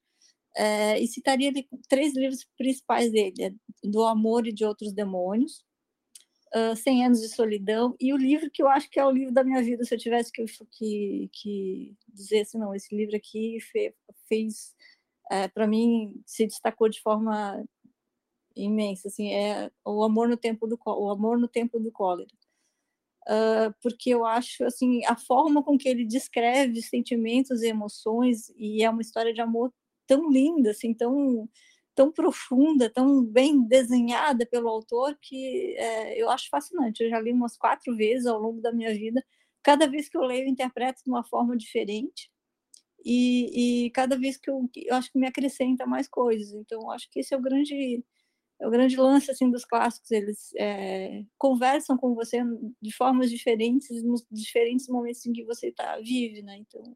É, 0.57 0.99
e 0.99 1.07
citaria 1.07 1.51
três 1.87 2.15
livros 2.15 2.43
principais 2.57 3.11
dele: 3.11 3.35
é 3.39 3.51
Do 3.83 4.03
Amor 4.03 4.47
e 4.47 4.51
de 4.51 4.65
Outros 4.65 4.91
Demônios, 4.91 5.63
uh, 6.55 6.75
100 6.75 7.05
Anos 7.05 7.21
de 7.21 7.29
Solidão, 7.29 7.95
e 7.99 8.13
o 8.13 8.17
livro 8.17 8.49
que 8.51 8.63
eu 8.63 8.67
acho 8.67 8.89
que 8.89 8.99
é 8.99 9.05
o 9.05 9.11
livro 9.11 9.31
da 9.31 9.43
minha 9.43 9.61
vida, 9.61 9.85
se 9.85 9.93
eu 9.93 9.99
tivesse 9.99 10.31
que, 10.31 10.43
que, 10.71 11.29
que 11.31 11.95
dizer 12.07 12.41
assim, 12.41 12.57
não, 12.57 12.73
esse 12.73 12.95
livro 12.95 13.15
aqui 13.15 13.59
fez, 13.71 13.93
fez 14.27 14.75
é, 15.31 15.47
para 15.47 15.67
mim, 15.67 16.19
se 16.25 16.47
destacou 16.47 16.89
de 16.89 16.99
forma 17.01 17.63
imensa, 18.55 19.07
assim, 19.07 19.33
é 19.33 19.71
O 19.85 20.03
Amor 20.03 20.27
no 20.27 20.37
Tempo 20.37 20.67
do, 20.67 20.79
o 20.85 21.09
amor 21.09 21.37
no 21.39 21.47
tempo 21.47 21.79
do 21.79 21.91
Cólera. 21.91 22.29
Uh, 23.27 23.73
porque 23.81 24.09
eu 24.09 24.25
acho 24.25 24.65
assim 24.65 25.05
a 25.05 25.15
forma 25.15 25.63
com 25.63 25.77
que 25.77 25.87
ele 25.87 26.03
descreve 26.03 26.81
sentimentos 26.81 27.61
e 27.61 27.67
emoções 27.69 28.51
e 28.57 28.83
é 28.83 28.89
uma 28.89 29.01
história 29.01 29.33
de 29.33 29.39
amor 29.39 29.73
tão 30.05 30.29
linda, 30.29 30.71
assim, 30.71 30.93
tão, 30.93 31.49
tão 31.95 32.11
profunda, 32.11 32.89
tão 32.89 33.23
bem 33.23 33.63
desenhada 33.63 34.45
pelo 34.45 34.67
autor, 34.69 35.17
que 35.21 35.75
é, 35.77 36.21
eu 36.21 36.29
acho 36.29 36.49
fascinante. 36.49 37.03
Eu 37.03 37.09
já 37.09 37.19
li 37.19 37.31
umas 37.31 37.57
quatro 37.57 37.95
vezes 37.95 38.25
ao 38.25 38.39
longo 38.39 38.61
da 38.61 38.71
minha 38.73 38.93
vida. 38.93 39.23
Cada 39.63 39.87
vez 39.87 40.09
que 40.09 40.17
eu 40.17 40.23
leio, 40.23 40.45
eu 40.45 40.49
interpreto 40.49 41.03
de 41.03 41.09
uma 41.09 41.23
forma 41.23 41.55
diferente. 41.57 42.29
E, 43.05 43.85
e 43.85 43.91
cada 43.91 44.17
vez 44.17 44.37
que 44.37 44.49
eu, 44.49 44.69
eu 44.75 44.95
acho 44.95 45.11
que 45.11 45.19
me 45.19 45.27
acrescenta 45.27 45.85
mais 45.85 46.07
coisas. 46.07 46.53
Então, 46.53 46.91
acho 46.91 47.09
que 47.09 47.19
esse 47.19 47.33
é 47.33 47.37
o 47.37 47.41
grande 47.41 48.03
o 48.65 48.69
grande 48.69 48.95
lance 48.95 49.29
assim 49.29 49.49
dos 49.49 49.65
clássicos 49.65 50.11
eles 50.11 50.51
é, 50.57 51.23
conversam 51.37 51.97
com 51.97 52.15
você 52.15 52.41
de 52.81 52.95
formas 52.95 53.29
diferentes 53.29 54.03
nos 54.03 54.25
diferentes 54.31 54.87
momentos 54.87 55.25
em 55.25 55.33
que 55.33 55.43
você 55.43 55.71
tá 55.71 55.97
vive 55.99 56.41
né 56.41 56.57
então 56.57 56.95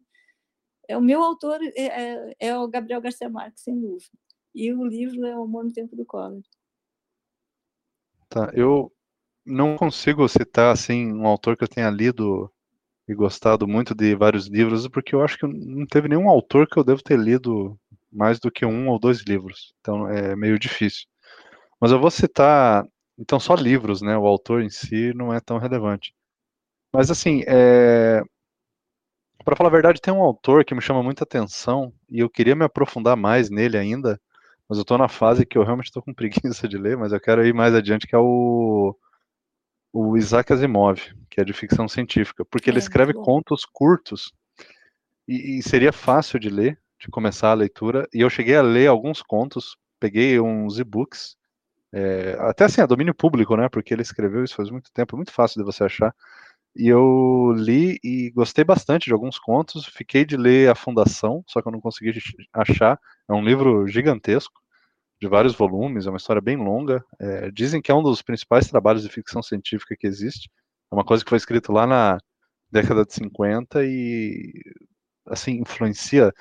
é 0.88 0.97
o 0.97 1.01
meu 1.01 1.21
autor 1.21 1.60
é, 1.75 1.86
é, 1.86 2.36
é, 2.39 2.58
o 2.58 2.67
Gabriel 2.67 3.01
Garcia 3.01 3.30
Marques, 3.30 3.63
sem 3.63 3.80
dúvida. 3.80 4.10
E 4.56 4.73
o 4.73 4.86
livro 4.86 5.25
é 5.25 5.38
O 5.38 5.45
no 5.45 5.71
Tempo 5.71 5.95
do 5.95 6.06
Cólera. 6.06 6.41
Tá, 8.30 8.51
eu 8.53 8.91
não 9.45 9.75
consigo 9.75 10.27
citar 10.27 10.71
assim 10.71 11.12
um 11.12 11.27
autor 11.27 11.58
que 11.58 11.63
eu 11.63 11.67
tenha 11.67 11.89
lido 11.89 12.51
e 13.08 13.13
gostado 13.13 13.67
muito 13.67 13.93
de 13.93 14.15
vários 14.15 14.47
livros, 14.47 14.88
porque 14.88 15.13
eu 15.13 15.21
acho 15.21 15.38
que 15.38 15.47
não 15.47 15.86
teve 15.86 16.08
nenhum 16.08 16.30
autor 16.30 16.67
que 16.67 16.77
eu 16.77 16.84
devo 16.84 17.01
ter 17.01 17.17
lido 17.17 17.80
mais 18.12 18.39
do 18.39 18.51
que 18.51 18.65
um 18.65 18.89
ou 18.89 18.99
dois 18.99 19.21
livros. 19.21 19.73
Então 19.80 20.08
é 20.08 20.36
meio 20.36 20.58
difícil. 20.58 21.08
Mas 21.79 21.91
eu 21.91 21.99
vou 21.99 22.11
citar, 22.11 22.85
então 23.17 23.39
só 23.39 23.55
livros, 23.55 24.01
né? 24.01 24.17
O 24.17 24.25
autor 24.25 24.61
em 24.61 24.69
si 24.69 25.13
não 25.13 25.33
é 25.33 25.39
tão 25.39 25.57
relevante. 25.57 26.13
Mas 26.93 27.11
assim, 27.11 27.43
é, 27.47 28.23
para 29.47 29.55
falar 29.55 29.69
a 29.69 29.71
verdade, 29.71 30.01
tem 30.01 30.13
um 30.13 30.21
autor 30.21 30.65
que 30.65 30.75
me 30.75 30.81
chama 30.81 31.01
muita 31.01 31.23
atenção 31.23 31.93
e 32.09 32.19
eu 32.19 32.29
queria 32.29 32.53
me 32.53 32.65
aprofundar 32.65 33.15
mais 33.15 33.49
nele 33.49 33.77
ainda, 33.77 34.19
mas 34.67 34.77
eu 34.77 34.81
estou 34.81 34.97
na 34.97 35.07
fase 35.07 35.45
que 35.45 35.57
eu 35.57 35.63
realmente 35.63 35.85
estou 35.85 36.03
com 36.03 36.11
preguiça 36.13 36.67
de 36.67 36.77
ler, 36.77 36.97
mas 36.97 37.13
eu 37.13 37.21
quero 37.21 37.45
ir 37.47 37.53
mais 37.53 37.73
adiante, 37.73 38.05
que 38.05 38.13
é 38.13 38.19
o, 38.19 38.93
o 39.93 40.17
Isaac 40.17 40.51
Asimov, 40.51 40.99
que 41.29 41.39
é 41.39 41.45
de 41.45 41.53
ficção 41.53 41.87
científica, 41.87 42.43
porque 42.43 42.69
é, 42.69 42.73
ele 42.73 42.79
escreve 42.79 43.13
contos 43.13 43.63
curtos 43.63 44.33
e, 45.25 45.59
e, 45.59 45.63
seria 45.63 45.93
fácil 45.93 46.39
de 46.39 46.49
ler, 46.49 46.77
de 46.99 47.07
começar 47.07 47.51
a 47.51 47.53
leitura. 47.53 48.05
E 48.13 48.19
eu 48.19 48.29
cheguei 48.29 48.55
a 48.57 48.61
ler 48.61 48.87
alguns 48.87 49.21
contos, 49.21 49.77
peguei 49.97 50.41
uns 50.41 50.77
e-books, 50.77 51.37
é, 51.97 52.38
até 52.41 52.65
assim, 52.65 52.81
é 52.81 52.88
domínio 52.88 53.15
público, 53.15 53.55
né? 53.57 53.67
Porque 53.69 53.93
ele 53.93 54.03
escreveu 54.03 54.43
isso 54.43 54.55
faz 54.55 54.69
muito 54.69 54.91
tempo, 54.93 55.15
é 55.15 55.17
muito 55.17 55.31
fácil 55.31 55.60
de 55.60 55.65
você 55.65 55.83
achar. 55.83 56.13
E 56.75 56.88
eu 56.88 57.53
li 57.55 57.99
e 58.03 58.29
gostei 58.31 58.63
bastante 58.63 59.05
de 59.07 59.13
alguns 59.13 59.39
contos. 59.39 59.86
Fiquei 59.88 60.23
de 60.25 60.38
ler 60.38 60.69
A 60.69 60.75
Fundação, 60.75 61.43
só 61.47 61.62
que 61.62 61.67
eu 61.67 61.71
não 61.71 61.81
consegui 61.81 62.13
achar. 62.53 62.99
É 63.27 63.33
um 63.33 63.43
livro 63.43 63.88
gigantesco, 63.88 64.62
de 65.19 65.27
vários 65.27 65.55
volumes, 65.55 66.05
é 66.05 66.10
uma 66.10 66.17
história 66.17 66.41
bem 66.41 66.57
longa. 66.57 67.03
É, 67.19 67.51
dizem 67.51 67.81
que 67.81 67.91
é 67.91 67.95
um 67.95 68.03
dos 68.03 68.21
principais 68.21 68.69
trabalhos 68.69 69.03
de 69.03 69.10
ficção 69.10 69.41
científica 69.41 69.95
que 69.99 70.05
existe. 70.07 70.49
É 70.91 70.95
uma 70.95 71.05
coisa 71.05 71.23
que 71.23 71.29
foi 71.29 71.38
escrito 71.38 71.71
lá 71.71 71.88
na 71.88 72.19
década 72.71 73.05
de 73.05 73.13
50 73.13 73.83
e, 73.86 74.53
assim, 75.27 75.62
influencia. 75.62 76.31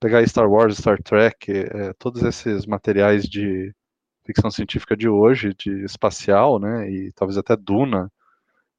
Pegar 0.00 0.26
Star 0.26 0.50
Wars, 0.50 0.78
Star 0.78 1.02
Trek, 1.02 1.50
é, 1.52 1.92
todos 1.98 2.22
esses 2.22 2.66
materiais 2.66 3.24
de 3.24 3.74
ficção 4.26 4.50
científica 4.50 4.96
de 4.96 5.08
hoje, 5.08 5.54
de 5.54 5.84
espacial, 5.84 6.58
né, 6.58 6.90
e 6.90 7.12
talvez 7.12 7.38
até 7.38 7.56
Duna, 7.56 8.10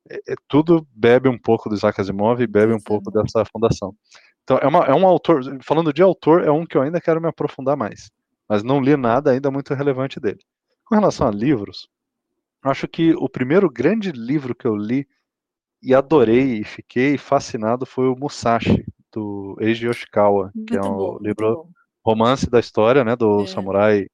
é, 0.10 0.34
é, 0.34 0.36
tudo 0.48 0.88
bebe 0.92 1.30
um 1.30 1.38
pouco 1.38 1.70
do 1.70 1.76
Isaac 1.76 2.00
Asimov 2.00 2.42
e 2.42 2.48
bebe 2.48 2.74
um 2.74 2.80
pouco 2.80 3.12
dessa 3.12 3.44
fundação. 3.46 3.96
Então, 4.44 4.58
é, 4.58 4.68
uma, 4.68 4.86
é 4.86 4.94
um 4.94 5.06
autor, 5.06 5.42
falando 5.64 5.92
de 5.92 6.02
autor, 6.02 6.44
é 6.44 6.52
um 6.52 6.66
que 6.66 6.78
eu 6.78 6.82
ainda 6.82 7.02
quero 7.02 7.22
me 7.22 7.28
aprofundar 7.28 7.76
mais, 7.76 8.10
mas 8.48 8.64
não 8.64 8.82
li 8.82 8.96
nada 8.96 9.32
ainda 9.32 9.52
muito 9.52 9.74
relevante 9.74 10.20
dele. 10.20 10.40
Com 10.86 10.96
relação 10.96 11.28
a 11.28 11.32
livros, 11.32 11.90
acho 12.64 12.88
que 12.88 13.14
o 13.16 13.28
primeiro 13.28 13.70
grande 13.70 14.12
livro 14.12 14.56
que 14.56 14.66
eu 14.66 14.76
li 14.76 15.08
e 15.82 15.94
adorei 15.94 16.60
e 16.60 16.64
fiquei 16.64 17.18
fascinado 17.18 17.86
foi 17.86 18.08
o 18.08 18.16
Musashi, 18.16 18.86
do 19.12 19.58
Eiji 19.60 19.88
Yoshikawa, 19.88 20.52
muito 20.54 20.72
que 20.72 20.78
é 20.78 20.82
um 20.82 20.96
bom, 20.96 21.18
livro 21.20 21.70
romance 22.06 22.50
da 22.50 22.60
história, 22.60 23.04
né, 23.04 23.16
do 23.16 23.42
é. 23.42 23.48
samurai 23.48 24.08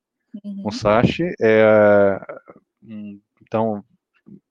uhum. 0.44 0.64
Musashi. 0.64 1.34
É, 1.42 2.20
então, 3.42 3.84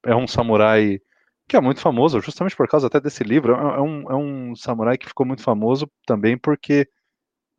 é 0.04 0.14
um 0.14 0.26
samurai 0.26 1.00
que 1.48 1.56
é 1.56 1.60
muito 1.60 1.80
famoso, 1.80 2.20
justamente 2.20 2.56
por 2.56 2.68
causa 2.68 2.86
até 2.86 3.00
desse 3.00 3.24
livro. 3.24 3.54
É, 3.54 3.78
é 3.78 3.80
um, 3.80 4.10
é 4.10 4.14
um 4.14 4.56
samurai 4.56 4.96
que 4.96 5.08
ficou 5.08 5.26
muito 5.26 5.42
famoso 5.42 5.90
também 6.06 6.36
porque 6.38 6.88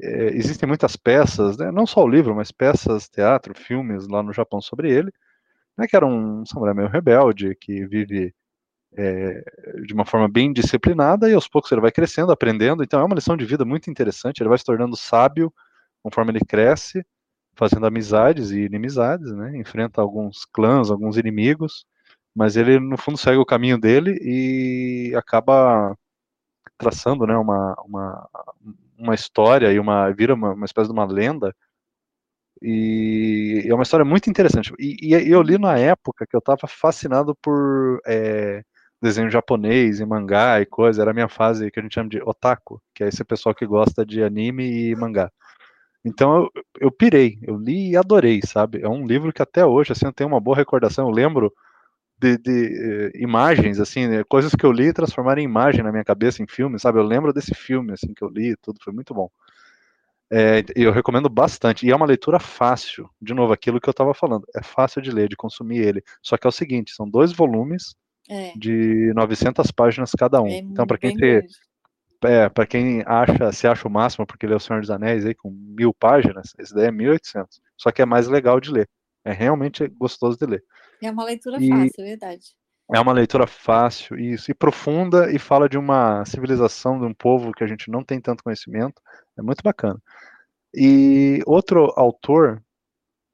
é, 0.01 0.27
existem 0.36 0.67
muitas 0.67 0.95
peças, 0.95 1.57
né, 1.57 1.71
não 1.71 1.86
só 1.86 2.03
o 2.03 2.07
livro, 2.07 2.36
mas 2.36 2.51
peças, 2.51 3.07
teatro, 3.09 3.53
filmes 3.55 4.07
lá 4.07 4.23
no 4.23 4.33
Japão 4.33 4.62
sobre 4.62 4.91
ele, 4.91 5.12
né, 5.77 5.88
que 5.88 5.95
era 5.95 6.05
um 6.05 6.45
samurai 6.45 6.73
meio 6.73 6.89
rebelde, 6.89 7.55
que 7.55 7.86
vive 7.86 8.33
é, 8.95 9.43
de 9.86 9.93
uma 9.93 10.05
forma 10.05 10.27
bem 10.27 10.53
disciplinada 10.53 11.29
e 11.29 11.33
aos 11.33 11.47
poucos 11.47 11.71
ele 11.71 11.81
vai 11.81 11.91
crescendo, 11.91 12.31
aprendendo. 12.31 12.83
Então 12.83 12.99
é 12.99 13.03
uma 13.03 13.15
lição 13.15 13.36
de 13.36 13.45
vida 13.45 13.65
muito 13.65 13.89
interessante. 13.89 14.41
Ele 14.41 14.49
vai 14.49 14.57
se 14.57 14.63
tornando 14.63 14.95
sábio 14.95 15.53
conforme 16.01 16.31
ele 16.31 16.41
cresce, 16.41 17.05
fazendo 17.56 17.86
amizades 17.86 18.52
e 18.52 18.62
inimizades, 18.62 19.32
né? 19.32 19.58
Enfrenta 19.58 20.02
alguns 20.02 20.46
clãs, 20.46 20.89
alguns 20.92 21.18
inimigos 21.18 21.86
mas 22.36 22.58
ele 22.58 22.80
no 22.80 22.98
fundo 22.98 23.18
segue 23.18 23.38
o 23.38 23.46
caminho 23.46 23.78
dele 23.78 24.18
e 24.22 25.16
acaba 25.16 25.96
traçando 26.78 27.28
né, 27.28 27.38
uma, 27.38 27.76
uma, 27.86 28.30
uma 28.98 29.16
história 29.16 29.72
e 29.72 29.80
uma 29.80 30.12
vira 30.12 30.34
uma, 30.34 30.54
uma 30.54 30.66
espécie 30.66 30.88
de 30.88 30.94
uma 30.94 31.06
lenda. 31.06 31.56
E 32.62 33.66
é 33.68 33.74
uma 33.74 33.84
história 33.84 34.06
muito 34.06 34.30
interessante. 34.30 34.74
E, 34.80 35.10
e 35.10 35.32
eu 35.32 35.42
li 35.42 35.58
na 35.58 35.78
época 35.78 36.26
que 36.26 36.36
eu 36.36 36.39
estava 36.39 36.68
fascinado 36.68 37.36
por 37.36 38.02
é, 38.06 38.63
desenho 39.02 39.30
japonês 39.30 40.00
e 40.00 40.06
mangá 40.06 40.62
e 40.62 40.66
coisa. 40.66 41.02
Era 41.02 41.12
a 41.12 41.13
minha 41.13 41.30
fase 41.30 41.70
que 41.70 41.80
a 41.80 41.84
gente 41.84 41.94
chama 41.94 42.10
de 42.10 42.22
otaku 42.22 42.82
que 42.96 43.04
é 43.04 43.08
esse 43.08 43.24
pessoal 43.24 43.54
que 43.54 43.66
gosta 43.66 44.06
de 44.06 44.24
anime 44.24 44.89
e 44.89 44.96
mangá 44.96 45.32
então 46.04 46.36
eu, 46.36 46.63
eu 46.82 46.92
pirei 46.92 47.39
eu 47.42 47.58
li 47.58 47.92
e 47.92 47.98
adorei 47.98 48.42
sabe? 48.46 48.82
É 48.82 48.89
um 48.89 49.06
livro 49.06 49.32
que 49.32 49.42
até 49.42 49.66
hoje 49.66 49.92
assim 49.92 50.06
eu 50.06 50.13
tenho 50.13 50.30
uma 50.30 50.39
boa 50.39 50.56
recordação. 50.56 51.08
Eu 51.08 51.13
lembro 51.13 51.54
de, 52.24 52.38
de 52.38 52.52
uh, 52.52 53.22
imagens, 53.22 53.80
assim, 53.80 54.08
né, 54.08 54.24
coisas 54.24 54.54
que 54.56 54.66
eu 54.66 54.72
li 54.72 54.86
e 54.86 54.94
transformaram 54.94 55.42
em 55.42 55.46
imagem 55.46 55.84
na 55.84 55.92
minha 55.92 56.04
cabeça, 56.06 56.42
em 56.42 56.48
filme, 56.48 56.80
sabe? 56.80 57.00
Eu 57.00 57.04
lembro 57.04 57.34
desse 57.34 57.54
filme, 57.54 57.92
assim, 57.92 58.13
que 58.13 58.24
eu 58.24 58.30
li, 58.30 58.56
tudo 58.62 58.80
foi 58.82 58.94
muito 58.94 59.13
bom. 59.13 59.30
É, 60.32 60.63
eu 60.76 60.92
recomendo 60.92 61.30
bastante, 61.30 61.86
e 61.86 61.92
é 61.92 61.96
uma 61.96 62.06
leitura 62.06 62.39
fácil, 62.39 63.10
de 63.22 63.34
novo, 63.34 63.52
aquilo 63.54 63.80
que 63.80 63.89
eu 63.89 63.92
estava 63.92 64.13
falando, 64.13 64.48
é 64.56 64.63
fácil 64.63 65.02
de 65.02 65.12
ler, 65.12 65.28
de 65.28 65.36
consumir 65.36 65.80
ele, 65.80 66.04
só 66.22 66.38
que 66.38 66.48
é 66.48 66.50
o 66.50 66.52
seguinte, 66.52 66.94
são 66.96 67.08
dois 67.08 67.32
volumes 67.34 67.94
é. 68.30 68.54
de 68.56 69.12
900 69.13 69.70
páginas 69.72 70.12
cada 70.18 70.42
um, 70.42 70.48
é 70.48 70.58
então 70.58 70.88
para 70.88 70.98
quem 70.98 71.16
tem, 71.16 71.42
é, 72.23 72.49
para 72.49 72.65
quem 72.65 73.03
acha, 73.05 73.51
se 73.51 73.67
acha 73.67 73.88
o 73.88 73.91
máximo, 73.91 74.25
porque 74.25 74.45
é 74.45 74.55
o 74.55 74.59
Senhor 74.59 74.79
dos 74.81 74.91
Anéis 74.91 75.25
aí, 75.25 75.33
com 75.33 75.49
mil 75.49 75.93
páginas, 75.93 76.53
esse 76.59 76.73
daí 76.73 76.88
é 76.88 76.91
1800, 76.91 77.62
só 77.77 77.91
que 77.91 78.01
é 78.01 78.05
mais 78.05 78.27
legal 78.27 78.59
de 78.59 78.71
ler, 78.71 78.89
é 79.25 79.31
realmente 79.31 79.88
gostoso 79.88 80.38
de 80.38 80.45
ler. 80.45 80.63
É 81.01 81.12
uma 81.12 81.23
leitura 81.23 81.57
e 81.59 81.69
fácil, 81.69 81.93
é 81.99 82.03
verdade. 82.03 82.45
É 82.93 82.99
uma 82.99 83.13
leitura 83.13 83.47
fácil 83.47 84.19
isso, 84.19 84.51
e 84.51 84.53
profunda 84.53 85.31
e 85.31 85.39
fala 85.39 85.69
de 85.69 85.77
uma 85.77 86.25
civilização, 86.25 86.99
de 86.99 87.05
um 87.05 87.13
povo 87.13 87.51
que 87.51 87.63
a 87.63 87.67
gente 87.67 87.89
não 87.89 88.03
tem 88.03 88.19
tanto 88.19 88.43
conhecimento. 88.43 89.01
É 89.38 89.41
muito 89.41 89.63
bacana. 89.63 89.99
E 90.73 91.41
outro 91.45 91.93
autor 91.95 92.62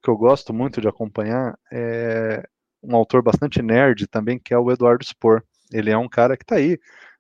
que 0.04 0.10
eu 0.10 0.15
gosto 0.15 0.54
muito 0.54 0.80
de 0.80 0.88
acompanhar 0.88 1.58
é 1.71 2.47
um 2.82 2.95
autor 2.95 3.21
bastante 3.21 3.62
nerd 3.62 4.08
também, 4.08 4.39
que 4.39 4.54
é 4.54 4.58
o 4.58 4.71
Eduardo 4.71 5.04
Spor. 5.04 5.43
Ele 5.71 5.89
é 5.89 5.97
um 5.97 6.08
cara 6.08 6.38
que 6.38 6.43
está 6.43 6.56
aí, 6.56 6.80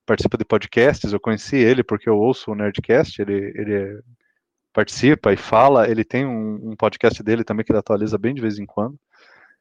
participa 0.09 0.39
de 0.39 0.43
podcasts, 0.43 1.13
eu 1.13 1.19
conheci 1.19 1.55
ele 1.55 1.83
porque 1.83 2.09
eu 2.09 2.17
ouço 2.17 2.49
o 2.49 2.55
Nerdcast, 2.55 3.21
ele, 3.21 3.53
ele 3.53 4.01
participa 4.73 5.31
e 5.31 5.37
fala, 5.37 5.87
ele 5.87 6.03
tem 6.03 6.25
um, 6.25 6.71
um 6.71 6.75
podcast 6.75 7.21
dele 7.21 7.43
também 7.43 7.63
que 7.63 7.71
ele 7.71 7.77
atualiza 7.77 8.17
bem 8.17 8.33
de 8.33 8.41
vez 8.41 8.57
em 8.57 8.65
quando. 8.65 8.99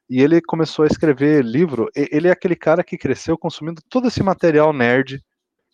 E 0.09 0.23
ele 0.23 0.41
começou 0.41 0.85
a 0.85 0.87
escrever 0.87 1.45
livro. 1.45 1.87
Ele 1.95 2.29
é 2.29 2.31
aquele 2.31 2.55
cara 2.55 2.83
que 2.83 2.97
cresceu 2.97 3.37
consumindo 3.37 3.79
todo 3.87 4.07
esse 4.07 4.23
material 4.23 4.73
nerd 4.73 5.23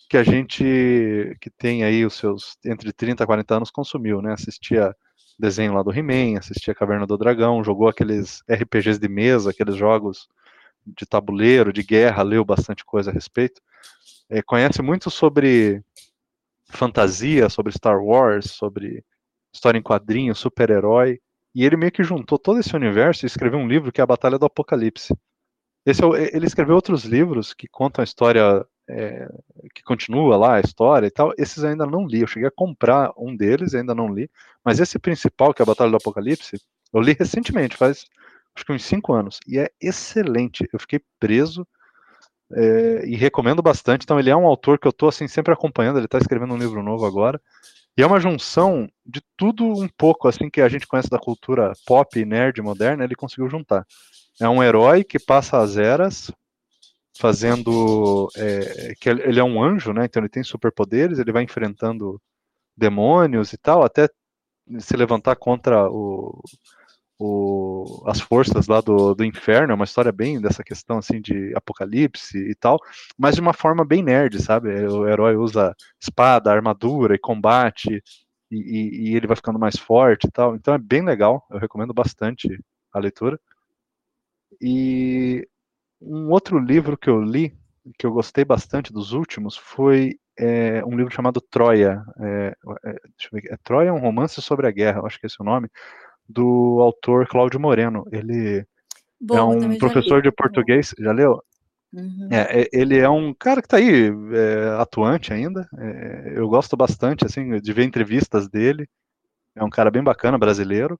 que 0.09 0.17
a 0.17 0.23
gente 0.23 1.37
que 1.39 1.49
tem 1.49 1.85
aí 1.85 2.05
os 2.05 2.15
seus 2.15 2.57
entre 2.65 2.91
30 2.91 3.23
e 3.23 3.25
40 3.25 3.55
anos 3.55 3.71
consumiu, 3.71 4.21
né? 4.21 4.33
Assistia 4.33 4.93
desenho 5.39 5.73
lá 5.73 5.83
do 5.83 5.93
He-Man, 5.93 6.37
assistia 6.37 6.75
Caverna 6.75 7.07
do 7.07 7.17
Dragão, 7.17 7.63
jogou 7.63 7.87
aqueles 7.87 8.43
RPGs 8.49 8.99
de 8.99 9.07
mesa, 9.07 9.51
aqueles 9.51 9.77
jogos 9.77 10.27
de 10.85 11.05
tabuleiro, 11.05 11.71
de 11.71 11.81
guerra, 11.81 12.23
leu 12.23 12.43
bastante 12.43 12.83
coisa 12.83 13.09
a 13.09 13.13
respeito. 13.13 13.61
É, 14.29 14.41
conhece 14.41 14.81
muito 14.81 15.09
sobre 15.09 15.83
fantasia, 16.69 17.49
sobre 17.49 17.71
Star 17.71 18.03
Wars, 18.03 18.51
sobre 18.51 19.03
história 19.53 19.77
em 19.77 19.83
quadrinhos, 19.83 20.39
super-herói. 20.39 21.19
E 21.53 21.63
ele 21.63 21.77
meio 21.77 21.91
que 21.91 22.03
juntou 22.03 22.37
todo 22.37 22.59
esse 22.59 22.75
universo 22.75 23.25
e 23.25 23.27
escreveu 23.27 23.59
um 23.59 23.67
livro 23.67 23.91
que 23.91 24.01
é 24.01 24.03
a 24.03 24.07
Batalha 24.07 24.37
do 24.37 24.45
Apocalipse. 24.45 25.15
Esse 25.85 26.03
é, 26.03 26.35
ele 26.35 26.47
escreveu 26.47 26.75
outros 26.75 27.05
livros 27.05 27.53
que 27.53 27.67
contam 27.67 28.01
a 28.01 28.03
história, 28.03 28.65
é, 28.89 29.27
que 29.73 29.83
continua 29.83 30.35
lá 30.35 30.55
a 30.55 30.59
história 30.59 31.07
e 31.07 31.11
tal. 31.11 31.31
Esses 31.37 31.63
ainda 31.63 31.85
não 31.85 32.05
li. 32.05 32.21
Eu 32.21 32.27
cheguei 32.27 32.47
a 32.49 32.51
comprar 32.51 33.11
um 33.17 33.35
deles, 33.35 33.73
ainda 33.73 33.95
não 33.95 34.13
li. 34.13 34.29
Mas 34.63 34.79
esse 34.79 34.99
principal, 34.99 35.53
que 35.53 35.61
é 35.61 35.63
a 35.63 35.67
Batalha 35.67 35.91
do 35.91 35.97
Apocalipse, 35.97 36.59
eu 36.93 36.99
li 36.99 37.15
recentemente, 37.17 37.77
faz 37.77 38.05
acho 38.55 38.65
que 38.65 38.71
uns 38.71 38.83
cinco 38.85 39.13
anos. 39.13 39.39
E 39.47 39.59
é 39.59 39.69
excelente. 39.81 40.67
Eu 40.71 40.79
fiquei 40.79 41.01
preso 41.19 41.67
é, 42.51 43.05
e 43.05 43.15
recomendo 43.15 43.61
bastante. 43.61 44.03
Então, 44.03 44.19
ele 44.19 44.29
é 44.29 44.35
um 44.35 44.45
autor 44.45 44.79
que 44.79 44.87
eu 44.87 44.91
estou 44.91 45.09
assim, 45.09 45.27
sempre 45.27 45.53
acompanhando. 45.53 45.97
Ele 45.97 46.05
está 46.05 46.17
escrevendo 46.17 46.53
um 46.53 46.57
livro 46.57 46.83
novo 46.83 47.05
agora. 47.05 47.39
E 47.97 48.03
é 48.03 48.05
uma 48.05 48.19
junção 48.19 48.89
de 49.05 49.21
tudo 49.37 49.65
um 49.65 49.87
pouco 49.87 50.27
assim 50.27 50.49
que 50.49 50.61
a 50.61 50.67
gente 50.67 50.85
conhece 50.85 51.09
da 51.09 51.17
cultura 51.17 51.71
pop 51.85 52.25
nerd 52.25 52.61
moderna, 52.61 53.03
ele 53.05 53.15
conseguiu 53.15 53.49
juntar. 53.49 53.85
É 54.39 54.49
um 54.49 54.61
herói 54.61 55.03
que 55.03 55.17
passa 55.17 55.59
as 55.59 55.77
eras 55.77 56.29
fazendo 57.17 58.29
é, 58.35 58.93
que 58.99 59.09
ele 59.09 59.39
é 59.39 59.43
um 59.43 59.63
anjo, 59.63 59.93
né? 59.93 60.03
Então 60.05 60.21
ele 60.21 60.29
tem 60.29 60.43
superpoderes, 60.43 61.19
ele 61.19 61.31
vai 61.31 61.43
enfrentando 61.43 62.21
demônios 62.75 63.53
e 63.53 63.57
tal, 63.57 63.83
até 63.83 64.09
se 64.79 64.97
levantar 64.97 65.37
contra 65.37 65.89
o, 65.89 66.43
o, 67.17 68.03
as 68.05 68.19
forças 68.19 68.67
lá 68.67 68.81
do, 68.81 69.13
do 69.15 69.23
inferno, 69.23 69.71
é 69.71 69.75
uma 69.75 69.85
história 69.85 70.11
bem 70.11 70.39
dessa 70.41 70.63
questão 70.63 70.97
assim 70.97 71.21
de 71.21 71.53
apocalipse 71.55 72.37
e 72.37 72.55
tal, 72.55 72.79
mas 73.17 73.35
de 73.35 73.41
uma 73.41 73.53
forma 73.53 73.85
bem 73.85 74.03
nerd, 74.03 74.41
sabe? 74.41 74.69
O 74.87 75.07
herói 75.07 75.35
usa 75.35 75.75
espada, 75.99 76.51
armadura 76.51 77.15
e 77.15 77.19
combate, 77.19 78.03
e, 78.51 78.57
e, 78.57 79.09
e 79.11 79.15
ele 79.15 79.27
vai 79.27 79.35
ficando 79.35 79.59
mais 79.59 79.77
forte 79.77 80.27
e 80.27 80.31
tal. 80.31 80.55
Então 80.55 80.73
é 80.73 80.77
bem 80.77 81.03
legal, 81.03 81.45
eu 81.49 81.57
recomendo 81.57 81.93
bastante 81.93 82.59
a 82.91 82.99
leitura. 82.99 83.39
E 84.61 85.47
um 86.01 86.29
outro 86.29 86.59
livro 86.59 86.97
que 86.97 87.09
eu 87.09 87.21
li, 87.21 87.57
que 87.97 88.05
eu 88.05 88.11
gostei 88.11 88.43
bastante 88.43 88.91
dos 88.91 89.13
últimos, 89.13 89.55
foi 89.55 90.19
é, 90.37 90.83
um 90.85 90.97
livro 90.97 91.13
chamado 91.13 91.39
Troia. 91.39 92.03
É, 92.19 92.55
é, 92.85 92.91
deixa 93.17 93.29
eu 93.31 93.41
ver, 93.41 93.53
é 93.53 93.57
Troia, 93.63 93.93
um 93.93 93.99
romance 93.99 94.41
sobre 94.41 94.67
a 94.67 94.71
guerra, 94.71 95.05
acho 95.05 95.19
que 95.19 95.25
esse 95.25 95.37
é 95.39 95.43
o 95.43 95.45
nome 95.45 95.69
do 96.27 96.79
autor 96.81 97.27
Cláudio 97.27 97.59
Moreno. 97.59 98.05
Ele 98.11 98.65
é 99.31 99.41
um 99.41 99.77
professor 99.77 100.21
de 100.21 100.31
português. 100.31 100.93
Já 100.99 101.11
leu? 101.11 101.41
Uhum. 101.93 102.27
É, 102.29 102.61
é, 102.61 102.69
ele 102.73 102.97
é 102.97 103.09
um 103.09 103.33
cara 103.33 103.61
que 103.61 103.67
está 103.67 103.77
aí, 103.77 104.07
é, 104.33 104.81
atuante 104.81 105.31
ainda. 105.31 105.67
É, 105.77 106.33
eu 106.35 106.47
gosto 106.49 106.75
bastante 106.75 107.25
assim 107.25 107.59
de 107.59 107.73
ver 107.73 107.85
entrevistas 107.85 108.49
dele. 108.49 108.87
É 109.55 109.63
um 109.63 109.69
cara 109.69 109.89
bem 109.89 110.03
bacana, 110.03 110.37
brasileiro. 110.37 110.99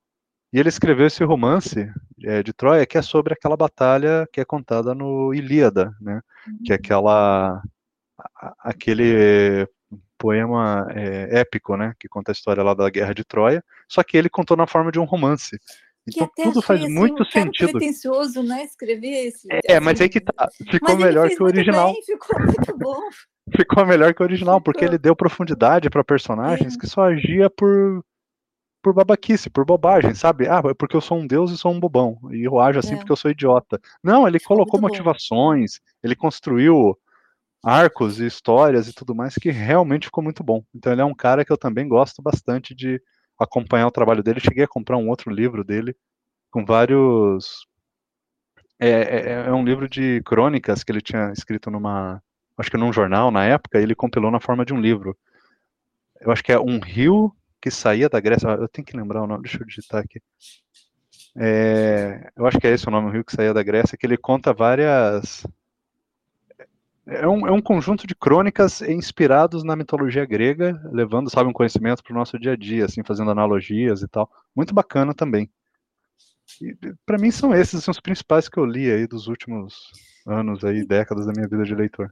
E 0.54 0.60
ele 0.60 0.70
escreveu 0.70 1.08
esse 1.08 1.24
romance 1.24 1.92
é, 2.24 2.42
de 2.42 2.54
Troia 2.54 2.86
que 2.86 2.98
é 2.98 3.02
sobre 3.02 3.34
aquela 3.34 3.58
batalha 3.58 4.26
que 4.32 4.40
é 4.40 4.46
contada 4.46 4.96
no 4.96 5.34
Ilíada, 5.34 5.92
né? 6.00 6.22
Uhum. 6.48 6.60
Que 6.64 6.72
é 6.72 6.76
uhum. 6.76 6.80
aquela 6.82 7.62
aquele 8.60 9.68
poema 10.26 10.88
é, 10.90 11.42
épico, 11.42 11.78
né? 11.78 11.94
Que 12.00 12.10
conta 12.10 12.32
a 12.32 12.34
história 12.34 12.64
lá 12.64 12.74
da 12.74 12.90
Guerra 12.90 13.14
de 13.14 13.24
Troia. 13.24 13.64
Só 13.88 14.02
que 14.02 14.18
ele 14.18 14.28
contou 14.28 14.58
na 14.58 14.66
forma 14.66 14.92
de 14.92 15.00
um 15.00 15.04
romance. 15.04 15.56
Então 16.08 16.28
tudo 16.36 16.64
faz 16.64 16.82
assim, 16.82 16.92
muito 16.92 17.22
um 17.22 17.26
sentido. 17.26 17.72
pretencioso, 17.72 18.42
né? 18.42 18.64
Escrever 18.64 19.28
esse. 19.28 19.48
É, 19.52 19.74
assim, 19.76 19.86
mas 19.86 20.02
aí 20.02 20.10
que 20.10 20.20
tá. 20.20 20.48
Ficou 20.72 20.98
melhor 20.98 21.30
que 21.30 21.42
o 21.42 21.46
original. 21.46 21.94
Bem, 21.94 22.02
ficou 22.04 22.40
muito 22.40 22.78
bom. 22.78 23.00
ficou 23.56 23.86
melhor 23.86 24.16
que 24.16 24.22
o 24.24 24.26
original, 24.26 24.58
ficou. 24.58 24.74
porque 24.74 24.84
ele 24.84 24.98
deu 24.98 25.16
profundidade 25.16 25.90
para 25.92 26.04
personagens 26.04 26.76
é. 26.76 26.80
que 26.80 26.88
só 26.88 27.04
agia 27.04 27.48
por 27.50 28.04
por 28.82 28.94
babaquice, 28.94 29.50
por 29.50 29.66
bobagem, 29.66 30.14
sabe? 30.14 30.48
Ah, 30.48 30.62
é 30.64 30.74
porque 30.76 30.96
eu 30.96 31.02
sou 31.02 31.18
um 31.18 31.26
deus 31.26 31.52
e 31.52 31.58
sou 31.58 31.72
um 31.72 31.80
bobão. 31.80 32.20
E 32.32 32.44
eu 32.44 32.60
ajo 32.60 32.78
assim 32.78 32.94
é. 32.94 32.98
porque 32.98 33.12
eu 33.12 33.16
sou 33.16 33.32
idiota. 33.32 33.80
Não, 34.04 34.28
ele 34.28 34.40
colocou 34.40 34.80
motivações, 34.80 35.80
ele 36.04 36.16
construiu 36.16 36.96
arcos 37.66 38.20
e 38.20 38.28
histórias 38.28 38.88
e 38.88 38.94
tudo 38.94 39.16
mais 39.16 39.34
que 39.36 39.50
realmente 39.50 40.06
ficou 40.06 40.24
muito 40.24 40.44
bom. 40.44 40.64
Então 40.74 40.92
ele 40.92 41.02
é 41.02 41.06
um 41.06 41.16
cara 41.16 41.44
que 41.44 41.52
eu 41.52 41.58
também 41.58 41.88
gosto 41.88 42.22
bastante 42.22 42.76
de 42.76 43.02
acompanhar 43.40 43.88
o 43.88 43.92
trabalho 43.92 44.22
dele. 44.22 44.40
Cheguei 44.40 44.64
a 44.64 44.68
comprar 44.68 44.98
um 44.98 45.10
outro 45.10 45.32
livro 45.32 45.64
dele 45.64 45.96
com 46.52 46.64
vários. 46.64 47.66
É, 48.80 48.90
é, 48.90 49.32
é 49.48 49.52
um 49.54 49.66
livro 49.66 49.90
de 49.90 50.22
crônicas 50.24 50.84
que 50.84 50.92
ele 50.92 51.02
tinha 51.02 51.32
escrito 51.32 51.72
numa. 51.72 52.22
Acho 52.58 52.70
que 52.70 52.78
num 52.78 52.94
jornal 52.94 53.32
na 53.32 53.44
época, 53.46 53.80
ele 53.80 53.96
compilou 53.96 54.30
na 54.30 54.40
forma 54.40 54.64
de 54.64 54.74
um 54.74 54.80
livro. 54.80 55.18
Eu 56.22 56.32
acho 56.32 56.44
que 56.44 56.52
é 56.52 56.60
Um 56.60 56.80
Rio 56.80 57.36
que 57.62 57.72
saía 57.72 58.08
da 58.08 58.20
Grécia. 58.20 58.48
Eu 58.48 58.70
tenho 58.70 58.86
que 58.86 58.96
lembrar 58.96 59.24
o 59.24 59.28
nome, 59.28 59.44
deixa 59.44 59.58
eu 59.62 59.66
digitar 59.66 60.04
aqui. 60.04 60.22
É, 61.38 62.32
eu 62.36 62.46
acho 62.46 62.60
que 62.60 62.68
é 62.68 62.72
esse 62.72 62.88
o 62.88 62.92
nome, 62.92 63.10
o 63.10 63.12
rio 63.12 63.26
que 63.26 63.36
saía 63.36 63.54
da 63.54 63.62
Grécia, 63.62 63.98
que 63.98 64.06
ele 64.06 64.18
conta 64.18 64.54
várias. 64.54 65.46
É 67.08 67.28
um, 67.28 67.48
é 67.48 67.52
um 67.52 67.62
conjunto 67.62 68.08
de 68.08 68.16
crônicas 68.16 68.82
inspirados 68.82 69.64
na 69.64 69.76
mitologia 69.76 70.26
grega, 70.26 70.82
levando, 70.92 71.30
sabe, 71.30 71.50
um 71.50 71.54
conhecimento 71.54 72.04
para 72.04 72.12
o 72.12 72.16
nosso 72.16 72.40
dia 72.40 72.54
a 72.54 72.56
dia, 72.56 72.86
assim, 72.86 73.04
fazendo 73.04 73.30
analogias 73.30 74.02
e 74.02 74.08
tal. 74.08 74.30
Muito 74.56 74.74
bacana 74.74 75.14
também. 75.14 75.50
Para 77.06 77.18
mim 77.18 77.32
são 77.32 77.54
esses 77.54 77.76
assim, 77.76 77.92
os 77.92 78.00
principais 78.00 78.50
que 78.50 78.58
eu 78.58 78.66
li 78.66 78.92
aí 78.92 79.08
dos 79.08 79.28
últimos 79.28 79.92
anos 80.26 80.64
aí, 80.64 80.86
décadas 80.86 81.26
da 81.26 81.34
minha 81.34 81.48
vida 81.48 81.64
de 81.64 81.76
leitor. 81.76 82.10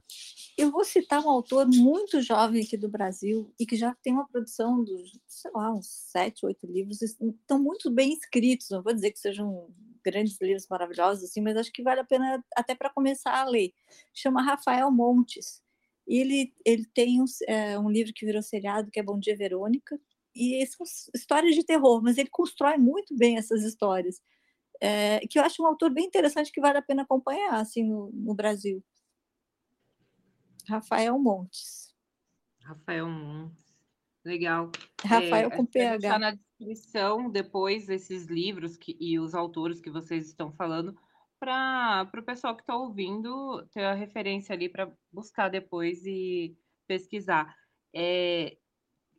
Eu 0.56 0.70
vou 0.70 0.84
citar 0.84 1.20
um 1.24 1.28
autor 1.28 1.66
muito 1.66 2.20
jovem 2.22 2.62
aqui 2.62 2.76
do 2.76 2.88
Brasil 2.88 3.52
e 3.58 3.66
que 3.66 3.76
já 3.76 3.92
tem 4.02 4.12
uma 4.12 4.28
produção 4.28 4.84
de, 4.84 5.20
sei 5.26 5.50
lá, 5.52 5.72
uns 5.72 5.88
sete, 5.88 6.46
oito 6.46 6.64
livros, 6.66 7.02
estão 7.02 7.58
muito 7.58 7.90
bem 7.90 8.12
escritos. 8.12 8.70
Não 8.70 8.82
vou 8.82 8.94
dizer 8.94 9.10
que 9.10 9.18
sejam 9.18 9.68
grandes 10.04 10.38
livros 10.40 10.68
maravilhosos, 10.68 11.24
assim, 11.24 11.40
mas 11.40 11.56
acho 11.56 11.72
que 11.72 11.82
vale 11.82 12.00
a 12.00 12.04
pena 12.04 12.44
até 12.56 12.74
para 12.74 12.90
começar 12.90 13.36
a 13.36 13.44
ler. 13.44 13.72
Chama 14.12 14.42
Rafael 14.42 14.90
Montes. 14.92 15.60
Ele, 16.06 16.52
ele 16.64 16.84
tem 16.94 17.20
um, 17.20 17.24
é, 17.48 17.78
um 17.78 17.90
livro 17.90 18.12
que 18.14 18.26
virou 18.26 18.42
seriado, 18.42 18.90
que 18.90 19.00
é 19.00 19.02
Bom 19.02 19.18
Dia 19.18 19.36
Verônica, 19.36 19.98
e 20.36 20.64
são 20.66 20.86
histórias 21.14 21.54
de 21.54 21.64
terror, 21.64 22.02
mas 22.02 22.18
ele 22.18 22.28
constrói 22.30 22.76
muito 22.76 23.16
bem 23.16 23.38
essas 23.38 23.64
histórias. 23.64 24.20
É, 24.80 25.20
que 25.28 25.38
eu 25.38 25.42
acho 25.42 25.62
um 25.62 25.66
autor 25.66 25.90
bem 25.90 26.06
interessante 26.06 26.52
que 26.52 26.60
vale 26.60 26.78
a 26.78 26.82
pena 26.82 27.02
acompanhar 27.02 27.54
assim 27.54 27.84
no, 27.84 28.10
no 28.12 28.34
Brasil. 28.34 28.84
Rafael 30.66 31.18
Montes. 31.18 31.94
Rafael 32.62 33.08
Montes. 33.08 33.64
Legal. 34.24 34.70
Rafael 35.04 35.50
é, 35.50 35.56
com 35.56 35.66
PH. 35.66 35.96
Está 35.96 36.18
na 36.18 36.30
descrição 36.30 37.30
depois 37.30 37.88
esses 37.88 38.26
livros 38.26 38.76
que, 38.76 38.96
e 38.98 39.18
os 39.18 39.34
autores 39.34 39.80
que 39.80 39.90
vocês 39.90 40.26
estão 40.26 40.50
falando 40.52 40.96
para 41.38 42.08
o 42.16 42.22
pessoal 42.22 42.56
que 42.56 42.62
está 42.62 42.74
ouvindo 42.74 43.66
ter 43.66 43.84
a 43.84 43.92
referência 43.92 44.54
ali 44.54 44.68
para 44.68 44.90
buscar 45.12 45.50
depois 45.50 46.06
e 46.06 46.56
pesquisar. 46.86 47.54
É, 47.92 48.56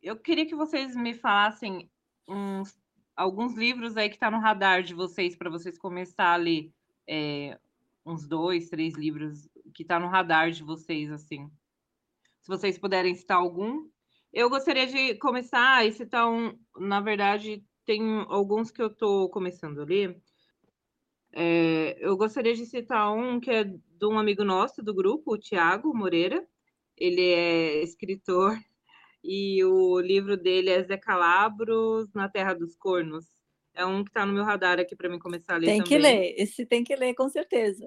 eu 0.02 0.16
queria 0.16 0.44
que 0.44 0.56
vocês 0.56 0.96
me 0.96 1.14
falassem 1.14 1.88
uns, 2.26 2.76
alguns 3.14 3.54
livros 3.54 3.96
aí 3.96 4.08
que 4.08 4.16
está 4.16 4.28
no 4.30 4.40
radar 4.40 4.82
de 4.82 4.92
vocês 4.92 5.36
para 5.36 5.50
vocês 5.50 5.78
começar 5.78 6.32
a 6.32 6.36
ler. 6.36 6.72
É, 7.08 7.58
uns 8.04 8.26
dois, 8.26 8.68
três 8.68 8.94
livros 8.94 9.48
que 9.76 9.82
está 9.82 10.00
no 10.00 10.08
radar 10.08 10.50
de 10.50 10.64
vocês, 10.64 11.12
assim. 11.12 11.50
Se 12.40 12.48
vocês 12.48 12.78
puderem 12.78 13.14
citar 13.14 13.36
algum. 13.36 13.86
Eu 14.32 14.48
gostaria 14.48 14.86
de 14.86 15.14
começar 15.16 15.86
e 15.86 15.92
citar 15.92 16.28
um. 16.28 16.58
Na 16.78 17.00
verdade, 17.00 17.62
tem 17.84 18.02
alguns 18.28 18.70
que 18.70 18.80
eu 18.80 18.86
estou 18.86 19.28
começando 19.28 19.80
a 19.80 19.84
ler. 19.84 20.18
É, 21.32 21.96
eu 22.00 22.16
gostaria 22.16 22.54
de 22.54 22.64
citar 22.64 23.12
um 23.12 23.38
que 23.38 23.50
é 23.50 23.64
de 23.64 24.06
um 24.06 24.18
amigo 24.18 24.42
nosso 24.42 24.82
do 24.82 24.94
grupo, 24.94 25.34
o 25.34 25.38
Tiago 25.38 25.94
Moreira. 25.94 26.42
Ele 26.96 27.20
é 27.20 27.82
escritor 27.82 28.58
e 29.22 29.62
o 29.62 30.00
livro 30.00 30.38
dele 30.38 30.70
é 30.70 30.82
Zé 30.82 30.96
Calabros 30.96 32.10
na 32.14 32.30
Terra 32.30 32.54
dos 32.54 32.74
Cornos. 32.74 33.26
É 33.74 33.84
um 33.84 34.02
que 34.02 34.08
está 34.08 34.24
no 34.24 34.32
meu 34.32 34.44
radar 34.44 34.80
aqui 34.80 34.96
para 34.96 35.10
mim 35.10 35.18
começar 35.18 35.56
a 35.56 35.58
ler. 35.58 35.66
Tem 35.66 35.82
também. 35.82 35.86
que 35.86 35.98
ler, 35.98 36.34
esse 36.38 36.64
tem 36.64 36.82
que 36.82 36.96
ler 36.96 37.14
com 37.14 37.28
certeza. 37.28 37.86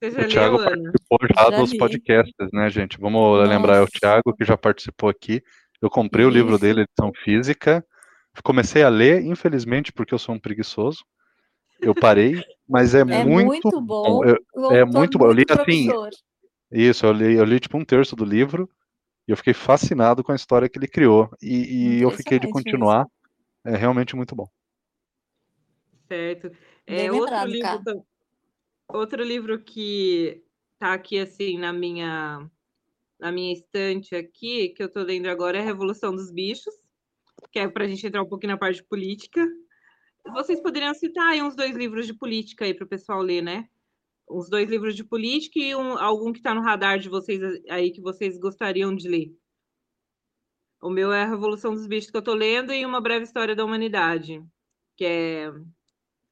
Você 0.00 0.10
já 0.12 0.22
o 0.22 0.28
Thiago 0.28 0.56
leu, 0.56 0.64
participou 0.64 1.18
já, 1.22 1.50
já 1.50 1.56
dos 1.58 1.72
li. 1.72 1.78
podcasts, 1.78 2.48
né, 2.52 2.70
gente? 2.70 2.98
Vamos 2.98 3.20
Nossa. 3.20 3.50
lembrar, 3.50 3.76
é 3.76 3.82
o 3.82 3.86
Thiago 3.86 4.34
que 4.34 4.44
já 4.44 4.56
participou 4.56 5.10
aqui. 5.10 5.42
Eu 5.80 5.90
comprei 5.90 6.24
Isso. 6.24 6.30
o 6.30 6.34
livro 6.34 6.58
dele, 6.58 6.82
edição 6.82 7.12
física. 7.22 7.84
Comecei 8.42 8.82
a 8.82 8.88
ler, 8.88 9.22
infelizmente, 9.22 9.92
porque 9.92 10.14
eu 10.14 10.18
sou 10.18 10.34
um 10.34 10.38
preguiçoso. 10.38 11.04
Eu 11.80 11.94
parei, 11.94 12.42
mas 12.68 12.94
é, 12.94 13.00
é 13.00 13.04
muito, 13.04 13.46
muito, 13.46 13.80
bom. 13.80 14.24
Eu, 14.24 14.70
é 14.70 14.84
muito 14.84 15.18
bom. 15.18 15.26
Eu 15.26 15.32
li 15.32 15.44
assim. 15.48 15.88
Isso, 16.70 17.04
eu 17.04 17.12
li, 17.12 17.34
eu 17.34 17.44
li 17.44 17.58
tipo 17.58 17.76
um 17.76 17.84
terço 17.84 18.14
do 18.14 18.24
livro 18.24 18.70
e 19.26 19.32
eu 19.32 19.36
fiquei 19.36 19.52
fascinado 19.52 20.22
com 20.22 20.32
a 20.32 20.36
história 20.36 20.68
que 20.68 20.78
ele 20.78 20.86
criou. 20.86 21.28
E, 21.42 21.96
e 21.98 22.02
eu 22.02 22.10
fiquei 22.10 22.38
de 22.38 22.48
continuar. 22.48 23.06
É 23.64 23.76
realmente 23.76 24.16
muito 24.16 24.34
bom. 24.34 24.46
Certo. 26.08 26.50
É, 26.86 27.12
outro 27.12 27.44
livro, 27.44 28.04
Outro 28.92 29.22
livro 29.22 29.62
que 29.62 30.42
tá 30.78 30.94
aqui 30.94 31.18
assim 31.18 31.58
na 31.58 31.72
minha 31.72 32.50
na 33.18 33.30
minha 33.30 33.52
estante 33.52 34.14
aqui, 34.16 34.70
que 34.70 34.82
eu 34.82 34.90
tô 34.90 35.02
lendo 35.02 35.26
agora 35.26 35.58
é 35.58 35.60
Revolução 35.60 36.14
dos 36.14 36.32
Bichos, 36.32 36.74
que 37.52 37.58
é 37.58 37.68
para 37.68 37.84
a 37.84 37.86
gente 37.86 38.06
entrar 38.06 38.22
um 38.22 38.28
pouquinho 38.28 38.52
na 38.52 38.58
parte 38.58 38.82
política. 38.82 39.46
Vocês 40.32 40.60
poderiam 40.60 40.94
citar 40.94 41.28
aí 41.28 41.42
uns 41.42 41.54
dois 41.54 41.76
livros 41.76 42.06
de 42.06 42.14
política 42.14 42.64
aí 42.64 42.72
para 42.72 42.86
o 42.86 42.88
pessoal 42.88 43.20
ler, 43.20 43.42
né? 43.42 43.68
Uns 44.28 44.48
dois 44.48 44.68
livros 44.68 44.96
de 44.96 45.04
política 45.04 45.58
e 45.58 45.74
um, 45.74 45.98
algum 45.98 46.32
que 46.32 46.38
está 46.38 46.54
no 46.54 46.62
radar 46.62 46.98
de 46.98 47.10
vocês 47.10 47.40
aí 47.68 47.90
que 47.90 48.00
vocês 48.00 48.38
gostariam 48.38 48.94
de 48.94 49.08
ler. 49.08 49.36
O 50.82 50.88
meu 50.88 51.12
é 51.12 51.22
a 51.22 51.28
Revolução 51.28 51.74
dos 51.74 51.86
Bichos 51.86 52.10
que 52.10 52.16
eu 52.16 52.22
tô 52.22 52.32
lendo 52.32 52.72
e 52.72 52.86
uma 52.86 53.00
breve 53.00 53.24
história 53.24 53.54
da 53.54 53.64
humanidade, 53.64 54.42
que 54.96 55.04
é 55.04 55.52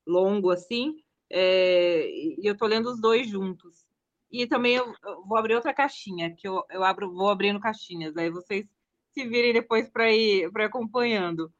longo 0.07 0.51
assim, 0.51 0.97
é, 1.31 2.09
e 2.11 2.41
eu 2.43 2.57
tô 2.57 2.66
lendo 2.66 2.91
os 2.91 3.01
dois 3.01 3.29
juntos. 3.29 3.87
E 4.31 4.47
também 4.47 4.76
eu, 4.76 4.95
eu 5.05 5.26
vou 5.26 5.39
abrir 5.39 5.55
outra 5.55 5.74
caixinha, 5.74 6.35
que 6.37 6.47
eu, 6.47 6.64
eu 6.70 6.85
abro, 6.85 7.12
vou 7.12 7.31
abrindo 7.31 7.61
caixinhas, 7.61 8.16
aí 8.16 8.31
vocês 8.31 8.66
se 9.12 9.26
virem 9.26 9.53
depois 9.53 9.89
para 9.91 10.12
ir, 10.12 10.51
ir 10.55 10.62
acompanhando. 10.62 11.53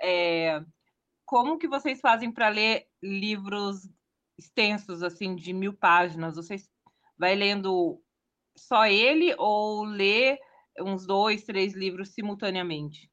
É, 0.00 0.60
como 1.24 1.58
que 1.58 1.68
vocês 1.68 2.00
fazem 2.00 2.30
para 2.32 2.48
ler 2.48 2.86
livros 3.02 3.88
extensos, 4.38 5.02
assim, 5.02 5.34
de 5.34 5.52
mil 5.52 5.74
páginas? 5.74 6.36
Vocês 6.36 6.70
vai 7.18 7.34
lendo 7.34 8.00
só 8.56 8.86
ele 8.86 9.34
ou 9.38 9.84
lê 9.84 10.38
uns 10.80 11.06
dois, 11.06 11.44
três 11.44 11.74
livros 11.74 12.10
simultaneamente? 12.10 13.10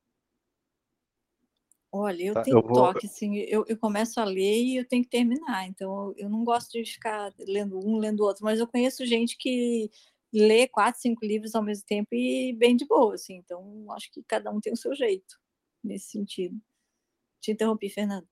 Olha, 1.95 2.23
eu 2.23 2.33
tá, 2.33 2.41
tenho 2.41 2.57
eu 2.57 2.61
vou... 2.63 2.73
toque, 2.73 3.05
assim, 3.05 3.37
eu, 3.37 3.63
eu 3.67 3.77
começo 3.77 4.19
a 4.19 4.23
ler 4.23 4.63
e 4.63 4.77
eu 4.77 4.87
tenho 4.87 5.03
que 5.03 5.09
terminar, 5.09 5.67
então 5.67 6.11
eu 6.17 6.27
não 6.27 6.43
gosto 6.43 6.71
de 6.71 6.91
ficar 6.91 7.31
lendo 7.47 7.77
um, 7.77 7.99
lendo 7.99 8.23
outro, 8.23 8.43
mas 8.43 8.59
eu 8.59 8.65
conheço 8.65 9.05
gente 9.05 9.37
que 9.37 9.91
lê 10.33 10.67
quatro, 10.67 10.99
cinco 10.99 11.23
livros 11.23 11.53
ao 11.53 11.61
mesmo 11.61 11.85
tempo 11.85 12.09
e 12.15 12.51
bem 12.53 12.75
de 12.75 12.83
boa, 12.87 13.13
assim, 13.13 13.35
então 13.35 13.85
acho 13.91 14.11
que 14.11 14.23
cada 14.23 14.49
um 14.49 14.59
tem 14.59 14.73
o 14.73 14.77
seu 14.77 14.95
jeito 14.95 15.39
nesse 15.83 16.09
sentido. 16.09 16.59
Te 17.39 17.51
interrompi, 17.51 17.87
Fernando. 17.89 18.27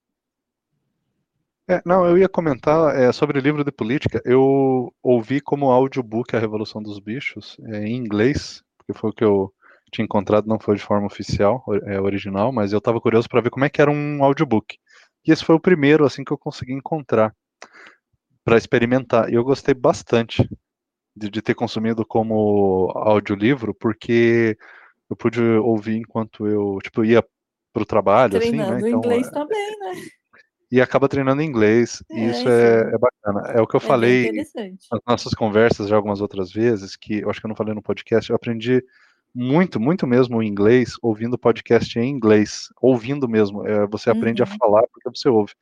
É, 1.68 1.84
não, 1.86 2.03
eu 2.03 2.18
ia 2.18 2.28
comentar 2.28 2.95
é, 2.99 3.12
sobre 3.12 3.38
o 3.38 3.41
livro 3.41 3.64
de 3.64 3.72
política. 3.72 4.20
Eu 4.26 4.91
ouvi 5.03 5.39
como 5.39 5.70
audiobook 5.70 6.36
A 6.36 6.39
Revolução 6.39 6.82
dos 6.82 6.97
Bichos, 6.97 7.57
é, 7.66 7.86
em 7.86 7.95
inglês, 7.95 8.64
porque 8.76 8.97
foi 8.97 9.12
o 9.12 9.14
que 9.14 9.24
eu 9.24 9.53
tinha 9.92 10.06
encontrado 10.06 10.48
não 10.48 10.60
foi 10.60 10.76
de 10.76 10.84
forma 10.84 11.08
oficial, 11.08 11.64
é, 11.86 12.00
original, 12.00 12.52
mas 12.52 12.72
eu 12.72 12.80
estava 12.80 13.02
curioso 13.02 13.28
para 13.28 13.42
ver 13.42 13.50
como 13.50 13.66
é 13.66 13.70
que 13.70 13.82
era 13.82 13.92
um 13.92 14.24
audiobook. 14.24 14.78
E 15.26 15.32
esse 15.32 15.44
foi 15.44 15.56
o 15.56 15.60
primeiro 15.60 16.06
assim 16.06 16.24
que 16.24 16.32
eu 16.32 16.38
consegui 16.38 16.74
encontrar 16.74 17.36
para 18.44 18.58
experimentar. 18.58 19.30
E 19.30 19.36
eu 19.36 19.44
gostei 19.44 19.74
bastante. 19.74 20.48
de, 21.16 21.30
de 21.30 21.42
ter 21.42 21.54
consumido 21.54 22.06
como 22.06 22.92
audiolivro, 22.96 23.74
porque 23.74 24.58
eu 25.10 25.16
pude 25.16 25.42
ouvir 25.42 25.98
enquanto 25.98 26.48
eu, 26.48 26.80
tipo, 26.82 27.04
ia 27.04 27.24
pro 27.74 27.86
trabalho, 27.86 28.39
Treinando 28.39 28.74
assim, 28.74 28.84
né? 28.84 28.89
Então, 28.89 29.00
inglês 29.00 29.28
é... 29.28 29.32
também, 29.32 29.80
né? 29.80 29.94
E 30.72 30.80
acaba 30.80 31.10
treinando 31.10 31.42
inglês, 31.42 32.02
é, 32.10 32.18
e 32.18 32.32
isso 32.32 32.48
é, 32.48 32.94
é, 32.94 32.98
bacana. 32.98 33.52
É 33.52 33.62
o 33.62 33.68
que 33.68 33.76
eu 33.76 33.80
é 33.80 33.82
falei 33.82 34.32
nas 34.32 35.02
nossas 35.06 35.34
conversas 35.34 35.89
já 35.89 35.98
algumas 35.98 36.22
outras 36.22 36.50
vezes, 36.50 36.96
que 36.96 37.20
eu 37.20 37.30
acho 37.30 37.42
que 37.42 37.46
eu 37.46 37.50
não 37.50 37.56
falei 37.56 37.74
no 37.74 37.82
podcast, 37.82 38.30
eu 38.30 38.38
aprendi 38.38 38.82
muito, 39.34 39.80
muito 39.80 40.06
mesmo 40.06 40.38
o 40.38 40.44
inglês 40.44 40.96
ouvindo 41.02 41.38
podcast 41.38 41.98
em 41.98 42.10
inglês, 42.10 42.68
ouvindo 42.82 43.28
mesmo. 43.28 43.66
É, 43.66 43.88
você 43.88 44.10
aprende 44.10 44.42
uhum. 44.42 44.50
a 44.50 44.58
falar 44.58 44.84
porque 44.92 45.10
você 45.10 45.30
ouve. 45.30 45.54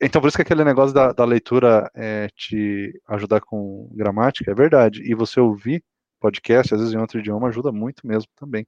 Então, 0.00 0.20
por 0.20 0.28
isso 0.28 0.36
que 0.36 0.42
aquele 0.42 0.64
negócio 0.64 0.94
da, 0.94 1.12
da 1.12 1.24
leitura 1.24 1.90
é, 1.94 2.28
te 2.36 2.92
ajudar 3.08 3.40
com 3.40 3.90
gramática 3.92 4.50
é 4.50 4.54
verdade. 4.54 5.02
E 5.02 5.14
você 5.14 5.40
ouvir 5.40 5.82
podcast, 6.20 6.72
às 6.72 6.80
vezes 6.80 6.94
em 6.94 6.98
outro 6.98 7.18
idioma, 7.18 7.48
ajuda 7.48 7.72
muito 7.72 8.06
mesmo 8.06 8.30
também. 8.36 8.64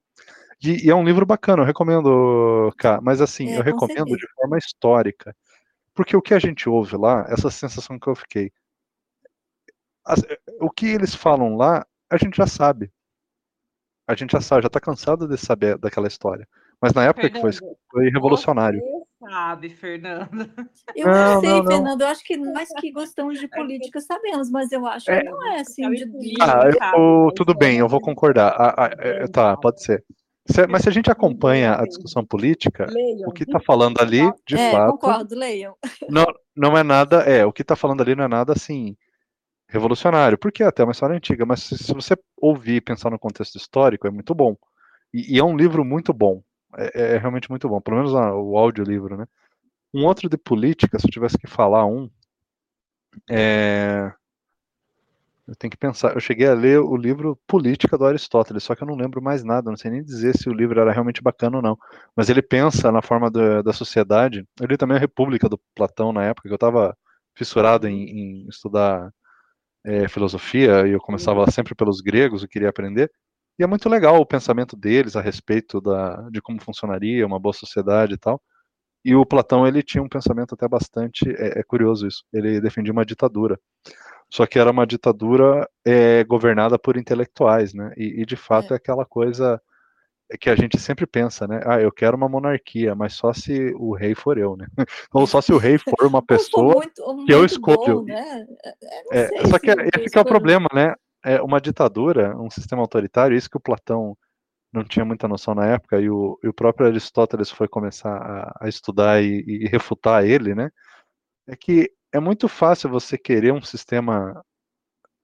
E, 0.63 0.87
e 0.87 0.91
é 0.91 0.95
um 0.95 1.05
livro 1.05 1.25
bacana, 1.25 1.63
eu 1.63 1.67
recomendo, 1.67 2.73
cara. 2.79 3.01
Mas 3.01 3.21
assim, 3.21 3.49
é, 3.51 3.59
eu 3.59 3.63
recomendo 3.63 4.09
certeza. 4.09 4.17
de 4.17 4.35
forma 4.35 4.59
histórica. 4.59 5.37
Porque 5.95 6.17
o 6.17 6.23
que 6.23 6.35
a 6.35 6.39
gente 6.41 6.69
ouve 6.69 6.97
lá, 6.97 7.25
essa 7.29 7.51
sensação 7.51 7.99
que 7.99 8.09
eu 8.09 8.17
fiquei. 8.17 8.51
As, 10.05 10.21
o 10.61 10.71
que 10.71 10.87
eles 10.87 11.15
falam 11.15 11.57
lá, 11.57 11.87
a 12.11 12.17
gente 12.17 12.37
já 12.37 12.47
sabe. 12.47 12.91
A 14.07 14.15
gente 14.15 14.33
já 14.33 14.41
sabe, 14.41 14.63
já 14.63 14.67
está 14.67 14.81
cansado 14.81 15.27
de 15.27 15.37
saber 15.39 15.79
daquela 15.79 16.07
história. 16.07 16.47
Mas 16.81 16.93
na 16.93 17.05
época 17.05 17.23
Fernando, 17.23 17.53
que 17.53 17.59
foi, 17.59 17.77
foi 17.91 18.11
revolucionário. 18.11 18.81
Você 18.81 19.31
sabe, 19.31 19.71
Fernando. 19.71 20.29
Eu 20.95 21.07
não, 21.07 21.41
sei, 21.41 21.49
não, 21.49 21.63
não. 21.63 21.71
Fernando. 21.71 22.01
Eu 22.03 22.09
acho 22.09 22.25
que 22.25 22.37
nós 22.37 22.69
que 22.79 22.93
gostamos 22.93 23.41
de 23.41 23.49
política 23.49 24.01
sabemos, 24.01 24.51
mas 24.51 24.71
eu 24.71 24.87
acho 24.87 25.11
é, 25.11 25.23
que 25.23 25.31
não 25.31 25.53
é 25.53 25.61
assim 25.61 25.91
de 25.91 26.35
Ah, 26.41 26.69
eu, 26.95 27.33
tudo 27.35 27.55
bem, 27.55 27.79
eu 27.79 27.89
vou 27.89 28.01
concordar. 28.01 28.55
Ah, 28.59 28.75
ah, 28.77 28.91
é, 28.99 29.27
tá, 29.29 29.57
pode 29.57 29.83
ser. 29.83 30.05
Se, 30.47 30.67
mas 30.67 30.83
se 30.83 30.91
a 30.91 30.93
gente 30.93 31.11
acompanha 31.11 31.75
a 31.75 31.87
discussão 31.87 32.23
política, 32.23 32.87
leiam. 32.91 33.27
o 33.27 33.33
que 33.33 33.45
está 33.45 33.59
falando 33.59 33.99
ali, 34.03 34.31
de 34.47 34.57
é, 34.57 34.71
fato. 34.71 34.91
Concordo, 34.93 35.35
leiam. 35.35 35.75
Não, 36.11 36.27
não 36.55 36.77
é 36.77 36.83
nada. 36.83 37.23
É, 37.23 37.47
o 37.47 37.53
que 37.53 37.63
está 37.63 37.75
falando 37.75 38.03
ali 38.03 38.15
não 38.15 38.25
é 38.25 38.29
nada 38.29 38.53
assim 38.53 38.95
revolucionário, 39.75 40.39
porque 40.39 40.63
é 40.63 40.67
até 40.67 40.85
uma 40.85 40.93
história 40.93 41.17
antiga, 41.17 41.45
mas 41.45 41.65
se, 41.65 41.93
você 41.93 42.17
ouvir 42.37 42.77
e 42.77 42.81
pensar 42.81 43.11
no 43.11 43.19
contexto 43.19 43.57
histórico, 43.57 44.07
é 44.07 44.11
muito 44.11 44.35
bom. 44.35 44.57
E, 45.13 45.35
e 45.35 45.39
é 45.39 45.45
um 45.45 45.57
livro 45.57 45.85
muito 45.85 46.13
bom. 46.13 46.43
É, 46.77 47.15
é, 47.15 47.19
realmente 47.19 47.51
muito 47.51 47.69
bom, 47.69 47.81
pelo 47.81 47.99
menos 47.99 48.13
o 48.13 48.57
audiolivro, 48.57 49.17
né? 49.17 49.27
Um 49.93 50.05
outro 50.05 50.29
de 50.29 50.37
política, 50.37 50.99
se 50.99 51.07
eu 51.07 51.11
tivesse 51.11 51.39
que 51.39 51.47
falar 51.47 51.87
um, 51.87 52.11
é... 53.31 54.13
eu 55.47 55.55
tenho 55.57 55.71
que 55.71 55.77
pensar. 55.77 56.15
Eu 56.15 56.21
cheguei 56.21 56.49
a 56.49 56.55
ler 56.55 56.81
o 56.81 56.97
livro 56.97 57.39
Política 57.47 57.99
do 57.99 58.05
Aristóteles, 58.05 58.65
só 58.65 58.75
que 58.75 58.83
eu 58.83 58.89
não 58.89 58.97
lembro 58.97 59.23
mais 59.23 59.45
nada, 59.45 59.71
não 59.71 59.77
sei 59.77 59.91
nem 59.91 60.03
dizer 60.03 60.37
se 60.37 60.49
o 60.49 60.53
livro 60.53 60.81
era 60.81 60.93
realmente 60.93 61.23
bacana 61.23 61.57
ou 61.59 61.63
não. 61.63 61.79
Mas 62.17 62.29
ele 62.29 62.43
pensa 62.43 62.91
na 62.91 63.03
forma 63.03 63.31
do, 63.31 63.63
da 63.63 63.73
sociedade. 63.73 64.47
Eu 64.61 64.67
li 64.67 64.77
também 64.77 64.97
a 64.97 65.01
República 65.01 65.49
do 65.49 65.61
Platão 65.75 66.13
na 66.13 66.25
época, 66.25 66.49
que 66.49 66.53
eu 66.53 66.57
estava 66.57 66.97
fissurado 67.37 67.89
em, 67.89 68.45
em 68.45 68.49
estudar 68.49 69.13
é, 69.85 70.09
filosofia, 70.09 70.87
e 70.87 70.93
eu 70.93 71.01
começava 71.01 71.49
sempre 71.51 71.75
pelos 71.75 72.01
gregos, 72.01 72.43
eu 72.43 72.49
queria 72.49 72.71
aprender. 72.71 73.11
E 73.59 73.63
é 73.63 73.67
muito 73.67 73.89
legal 73.89 74.21
o 74.21 74.27
pensamento 74.27 74.77
deles 74.77 75.15
a 75.17 75.21
respeito 75.21 75.81
da, 75.81 76.29
de 76.31 76.41
como 76.41 76.61
funcionaria 76.61 77.27
uma 77.27 77.39
boa 77.39 77.53
sociedade 77.53 78.15
e 78.15 78.19
tal. 78.19 78.41
E 79.05 79.15
o 79.15 79.27
Platão 79.27 79.67
ele 79.67 79.83
tinha 79.83 80.03
um 80.03 80.09
pensamento 80.09 80.55
até 80.55 80.67
bastante 80.67 81.29
é, 81.37 81.61
é 81.61 81.63
curioso 81.63 82.07
isso. 82.07 82.25
Ele 82.33 82.61
defendia 82.61 82.93
uma 82.93 83.05
ditadura, 83.05 83.61
só 84.33 84.47
que 84.47 84.59
era 84.59 84.71
uma 84.71 84.87
ditadura 84.87 85.69
é, 85.85 86.25
governada 86.25 86.79
por 86.79 86.97
intelectuais, 86.97 87.75
né? 87.75 87.93
E, 87.97 88.23
e 88.23 88.27
de 88.27 88.37
fato 88.37 88.73
é. 88.73 88.75
é 88.75 88.77
aquela 88.77 89.05
coisa 89.05 89.61
que 90.41 90.51
a 90.51 90.57
gente 90.57 90.79
sempre 90.79 91.07
pensa, 91.07 91.47
né? 91.47 91.61
Ah, 91.67 91.81
eu 91.81 91.93
quero 91.93 92.17
uma 92.17 92.29
monarquia, 92.29 92.95
mas 92.95 93.15
só 93.15 93.33
se 93.33 93.75
o 93.77 93.95
rei 93.95 94.15
for 94.15 94.39
eu, 94.39 94.57
né? 94.57 94.67
Ou 95.13 95.27
só 95.27 95.41
se 95.41 95.53
o 95.53 95.59
rei 95.59 95.79
for 95.79 96.07
uma 96.07 96.23
pessoa 96.27 96.75
muito, 96.75 97.07
muito 97.07 97.27
que 97.27 97.35
eu 97.35 97.45
escolho. 97.45 98.01
Bom, 98.01 98.05
né? 98.05 98.47
É, 99.13 99.47
só 99.47 99.59
que 99.59 99.71
esse 99.71 100.11
que 100.11 100.19
é 100.19 100.21
o 100.21 100.25
problema, 100.25 100.67
né? 100.73 100.95
é 101.25 101.41
uma 101.41 101.61
ditadura, 101.61 102.37
um 102.37 102.51
sistema 102.51 102.83
autoritário, 102.83 103.37
isso 103.37 103.49
que 103.49 103.57
o 103.57 103.61
Platão 103.61 104.17
não 104.73 104.85
tinha 104.85 105.05
muita 105.05 105.27
noção 105.27 105.55
na 105.55 105.67
época, 105.67 106.01
e 106.01 106.11
o, 106.11 106.39
e 106.43 106.49
o 106.49 106.53
próprio 106.53 106.87
Aristóteles 106.87 107.51
foi 107.51 107.67
começar 107.67 108.15
a, 108.15 108.67
a 108.67 108.69
estudar 108.69 109.23
e, 109.23 109.43
e, 109.47 109.69
refutar 109.69 110.25
ele, 110.25 110.55
né? 110.55 110.71
É 111.49 111.57
que 111.57 111.91
é 112.13 112.21
muito 112.21 112.49
fácil 112.49 112.91
você 112.91 113.17
querer 113.17 113.53
um 113.53 113.63
sistema 113.63 114.45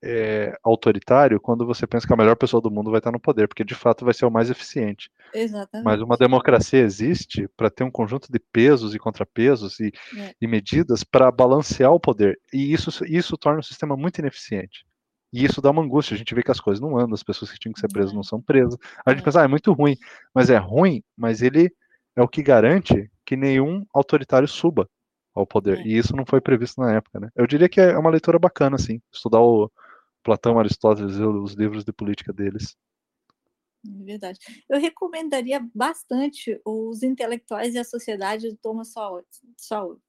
é, 0.02 0.56
autoritário 0.62 1.40
quando 1.40 1.66
você 1.66 1.86
pensa 1.86 2.06
que 2.06 2.12
a 2.12 2.16
melhor 2.16 2.36
pessoa 2.36 2.60
do 2.60 2.70
mundo 2.70 2.90
vai 2.90 2.98
estar 2.98 3.12
no 3.12 3.20
poder, 3.20 3.46
porque 3.48 3.64
de 3.64 3.74
fato 3.74 4.04
vai 4.04 4.14
ser 4.14 4.24
o 4.24 4.30
mais 4.30 4.50
eficiente. 4.50 5.10
Exatamente. 5.34 5.84
Mas 5.84 6.00
uma 6.00 6.16
democracia 6.16 6.80
existe 6.80 7.48
para 7.56 7.70
ter 7.70 7.84
um 7.84 7.90
conjunto 7.90 8.32
de 8.32 8.38
pesos 8.38 8.94
e 8.94 8.98
contrapesos 8.98 9.78
e, 9.80 9.92
é. 10.16 10.34
e 10.40 10.46
medidas 10.46 11.04
para 11.04 11.30
balancear 11.30 11.92
o 11.92 12.00
poder. 12.00 12.38
E 12.52 12.72
isso, 12.72 12.90
isso 13.04 13.36
torna 13.36 13.60
o 13.60 13.64
sistema 13.64 13.96
muito 13.96 14.18
ineficiente. 14.18 14.84
E 15.32 15.44
isso 15.44 15.60
dá 15.60 15.70
uma 15.70 15.82
angústia, 15.82 16.14
a 16.14 16.18
gente 16.18 16.34
vê 16.34 16.42
que 16.42 16.50
as 16.50 16.60
coisas 16.60 16.80
não 16.80 16.98
andam, 16.98 17.14
as 17.14 17.22
pessoas 17.22 17.52
que 17.52 17.58
tinham 17.58 17.72
que 17.72 17.78
ser 17.80 17.88
presas 17.88 18.12
não 18.12 18.22
são 18.22 18.40
presas. 18.40 18.76
A 19.06 19.10
gente 19.10 19.20
é. 19.20 19.24
pensa, 19.24 19.42
ah, 19.42 19.44
é 19.44 19.48
muito 19.48 19.72
ruim. 19.72 19.96
Mas 20.34 20.50
é 20.50 20.56
ruim, 20.56 21.02
mas 21.16 21.40
ele 21.40 21.72
é 22.16 22.22
o 22.22 22.28
que 22.28 22.42
garante 22.42 23.10
que 23.24 23.36
nenhum 23.36 23.84
autoritário 23.94 24.48
suba 24.48 24.88
ao 25.32 25.46
poder. 25.46 25.78
É. 25.78 25.82
E 25.82 25.96
isso 25.96 26.16
não 26.16 26.26
foi 26.26 26.40
previsto 26.40 26.80
na 26.80 26.94
época, 26.94 27.20
né? 27.20 27.28
Eu 27.36 27.46
diria 27.46 27.68
que 27.68 27.80
é 27.80 27.96
uma 27.96 28.10
leitura 28.10 28.38
bacana, 28.38 28.74
assim, 28.74 29.00
estudar 29.12 29.40
o 29.40 29.70
Platão, 30.22 30.58
Aristóteles 30.58 31.16
e 31.16 31.22
os 31.22 31.54
livros 31.54 31.84
de 31.84 31.92
política 31.92 32.32
deles. 32.32 32.76
É 33.86 34.04
verdade. 34.04 34.38
Eu 34.68 34.78
recomendaria 34.78 35.60
bastante 35.74 36.60
os 36.64 37.02
intelectuais 37.02 37.74
e 37.74 37.78
a 37.78 37.84
sociedade 37.84 38.50
do 38.50 38.56
Thomas 38.56 38.92
Sowell. 38.92 40.00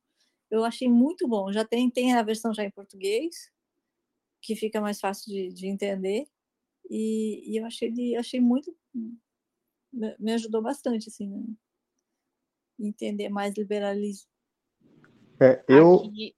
Eu 0.49 0.65
achei 0.65 0.89
muito 0.89 1.27
bom. 1.27 1.51
Já 1.51 1.63
tem, 1.63 1.89
tem 1.89 2.13
a 2.13 2.23
versão 2.23 2.53
já 2.53 2.63
em 2.63 2.71
português, 2.71 3.49
que 4.41 4.55
fica 4.55 4.81
mais 4.81 4.99
fácil 4.99 5.31
de, 5.31 5.53
de 5.53 5.67
entender. 5.67 6.27
E, 6.89 7.53
e, 7.53 7.57
eu 7.57 7.65
achei, 7.65 7.89
de, 7.89 8.17
achei 8.17 8.41
muito. 8.41 8.75
Me 9.93 10.33
ajudou 10.33 10.61
bastante, 10.61 11.07
assim, 11.07 11.27
né? 11.27 11.43
entender 12.79 13.29
mais 13.29 13.53
liberalismo. 13.55 14.29
É, 15.39 15.63
eu. 15.67 15.95
Aqui... 15.95 16.35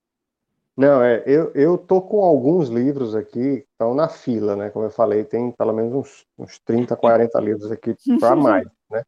Não, 0.76 1.02
é, 1.02 1.22
eu, 1.24 1.52
eu 1.54 1.78
tô 1.78 2.02
com 2.02 2.24
alguns 2.24 2.68
livros 2.68 3.14
aqui 3.14 3.60
que 3.60 3.66
estão 3.70 3.94
na 3.94 4.08
fila, 4.08 4.56
né? 4.56 4.70
Como 4.70 4.84
eu 4.84 4.90
falei, 4.90 5.24
tem 5.24 5.52
pelo 5.52 5.72
menos 5.72 5.94
uns, 5.94 6.26
uns 6.36 6.58
30, 6.58 6.96
40 6.96 7.40
livros 7.40 7.70
aqui 7.70 7.94
para 8.18 8.34
mais, 8.36 8.66
né? 8.90 9.04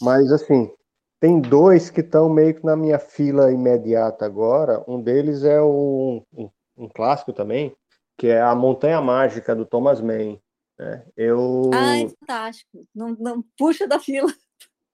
Mas, 0.00 0.32
assim, 0.32 0.72
tem 1.20 1.38
dois 1.38 1.90
que 1.90 2.00
estão 2.00 2.30
meio 2.30 2.54
que 2.54 2.64
na 2.64 2.74
minha 2.74 2.98
fila 2.98 3.52
imediata 3.52 4.24
agora. 4.24 4.82
Um 4.88 5.02
deles 5.02 5.44
é 5.44 5.60
o, 5.60 6.24
um, 6.32 6.50
um 6.76 6.88
clássico 6.88 7.34
também, 7.34 7.76
que 8.16 8.28
é 8.28 8.40
a 8.40 8.54
Montanha 8.54 9.02
Mágica 9.02 9.54
do 9.54 9.66
Thomas 9.66 10.00
Mann. 10.00 10.38
Né? 10.78 11.04
Eu... 11.14 11.70
Ai, 11.74 12.08
fantástico. 12.20 12.86
Não, 12.94 13.14
não 13.20 13.44
puxa 13.58 13.86
da 13.86 13.98
fila. 13.98 14.32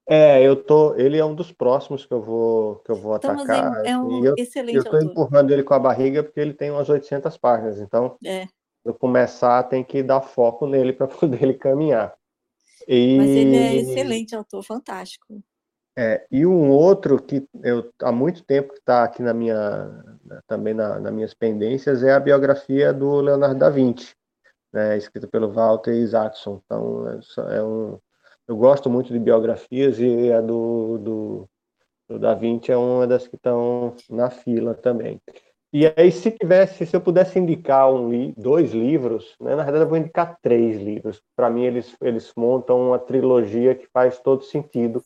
É, 0.08 0.40
eu 0.40 0.54
tô. 0.54 0.94
Ele 0.94 1.18
é 1.18 1.24
um 1.24 1.34
dos 1.34 1.50
próximos 1.50 2.06
que 2.06 2.14
eu 2.14 2.22
vou 2.22 2.76
que 2.76 2.92
eu 2.92 2.96
vou 2.96 3.18
Thomas 3.18 3.42
atacar. 3.42 3.84
É 3.84 3.98
um 3.98 4.24
eu, 4.24 4.34
excelente. 4.38 4.76
Eu 4.76 4.82
estou 4.82 5.02
empurrando 5.02 5.50
ele 5.50 5.64
com 5.64 5.74
a 5.74 5.78
barriga 5.78 6.22
porque 6.22 6.38
ele 6.38 6.54
tem 6.54 6.70
umas 6.70 6.88
800 6.88 7.36
páginas. 7.36 7.80
Então, 7.80 8.16
é. 8.24 8.46
eu 8.84 8.94
começar 8.94 9.64
tem 9.64 9.82
que 9.82 10.02
dar 10.04 10.20
foco 10.20 10.66
nele 10.66 10.92
para 10.92 11.08
poder 11.08 11.42
ele 11.42 11.54
caminhar. 11.54 12.14
E... 12.86 13.16
Mas 13.16 13.30
ele 13.30 13.56
é 13.56 13.74
excelente 13.76 14.36
autor, 14.36 14.62
fantástico. 14.62 15.42
É, 15.98 16.26
e 16.30 16.44
um 16.44 16.70
outro 16.70 17.20
que 17.20 17.48
eu 17.64 17.90
há 18.02 18.12
muito 18.12 18.44
tempo 18.44 18.74
que 18.74 18.80
está 18.80 19.02
aqui 19.02 19.22
na 19.22 19.32
minha 19.32 20.04
também 20.46 20.74
na, 20.74 21.00
nas 21.00 21.12
minhas 21.12 21.32
pendências 21.32 22.02
é 22.02 22.12
a 22.12 22.20
biografia 22.20 22.92
do 22.92 23.22
Leonardo 23.22 23.58
da 23.58 23.70
Vinci, 23.70 24.14
né, 24.70 24.98
escrita 24.98 25.26
pelo 25.26 25.50
Walter 25.50 25.94
Isaacson. 25.94 26.60
Então 26.62 27.08
é, 27.08 27.56
é 27.56 27.62
um, 27.62 27.98
eu 28.48 28.56
gosto 28.56 28.88
muito 28.88 29.12
de 29.12 29.18
biografias 29.18 29.98
e 29.98 30.32
a 30.32 30.40
do, 30.40 30.98
do, 30.98 31.48
do 32.08 32.18
da 32.18 32.34
Vinci 32.34 32.72
é 32.72 32.76
uma 32.76 33.06
das 33.06 33.26
que 33.26 33.36
estão 33.36 33.94
na 34.08 34.30
fila 34.30 34.74
também. 34.74 35.20
E 35.72 35.92
aí, 35.96 36.10
se 36.10 36.30
tivesse, 36.30 36.86
se 36.86 36.96
eu 36.96 37.00
pudesse 37.00 37.38
indicar 37.38 37.92
um 37.92 38.32
dois 38.36 38.72
livros, 38.72 39.36
né, 39.40 39.54
na 39.54 39.62
verdade 39.64 39.84
eu 39.84 39.88
vou 39.88 39.98
indicar 39.98 40.38
três 40.40 40.80
livros. 40.80 41.20
Para 41.34 41.50
mim, 41.50 41.64
eles, 41.64 41.96
eles 42.00 42.32
montam 42.36 42.88
uma 42.88 42.98
trilogia 42.98 43.74
que 43.74 43.86
faz 43.92 44.18
todo 44.20 44.42
sentido 44.44 45.02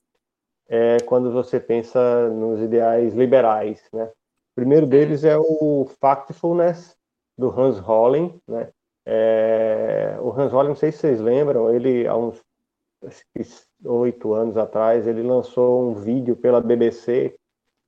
é 0.68 0.99
quando 1.01 1.32
você 1.32 1.59
pensa 1.59 2.28
nos 2.28 2.61
ideais 2.61 3.12
liberais, 3.12 3.82
né? 3.93 4.05
O 4.05 4.55
primeiro 4.55 4.86
deles 4.86 5.24
é 5.24 5.36
o 5.36 5.84
Factfulness, 6.01 6.97
do 7.36 7.49
Hans 7.49 7.78
Holling, 7.80 8.41
né? 8.47 8.68
É, 9.05 10.16
o 10.20 10.30
Hans 10.30 10.53
Holling, 10.53 10.68
não 10.68 10.76
sei 10.76 10.93
se 10.93 10.99
vocês 10.99 11.20
lembram, 11.20 11.74
ele 11.74 12.07
há 12.07 12.16
uns 12.16 12.41
oito 13.84 14.34
anos 14.34 14.57
atrás, 14.57 15.07
ele 15.07 15.22
lançou 15.22 15.90
um 15.90 15.94
vídeo 15.94 16.36
pela 16.36 16.61
BBC 16.61 17.34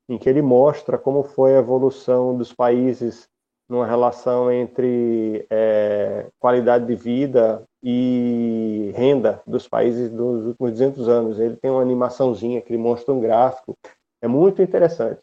em 0.08 0.18
que 0.18 0.28
ele 0.28 0.42
mostra 0.42 0.98
como 0.98 1.22
foi 1.22 1.54
a 1.54 1.58
evolução 1.58 2.36
dos 2.36 2.52
países 2.52 3.28
numa 3.68 3.86
relação 3.86 4.52
entre 4.52 5.46
é, 5.48 6.26
qualidade 6.38 6.86
de 6.86 6.94
vida 6.94 7.62
e 7.82 8.92
renda 8.94 9.42
dos 9.46 9.66
países 9.66 10.10
dos 10.10 10.46
últimos 10.46 10.72
200 10.72 11.08
anos. 11.08 11.40
Ele 11.40 11.56
tem 11.56 11.70
uma 11.70 11.80
animaçãozinha 11.80 12.60
que 12.60 12.72
ele 12.72 12.82
mostra 12.82 13.14
um 13.14 13.20
gráfico, 13.20 13.76
é 14.20 14.28
muito 14.28 14.60
interessante. 14.60 15.20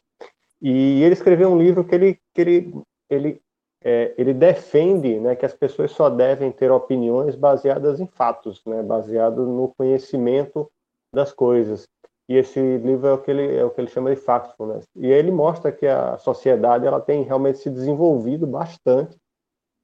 E 0.62 1.02
ele 1.04 1.14
escreveu 1.14 1.50
um 1.50 1.58
livro 1.58 1.84
que 1.84 1.96
ele, 1.96 2.20
que 2.34 2.42
ele, 2.42 2.74
ele, 3.10 3.42
é, 3.84 4.14
ele 4.18 4.34
defende 4.34 5.20
né, 5.20 5.36
que 5.36 5.46
as 5.46 5.54
pessoas 5.54 5.92
só 5.92 6.10
devem 6.10 6.52
ter 6.52 6.72
opiniões 6.72 7.36
baseadas 7.36 8.00
em 8.00 8.08
fatos, 8.08 8.62
né, 8.66 8.84
baseado 8.84 9.46
no 9.46 9.74
conhecimento 9.78 10.70
das 11.14 11.32
coisas. 11.32 11.88
E 12.28 12.36
esse 12.36 12.60
livro 12.78 13.08
é 13.08 13.14
o 13.14 13.18
que 13.18 13.32
ele, 13.32 13.58
é 13.58 13.66
o 13.66 13.72
que 13.72 13.82
ele 13.82 13.90
chama 13.90 14.14
de 14.14 14.22
factfulness. 14.22 14.86
E 14.96 15.08
ele 15.08 15.32
mostra 15.32 15.72
que 15.72 15.88
a 15.88 16.18
sociedade 16.18 16.86
ela 16.86 17.02
tem 17.02 17.24
realmente 17.24 17.60
se 17.60 17.70
desenvolvido 17.70 18.46
bastante 18.46 19.18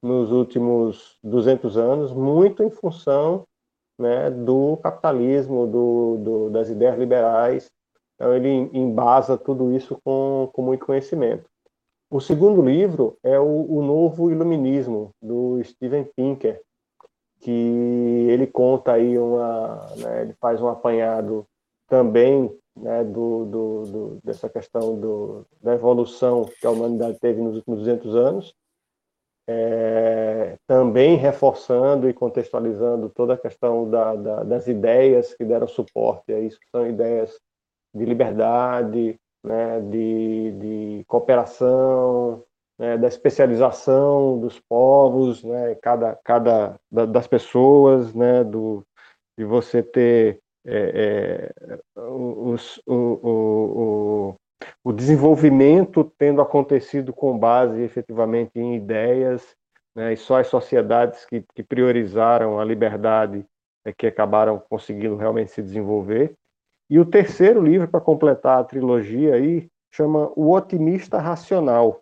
nos 0.03 0.31
últimos 0.31 1.17
200 1.23 1.77
anos, 1.77 2.13
muito 2.13 2.61
em 2.61 2.69
função 2.69 3.43
né, 3.97 4.29
do 4.29 4.77
capitalismo, 4.77 5.65
do, 5.65 6.17
do, 6.17 6.49
das 6.51 6.69
ideias 6.69 6.97
liberais. 6.99 7.71
Então, 8.13 8.35
ele 8.35 8.49
embasa 8.77 9.37
tudo 9.37 9.73
isso 9.73 9.97
com, 10.03 10.49
com 10.53 10.61
muito 10.61 10.85
conhecimento. 10.85 11.49
O 12.09 12.19
segundo 12.19 12.61
livro 12.61 13.17
é 13.23 13.39
o, 13.39 13.65
o 13.77 13.81
Novo 13.81 14.31
Iluminismo, 14.31 15.11
do 15.21 15.61
Steven 15.63 16.05
Pinker, 16.15 16.61
que 17.41 17.51
ele 18.29 18.47
conta 18.47 18.93
aí 18.93 19.17
uma, 19.17 19.87
né, 19.97 20.21
ele 20.21 20.33
faz 20.39 20.61
um 20.61 20.67
apanhado 20.67 21.45
também 21.87 22.55
né, 22.75 23.03
do, 23.03 23.45
do, 23.45 23.83
do, 23.85 24.19
dessa 24.23 24.49
questão 24.49 24.99
do, 24.99 25.45
da 25.61 25.73
evolução 25.73 26.45
que 26.59 26.65
a 26.65 26.71
humanidade 26.71 27.19
teve 27.19 27.41
nos 27.41 27.55
últimos 27.55 27.79
200 27.79 28.15
anos, 28.15 28.55
é, 29.47 30.57
também 30.67 31.15
reforçando 31.17 32.09
e 32.09 32.13
contextualizando 32.13 33.09
toda 33.09 33.35
a 33.35 33.37
questão 33.37 33.89
da, 33.89 34.15
da, 34.15 34.43
das 34.43 34.67
ideias 34.67 35.33
que 35.35 35.45
deram 35.45 35.67
suporte 35.67 36.33
a 36.33 36.39
isso, 36.39 36.59
são 36.71 36.87
ideias 36.87 37.39
de 37.93 38.05
liberdade, 38.05 39.19
né, 39.45 39.79
de, 39.81 40.51
de 40.51 41.03
cooperação, 41.07 42.43
né, 42.77 42.97
da 42.97 43.07
especialização 43.07 44.39
dos 44.39 44.59
povos, 44.59 45.43
né, 45.43 45.75
cada, 45.75 46.17
cada 46.23 46.79
das 46.91 47.27
pessoas, 47.27 48.13
né, 48.13 48.43
do, 48.43 48.83
de 49.37 49.45
você 49.45 49.81
ter 49.81 50.39
é, 50.67 51.51
é, 51.95 51.99
os, 51.99 52.81
o, 52.87 53.19
o, 53.23 54.35
o, 54.83 54.91
desenvolvimento 54.91 56.11
tendo 56.17 56.41
acontecido 56.41 57.13
com 57.13 57.37
base 57.37 57.81
efetivamente 57.81 58.51
em 58.55 58.75
ideias, 58.75 59.55
né, 59.95 60.13
e 60.13 60.17
só 60.17 60.39
as 60.39 60.47
sociedades 60.47 61.23
que, 61.25 61.45
que 61.53 61.61
priorizaram 61.63 62.59
a 62.59 62.65
liberdade 62.65 63.45
é 63.85 63.93
que 63.93 64.07
acabaram 64.07 64.59
conseguindo 64.67 65.15
realmente 65.15 65.51
se 65.51 65.61
desenvolver. 65.61 66.33
E 66.89 66.99
o 66.99 67.05
terceiro 67.05 67.61
livro, 67.61 67.87
para 67.87 68.01
completar 68.01 68.59
a 68.59 68.63
trilogia 68.63 69.35
aí, 69.35 69.67
chama 69.91 70.31
O 70.35 70.51
Otimista 70.51 71.17
Racional, 71.17 72.01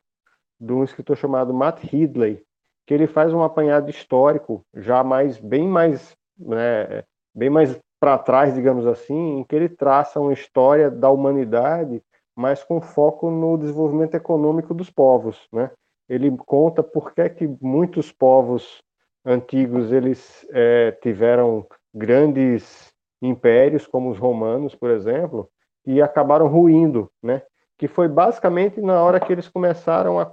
de 0.59 0.73
um 0.73 0.83
escritor 0.83 1.15
chamado 1.15 1.53
Matt 1.53 1.83
Ridley, 1.83 2.43
que 2.85 2.93
ele 2.93 3.07
faz 3.07 3.33
um 3.33 3.43
apanhado 3.43 3.89
histórico 3.89 4.65
já 4.73 5.03
mais 5.03 5.37
bem 5.37 5.67
mais 5.67 6.15
né, 6.37 7.03
bem 7.33 7.49
mais 7.49 7.79
para 7.99 8.17
trás, 8.17 8.53
digamos 8.53 8.85
assim, 8.85 9.39
em 9.39 9.43
que 9.45 9.55
ele 9.55 9.69
traça 9.69 10.19
uma 10.19 10.33
história 10.33 10.91
da 10.91 11.09
humanidade, 11.09 12.01
mas 12.35 12.63
com 12.63 12.81
foco 12.81 13.31
no 13.31 13.57
desenvolvimento 13.57 14.15
econômico 14.15 14.73
dos 14.73 14.89
povos, 14.89 15.47
né? 15.53 15.71
Ele 16.09 16.29
conta 16.45 16.83
por 16.83 17.13
que, 17.13 17.29
que 17.29 17.57
muitos 17.61 18.11
povos 18.11 18.83
antigos 19.25 19.91
eles 19.91 20.45
é, 20.51 20.91
tiveram 21.01 21.65
grandes 21.93 22.92
impérios, 23.27 23.87
como 23.87 24.09
os 24.09 24.17
romanos, 24.17 24.75
por 24.75 24.89
exemplo, 24.89 25.49
e 25.85 26.01
acabaram 26.01 26.47
ruindo, 26.47 27.09
né? 27.21 27.41
Que 27.77 27.87
foi 27.87 28.07
basicamente 28.07 28.79
na 28.79 29.01
hora 29.01 29.19
que 29.19 29.31
eles 29.31 29.49
começaram 29.49 30.19
a 30.19 30.31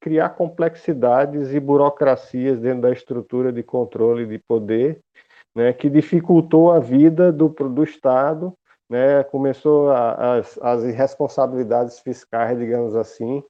criar 0.00 0.30
complexidades 0.30 1.52
e 1.52 1.58
burocracias 1.58 2.60
dentro 2.60 2.82
da 2.82 2.92
estrutura 2.92 3.52
de 3.52 3.62
controle 3.62 4.26
de 4.26 4.38
poder 4.38 5.00
né, 5.56 5.72
que 5.72 5.88
dificultou 5.88 6.70
a 6.70 6.78
vida 6.78 7.32
do, 7.32 7.48
do 7.48 7.82
Estado, 7.82 8.52
né, 8.90 9.24
começou 9.24 9.90
a, 9.90 10.36
as, 10.36 10.58
as 10.58 10.84
irresponsabilidades 10.84 11.98
fiscais, 11.98 12.58
digamos 12.58 12.94
assim. 12.94 13.42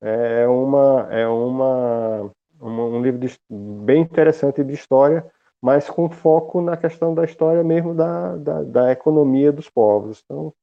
É 0.00 0.48
uma, 0.48 1.06
é 1.10 1.28
uma, 1.28 2.32
uma 2.58 2.84
um 2.84 3.02
livro 3.02 3.20
de, 3.20 3.38
bem 3.50 4.00
interessante 4.00 4.64
de 4.64 4.72
história, 4.72 5.30
mas 5.62 5.88
com 5.88 6.10
foco 6.10 6.60
na 6.60 6.76
questão 6.76 7.14
da 7.14 7.24
história 7.24 7.62
mesmo 7.62 7.94
da, 7.94 8.36
da, 8.36 8.62
da 8.62 8.92
economia 8.92 9.52
dos 9.52 9.68
povos. 9.68 10.22
Então, 10.24 10.54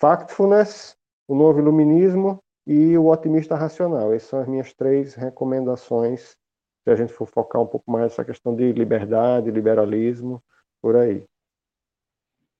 Factfulness, 0.00 0.96
o 1.28 1.34
Novo 1.34 1.60
Iluminismo 1.60 2.42
e 2.66 2.96
o 2.98 3.06
Otimista 3.06 3.54
Racional. 3.54 4.12
Essas 4.12 4.28
são 4.28 4.40
as 4.40 4.48
minhas 4.48 4.72
três 4.72 5.14
recomendações 5.14 6.36
se 6.84 6.90
a 6.90 6.96
gente 6.96 7.12
for 7.14 7.26
focar 7.26 7.62
um 7.62 7.66
pouco 7.66 7.90
mais 7.90 8.04
nessa 8.04 8.24
questão 8.24 8.54
de 8.54 8.70
liberdade, 8.72 9.50
liberalismo, 9.50 10.42
por 10.82 10.96
aí. 10.96 11.24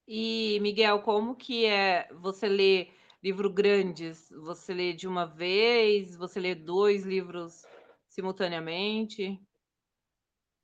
E, 0.09 0.59
Miguel, 0.61 1.01
como 1.03 1.35
que 1.35 1.67
é 1.67 2.09
você 2.13 2.49
lê 2.49 2.89
livros 3.23 3.53
grandes? 3.53 4.31
Você 4.31 4.73
lê 4.73 4.95
de 4.95 5.07
uma 5.07 5.27
vez? 5.27 6.17
Você 6.17 6.41
lê 6.41 6.55
dois 6.55 7.05
livros 7.05 7.67
simultaneamente? 8.09 9.39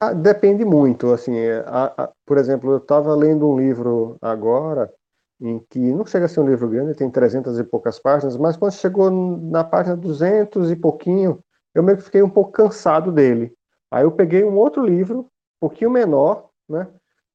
Ah, 0.02 0.14
depende 0.14 0.64
muito, 0.64 1.12
assim, 1.12 1.36
é, 1.36 1.58
a, 1.66 2.04
a, 2.04 2.12
por 2.24 2.38
exemplo, 2.38 2.72
eu 2.72 2.78
estava 2.78 3.14
lendo 3.14 3.46
um 3.46 3.58
livro 3.58 4.16
agora, 4.22 4.90
em 5.38 5.58
que 5.68 5.78
não 5.78 6.06
chega 6.06 6.24
a 6.24 6.28
ser 6.28 6.40
um 6.40 6.48
livro 6.48 6.68
grande, 6.70 6.94
tem 6.94 7.10
300 7.10 7.58
e 7.58 7.64
poucas 7.64 7.98
páginas, 7.98 8.36
mas 8.38 8.56
quando 8.56 8.72
chegou 8.72 9.10
na 9.10 9.62
página 9.62 9.94
200 9.96 10.70
e 10.70 10.76
pouquinho, 10.76 11.40
eu 11.74 11.82
meio 11.82 11.98
que 11.98 12.04
fiquei 12.04 12.22
um 12.22 12.30
pouco 12.30 12.50
cansado 12.50 13.12
dele. 13.12 13.52
Aí 13.90 14.04
eu 14.04 14.12
peguei 14.12 14.42
um 14.42 14.56
outro 14.56 14.82
livro, 14.84 15.20
um 15.20 15.26
pouquinho 15.60 15.90
menor, 15.90 16.48
né, 16.66 16.88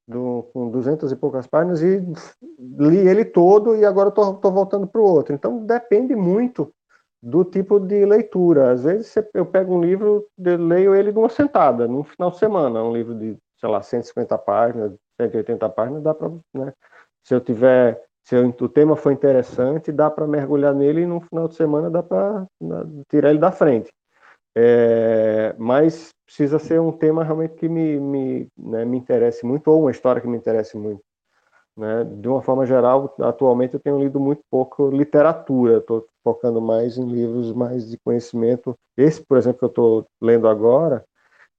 do, 0.07 0.49
com 0.51 0.71
200 0.71 1.11
e 1.11 1.15
poucas 1.15 1.45
páginas, 1.45 1.83
e 1.83 2.03
li 2.79 2.97
ele 2.97 3.25
todo 3.25 3.75
e 3.75 3.85
agora 3.85 4.09
estou 4.09 4.51
voltando 4.51 4.87
para 4.87 5.01
o 5.01 5.05
outro. 5.05 5.35
Então 5.35 5.63
depende 5.63 6.15
muito 6.15 6.73
do 7.21 7.43
tipo 7.43 7.79
de 7.79 8.05
leitura. 8.05 8.71
Às 8.71 8.83
vezes 8.83 9.15
eu 9.33 9.45
pego 9.45 9.75
um 9.75 9.81
livro, 9.81 10.27
leio 10.37 10.95
ele 10.95 11.11
numa 11.11 11.29
sentada, 11.29 11.87
num 11.87 12.03
final 12.03 12.31
de 12.31 12.37
semana, 12.37 12.83
um 12.83 12.93
livro 12.93 13.15
de, 13.15 13.37
sei 13.59 13.69
lá, 13.69 13.81
150 13.81 14.37
páginas, 14.37 14.93
180 15.19 15.69
páginas, 15.69 16.03
dá 16.03 16.13
para, 16.13 16.29
né, 16.53 16.73
se 17.23 17.33
eu 17.33 17.41
tiver 17.41 18.01
se 18.25 18.35
o 18.35 18.67
tema 18.67 18.95
for 18.95 19.11
interessante, 19.11 19.91
dá 19.91 20.09
para 20.09 20.25
mergulhar 20.25 20.73
nele 20.73 21.01
e 21.01 21.05
no 21.05 21.21
final 21.21 21.47
de 21.47 21.53
semana 21.53 21.91
dá 21.91 22.01
para 22.01 22.47
tirar 23.07 23.29
ele 23.29 23.37
da 23.37 23.51
frente. 23.51 23.93
É, 24.57 25.53
mas 25.59 26.09
precisa 26.25 26.57
ser 26.57 26.81
um 26.81 26.91
tema 26.91 27.23
realmente 27.23 27.53
que 27.53 27.69
me, 27.69 27.99
me, 27.99 28.47
né, 28.57 28.83
me 28.83 28.97
interesse 28.97 29.45
muito, 29.45 29.69
ou 29.69 29.81
uma 29.81 29.91
história 29.91 30.19
que 30.19 30.27
me 30.27 30.37
interesse 30.37 30.75
muito. 30.75 31.01
Né? 31.77 32.03
De 32.05 32.27
uma 32.27 32.41
forma 32.41 32.65
geral, 32.65 33.13
atualmente 33.19 33.73
eu 33.73 33.79
tenho 33.79 33.99
lido 33.99 34.19
muito 34.19 34.41
pouco 34.49 34.89
literatura, 34.89 35.77
estou 35.77 36.05
focando 36.23 36.61
mais 36.61 36.97
em 36.97 37.05
livros 37.05 37.51
mais 37.51 37.89
de 37.89 37.97
conhecimento. 37.97 38.75
Esse, 38.95 39.21
por 39.25 39.37
exemplo, 39.37 39.59
que 39.59 39.65
eu 39.65 39.69
estou 39.69 40.05
lendo 40.21 40.47
agora, 40.47 41.03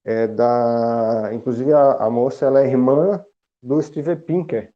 é 0.05 0.27
da. 0.27 1.31
Inclusive, 1.33 1.73
a, 1.73 1.93
a, 1.95 2.11
moça 2.11 2.47
ela 2.47 2.62
é 2.62 2.67
irmã 2.67 3.25
do 3.62 3.83
Steve 3.83 4.17
Pinker, 4.17 4.73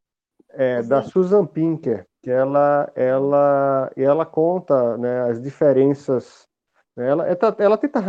é, 0.50 0.82
da 0.82 1.02
Susan 1.02 1.46
Pinker, 1.46 2.06
que 2.22 2.30
ela, 2.30 2.90
ela, 2.94 3.90
ela 3.96 4.26
conta 4.26 4.98
né, 4.98 5.22
as 5.30 5.40
diferenças 5.40 6.48
ela, 6.96 7.24
ela 7.58 7.78
tenta 7.78 8.02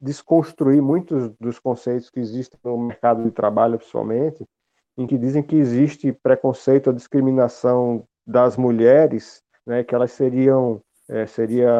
desconstruir 0.00 0.82
muitos 0.82 1.30
dos 1.38 1.58
conceitos 1.58 2.10
que 2.10 2.18
existem 2.18 2.58
no 2.64 2.78
mercado 2.78 3.22
de 3.22 3.30
trabalho, 3.30 3.78
principalmente, 3.78 4.44
em 4.96 5.06
que 5.06 5.18
dizem 5.18 5.42
que 5.42 5.56
existe 5.56 6.12
preconceito 6.12 6.88
ou 6.88 6.92
discriminação 6.92 8.06
das 8.26 8.56
mulheres, 8.56 9.42
né, 9.66 9.82
que 9.82 9.94
elas 9.94 10.12
seriam, 10.12 10.80
é, 11.08 11.26
seria, 11.26 11.70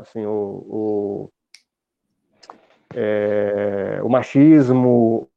assim, 0.00 0.24
o, 0.26 0.30
o, 0.30 1.30
é, 2.94 4.00
o 4.02 4.08
machismo 4.08 5.28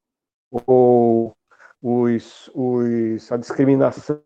ou 0.51 1.35
os, 1.81 2.51
os, 2.53 3.31
a 3.31 3.37
discriminação, 3.37 4.21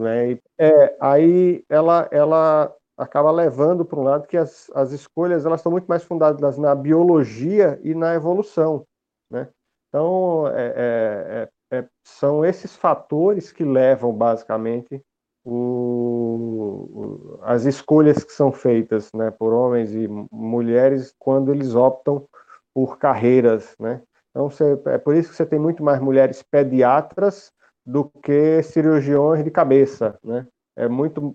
né, 0.00 0.38
é, 0.58 0.96
aí 1.00 1.64
ela, 1.68 2.08
ela 2.10 2.74
acaba 2.96 3.30
levando 3.30 3.84
para 3.84 3.98
um 3.98 4.02
lado 4.02 4.26
que 4.26 4.36
as, 4.36 4.70
as 4.74 4.92
escolhas 4.92 5.46
elas 5.46 5.60
estão 5.60 5.72
muito 5.72 5.86
mais 5.86 6.02
fundadas 6.02 6.58
na 6.58 6.74
biologia 6.74 7.80
e 7.82 7.94
na 7.94 8.14
evolução, 8.14 8.86
né? 9.30 9.48
Então, 9.88 10.48
é, 10.48 10.72
é, 10.76 11.48
é, 11.72 11.84
são 12.04 12.44
esses 12.44 12.76
fatores 12.76 13.50
que 13.50 13.64
levam, 13.64 14.12
basicamente, 14.12 15.02
o, 15.44 16.88
o, 16.92 17.38
as 17.42 17.64
escolhas 17.64 18.22
que 18.22 18.32
são 18.32 18.52
feitas 18.52 19.10
né, 19.14 19.30
por 19.30 19.54
homens 19.54 19.92
e 19.94 20.06
mulheres 20.30 21.14
quando 21.18 21.50
eles 21.50 21.74
optam 21.74 22.26
por 22.74 22.98
carreiras. 22.98 23.74
Né? 23.80 24.02
Então, 24.30 24.50
você, 24.50 24.78
é 24.86 24.98
por 24.98 25.16
isso 25.16 25.30
que 25.30 25.36
você 25.36 25.46
tem 25.46 25.58
muito 25.58 25.82
mais 25.82 25.98
mulheres 25.98 26.42
pediatras 26.42 27.50
do 27.84 28.04
que 28.22 28.62
cirurgiões 28.62 29.42
de 29.42 29.50
cabeça. 29.50 30.18
Né? 30.22 30.46
É 30.76 30.86
muito, 30.88 31.34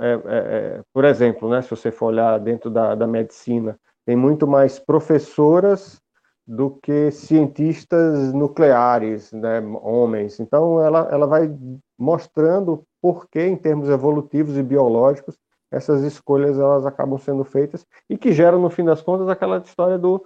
é, 0.00 0.12
é, 0.12 0.18
é, 0.26 0.82
por 0.92 1.04
exemplo, 1.04 1.48
né, 1.48 1.60
se 1.60 1.70
você 1.70 1.92
for 1.92 2.06
olhar 2.06 2.38
dentro 2.40 2.70
da, 2.70 2.94
da 2.94 3.06
medicina, 3.06 3.78
tem 4.06 4.16
muito 4.16 4.46
mais 4.46 4.78
professoras 4.78 6.00
do 6.46 6.70
que 6.70 7.10
cientistas 7.10 8.32
nucleares, 8.32 9.32
né, 9.32 9.60
homens. 9.82 10.38
Então, 10.38 10.80
ela, 10.80 11.08
ela 11.10 11.26
vai 11.26 11.50
mostrando 11.98 12.84
por 13.00 13.28
que, 13.28 13.40
em 13.40 13.56
termos 13.56 13.88
evolutivos 13.88 14.56
e 14.56 14.62
biológicos, 14.62 15.38
essas 15.70 16.02
escolhas 16.02 16.58
elas 16.58 16.86
acabam 16.86 17.18
sendo 17.18 17.44
feitas 17.44 17.84
e 18.08 18.16
que 18.16 18.32
geram, 18.32 18.60
no 18.60 18.70
fim 18.70 18.84
das 18.84 19.02
contas, 19.02 19.28
aquela 19.28 19.58
história 19.58 19.98
do, 19.98 20.24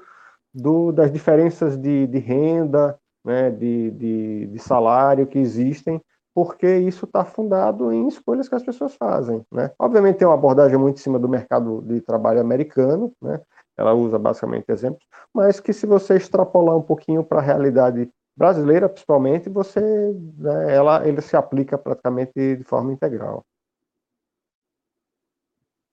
do 0.53 0.93
das 0.93 1.11
diferenças 1.11 1.77
de, 1.77 2.07
de 2.07 2.19
renda, 2.19 2.99
né, 3.25 3.51
de, 3.51 3.91
de, 3.93 4.47
de 4.49 4.59
salário 4.59 5.27
que 5.27 5.39
existem, 5.39 6.03
porque 6.35 6.79
isso 6.79 7.05
está 7.05 7.25
fundado 7.25 7.93
em 7.93 8.07
escolhas 8.07 8.49
que 8.49 8.55
as 8.55 8.63
pessoas 8.63 8.95
fazem. 8.95 9.45
Né? 9.51 9.71
Obviamente, 9.79 10.19
tem 10.19 10.29
uma 10.29 10.35
abordagem 10.35 10.79
muito 10.79 10.97
em 10.97 11.03
cima 11.03 11.19
do 11.19 11.29
mercado 11.29 11.83
de 11.83 12.01
trabalho 12.01 12.41
americano, 12.41 13.13
né? 13.21 13.41
Ela 13.79 13.95
usa 13.95 14.19
basicamente 14.19 14.67
exemplos, 14.69 15.07
mas 15.33 15.61
que 15.61 15.73
se 15.73 15.87
você 15.87 16.17
extrapolar 16.17 16.77
um 16.77 16.83
pouquinho 16.83 17.23
para 17.23 17.39
a 17.39 17.43
realidade 17.43 18.11
brasileira, 18.37 18.89
principalmente, 18.89 19.49
você, 19.49 19.81
né, 19.81 20.75
ela, 20.75 21.07
ele 21.07 21.21
se 21.21 21.37
aplica 21.37 21.79
praticamente 21.79 22.33
de 22.35 22.65
forma 22.65 22.93
integral. 22.93 23.45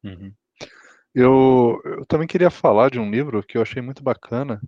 Uhum. 0.04 0.34
Eu, 1.14 1.82
eu 1.86 2.06
também 2.06 2.28
queria 2.28 2.52
falar 2.52 2.92
de 2.92 3.00
um 3.00 3.10
livro 3.10 3.42
que 3.42 3.58
eu 3.58 3.62
achei 3.62 3.82
muito 3.82 4.04
bacana. 4.04 4.62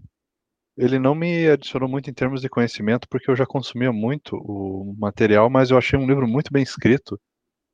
Ele 0.78 0.98
não 1.00 1.14
me 1.14 1.50
adicionou 1.50 1.90
muito 1.90 2.10
em 2.10 2.14
termos 2.14 2.42
de 2.42 2.50
conhecimento, 2.50 3.08
porque 3.10 3.30
eu 3.30 3.36
já 3.36 3.46
consumia 3.46 3.92
muito 3.92 4.36
o 4.38 4.96
material, 4.98 5.50
mas 5.50 5.72
eu 5.72 5.78
achei 5.78 5.98
um 6.00 6.08
livro 6.08 6.28
muito 6.28 6.54
bem 6.54 6.64
escrito. 6.64 7.20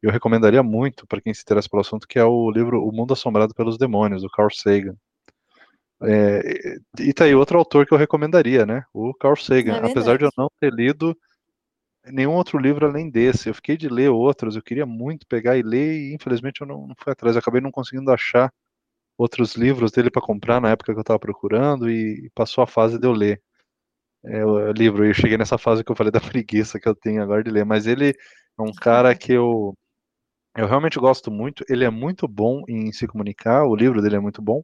Eu 0.02 0.12
recomendaria 0.12 0.64
muito 0.64 1.08
para 1.08 1.22
quem 1.22 1.34
se 1.34 1.41
interessa 1.41 1.70
pelo 1.70 1.82
assunto, 1.82 2.08
que 2.08 2.20
é 2.20 2.26
o 2.26 2.52
livro 2.52 2.82
O 2.82 2.91
Mundo 2.91 3.14
Assombrado 3.14 3.54
pelos 3.54 3.78
Demônios, 3.78 4.22
do 4.22 4.30
Carl 4.30 4.50
Sagan. 4.52 4.96
É, 6.06 6.78
e 6.99 7.14
tá 7.14 7.26
aí 7.26 7.34
outro 7.34 7.58
autor 7.58 7.86
que 7.86 7.93
eu 7.93 7.97
recomendaria, 7.97 8.66
né? 8.66 8.84
O 8.93 9.14
Carl 9.14 9.36
Sagan. 9.36 9.78
É 9.78 9.91
Apesar 9.91 10.18
de 10.18 10.26
eu 10.26 10.32
não 10.38 10.49
ter 10.60 10.74
lido 10.74 11.18
nenhum 12.06 12.34
outro 12.34 12.58
livro 12.58 12.86
além 12.86 13.10
desse, 13.10 13.49
eu 13.49 13.54
fiquei 13.54 13.78
de 13.78 13.88
ler 13.88 14.10
outros, 14.10 14.56
eu 14.56 14.62
queria 14.62 14.86
muito 14.86 15.26
pegar 15.28 15.58
e 15.58 15.62
ler, 15.62 15.93
e 15.93 16.14
infelizmente 16.14 16.62
eu 16.62 16.68
não, 16.68 16.88
não 16.88 16.95
fui 16.97 17.14
atrás. 17.14 17.36
Eu 17.36 17.39
acabei 17.39 17.62
não 17.62 17.72
conseguindo 17.72 18.12
achar 18.12 18.51
outros 19.18 19.56
livros 19.56 19.91
dele 19.91 20.10
para 20.10 20.22
comprar 20.22 20.60
na 20.60 20.72
época 20.72 20.91
que 20.91 20.99
eu 20.99 21.01
estava 21.01 21.20
procurando, 21.20 21.89
e 21.89 22.30
passou 22.36 22.64
a 22.64 22.68
fase 22.68 22.99
de 22.99 23.08
eu 23.08 23.14
ler 23.14 23.41
é, 24.26 24.45
o 24.45 24.72
livro. 24.72 25.06
E 25.06 25.10
eu 25.10 25.14
cheguei 25.14 25.38
nessa 25.38 25.58
fase 25.58 25.84
que 25.84 25.91
eu 25.91 25.95
falei 25.95 26.12
da 26.12 26.20
preguiça 26.22 26.80
que 26.80 26.88
eu 26.88 26.95
tenho 26.95 27.22
agora 27.22 27.43
de 27.43 27.51
ler. 27.51 27.66
Mas 27.66 27.88
ele 27.88 28.10
é 28.10 28.62
um 28.62 28.72
cara 28.72 29.16
que 29.16 29.32
eu, 29.34 29.76
eu 30.58 30.68
realmente 30.68 30.99
gosto 30.99 31.32
muito. 31.32 31.64
Ele 31.70 31.86
é 31.86 31.89
muito 31.89 32.28
bom 32.28 32.64
em 32.68 32.91
se 32.91 33.08
comunicar, 33.08 33.66
o 33.66 33.76
livro 33.76 34.01
dele 34.01 34.18
é 34.18 34.20
muito 34.20 34.41
bom. 34.41 34.64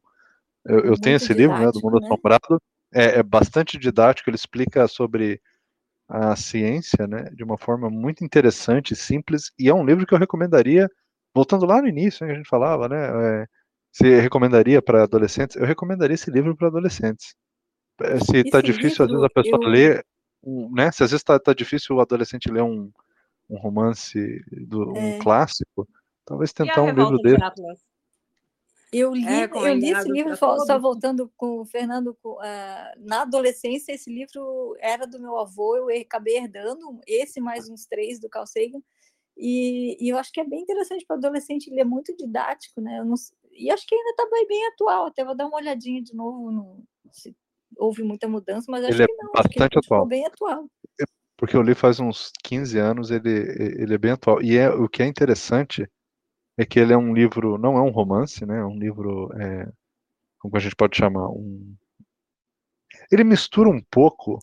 Eu, 0.70 0.80
eu 0.82 1.00
tenho 1.00 1.16
esse 1.16 1.34
livro, 1.34 1.58
né, 1.58 1.72
do 1.72 1.82
Mundo 1.82 2.00
né? 2.00 2.06
Assombrado. 2.06 2.62
É, 2.94 3.20
é, 3.20 3.24
bastante 3.24 3.78
didático, 3.78 4.30
ele 4.30 4.36
explica 4.36 4.88
sobre 4.88 5.42
a 6.08 6.36
ciência, 6.36 7.06
né, 7.08 7.30
de 7.36 7.44
uma 7.44 7.58
forma 7.58 7.90
muito 7.90 8.24
interessante, 8.24 8.96
simples, 8.96 9.52
e 9.60 9.70
é 9.70 9.74
um 9.74 9.86
livro 9.86 10.08
que 10.08 10.14
eu 10.14 10.18
recomendaria, 10.18 10.90
voltando 11.36 11.68
lá 11.68 11.82
no 11.82 11.88
início, 11.88 12.26
né, 12.26 12.32
que 12.32 12.36
a 12.36 12.38
gente 12.40 12.50
falava, 12.50 12.90
né, 12.90 13.42
é, 13.42 13.46
se 13.92 14.20
recomendaria 14.20 14.82
para 14.82 15.04
adolescentes, 15.04 15.56
eu 15.56 15.66
recomendaria 15.66 16.16
esse 16.16 16.32
livro 16.32 16.56
para 16.56 16.68
adolescentes. 16.68 17.36
É, 18.02 18.18
se 18.20 18.38
está 18.38 18.60
difícil, 18.60 19.06
às 19.06 19.12
vezes, 19.12 19.24
a 19.24 19.30
pessoa 19.30 19.60
eu... 19.62 19.70
ler, 19.70 20.06
um, 20.44 20.74
né, 20.74 20.92
se 20.92 21.04
às 21.04 21.12
vezes 21.12 21.22
está 21.22 21.40
tá 21.40 21.54
difícil 21.54 21.96
o 21.96 22.02
adolescente 22.02 22.52
ler 22.52 22.64
um, 22.64 22.92
um 23.48 23.58
romance, 23.58 24.44
do, 24.68 24.92
um 24.94 25.16
é. 25.16 25.20
clássico, 25.20 25.88
talvez 26.26 26.52
tentar 26.54 26.82
um 26.82 26.92
livro 26.92 27.18
dele. 27.20 27.44
Atlas? 27.44 27.89
Eu 28.92 29.14
li, 29.14 29.28
é, 29.28 29.46
eu 29.46 29.74
li 29.76 29.92
esse 29.92 30.10
livro, 30.10 30.36
só, 30.36 30.58
só, 30.66 30.80
voltando 30.80 31.32
com 31.38 31.60
o 31.60 31.66
Fernando, 31.66 32.18
uh, 32.26 32.40
na 32.98 33.22
adolescência, 33.22 33.92
esse 33.92 34.12
livro 34.12 34.76
era 34.80 35.06
do 35.06 35.20
meu 35.20 35.38
avô, 35.38 35.78
eu 35.78 36.02
acabei 36.02 36.38
herdando 36.38 37.00
esse 37.06 37.40
mais 37.40 37.70
uns 37.70 37.86
três 37.86 38.20
do 38.20 38.28
Carl 38.28 38.48
Sagan, 38.48 38.82
e, 39.38 39.96
e 40.04 40.10
eu 40.10 40.18
acho 40.18 40.32
que 40.32 40.40
é 40.40 40.44
bem 40.44 40.62
interessante 40.62 41.06
para 41.06 41.18
adolescente, 41.18 41.68
ele 41.68 41.80
é 41.80 41.86
muito 41.86 42.18
didático, 42.18 42.82
né? 42.82 43.04
Não, 43.04 43.14
e 43.52 43.70
acho 43.70 43.86
que 43.86 43.94
ainda 43.94 44.10
está 44.10 44.28
bem, 44.30 44.48
bem 44.48 44.68
atual, 44.68 45.06
até 45.06 45.24
vou 45.24 45.36
dar 45.36 45.46
uma 45.46 45.58
olhadinha 45.58 46.02
de 46.02 46.16
novo, 46.16 46.52
no, 46.52 46.84
se 47.12 47.36
houve 47.78 48.02
muita 48.04 48.28
mudança, 48.28 48.66
mas 48.72 48.84
acho 48.84 48.94
ele 48.94 49.04
é 49.04 49.08
que 49.08 49.24
não, 49.24 49.32
bastante 49.32 49.62
acho 49.62 49.70
que 49.70 49.78
atual. 49.78 50.06
bem 50.08 50.26
atual. 50.26 50.66
É, 51.00 51.04
porque 51.38 51.56
eu 51.56 51.62
li 51.62 51.76
faz 51.76 52.00
uns 52.00 52.32
15 52.44 52.78
anos, 52.80 53.12
ele, 53.12 53.30
ele 53.78 53.94
é 53.94 53.98
bem 53.98 54.12
atual. 54.12 54.42
E 54.42 54.58
é, 54.58 54.70
o 54.70 54.90
que 54.90 55.04
é 55.04 55.06
interessante 55.06 55.88
é 56.60 56.66
que 56.66 56.78
ele 56.78 56.92
é 56.92 56.98
um 56.98 57.14
livro, 57.14 57.58
não 57.58 57.78
é 57.78 57.82
um 57.82 57.90
romance, 57.90 58.46
né? 58.46 58.60
É 58.60 58.66
um 58.66 58.78
livro, 58.78 59.32
é, 59.40 59.66
como 60.38 60.58
a 60.58 60.60
gente 60.60 60.76
pode 60.76 60.98
chamar, 60.98 61.30
um. 61.30 61.74
Ele 63.10 63.24
mistura 63.24 63.70
um 63.70 63.82
pouco 63.90 64.40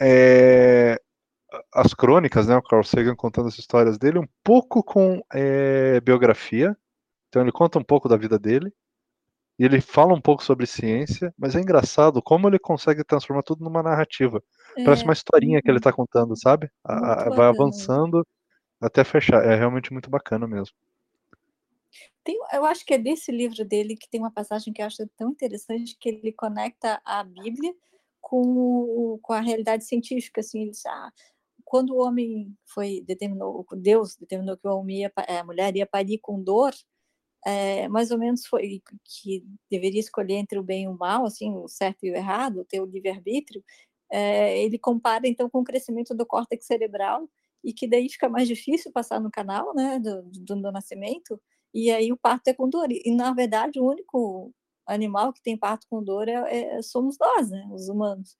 é, 0.00 0.96
as 1.72 1.92
crônicas, 1.92 2.46
né? 2.46 2.56
O 2.56 2.62
Carl 2.62 2.84
Sagan 2.84 3.16
contando 3.16 3.48
as 3.48 3.58
histórias 3.58 3.98
dele, 3.98 4.20
um 4.20 4.28
pouco 4.44 4.80
com 4.80 5.20
é, 5.32 6.00
biografia. 6.02 6.76
Então 7.28 7.42
ele 7.42 7.50
conta 7.50 7.80
um 7.80 7.84
pouco 7.84 8.08
da 8.08 8.16
vida 8.16 8.38
dele 8.38 8.72
e 9.58 9.64
ele 9.64 9.80
fala 9.80 10.14
um 10.14 10.20
pouco 10.20 10.44
sobre 10.44 10.66
ciência, 10.66 11.34
mas 11.36 11.56
é 11.56 11.60
engraçado 11.60 12.22
como 12.22 12.48
ele 12.48 12.60
consegue 12.60 13.02
transformar 13.02 13.42
tudo 13.42 13.64
numa 13.64 13.82
narrativa. 13.82 14.40
É. 14.78 14.84
Parece 14.84 15.02
uma 15.02 15.12
historinha 15.12 15.60
que 15.60 15.68
ele 15.68 15.78
está 15.78 15.92
contando, 15.92 16.36
sabe? 16.36 16.70
A, 16.84 17.28
vai 17.30 17.48
avançando 17.48 18.24
até 18.80 19.02
fechar. 19.02 19.44
É 19.44 19.56
realmente 19.56 19.92
muito 19.92 20.08
bacana 20.08 20.46
mesmo. 20.46 20.76
Tem, 22.24 22.38
eu 22.54 22.64
acho 22.64 22.84
que 22.86 22.94
é 22.94 22.98
desse 22.98 23.30
livro 23.30 23.64
dele 23.64 23.96
que 23.96 24.08
tem 24.08 24.20
uma 24.20 24.32
passagem 24.32 24.72
que 24.72 24.80
eu 24.80 24.86
acho 24.86 25.06
tão 25.16 25.30
interessante 25.30 25.96
que 25.98 26.08
ele 26.08 26.32
conecta 26.32 27.00
a 27.04 27.22
Bíblia 27.22 27.74
com, 28.20 29.18
com 29.22 29.32
a 29.34 29.40
realidade 29.40 29.84
científica. 29.84 30.40
Assim, 30.40 30.62
ele 30.62 30.70
diz, 30.70 30.86
ah, 30.86 31.12
quando 31.64 31.90
o 31.90 32.02
homem 32.02 32.56
foi 32.66 33.02
determinou, 33.02 33.66
Deus 33.76 34.16
determinou 34.16 34.56
que 34.56 34.66
o 34.66 34.78
homem 34.78 35.00
ia, 35.00 35.12
a 35.16 35.44
mulher 35.44 35.76
ia 35.76 35.86
parir 35.86 36.18
com 36.18 36.42
dor, 36.42 36.74
é, 37.46 37.88
mais 37.88 38.10
ou 38.10 38.18
menos 38.18 38.46
foi 38.46 38.82
que 39.04 39.44
deveria 39.70 40.00
escolher 40.00 40.36
entre 40.36 40.58
o 40.58 40.62
bem 40.62 40.84
e 40.84 40.88
o 40.88 40.96
mal, 40.96 41.26
assim, 41.26 41.54
o 41.54 41.68
certo 41.68 42.06
e 42.06 42.10
o 42.10 42.16
errado, 42.16 42.64
ter 42.64 42.80
o 42.80 42.86
livre-arbítrio, 42.86 43.62
é, 44.10 44.62
ele 44.62 44.78
compara 44.78 45.28
então 45.28 45.50
com 45.50 45.60
o 45.60 45.64
crescimento 45.64 46.14
do 46.14 46.26
córtex 46.26 46.66
cerebral 46.66 47.28
e 47.62 47.72
que 47.72 47.86
daí 47.86 48.08
fica 48.08 48.28
mais 48.28 48.48
difícil 48.48 48.92
passar 48.92 49.20
no 49.20 49.30
canal, 49.30 49.74
né, 49.74 49.98
do, 49.98 50.22
do, 50.22 50.56
do 50.62 50.72
nascimento, 50.72 51.40
e 51.74 51.90
aí 51.90 52.12
o 52.12 52.16
parto 52.16 52.48
é 52.48 52.54
com 52.54 52.68
dor. 52.70 52.88
E, 52.90 53.10
na 53.10 53.34
verdade, 53.34 53.80
o 53.80 53.84
único 53.90 54.54
animal 54.86 55.32
que 55.32 55.42
tem 55.42 55.58
parto 55.58 55.86
com 55.90 56.02
dor 56.02 56.28
é, 56.28 56.76
é 56.76 56.82
somos 56.82 57.16
nós, 57.18 57.50
né, 57.50 57.68
os 57.72 57.88
humanos. 57.88 58.36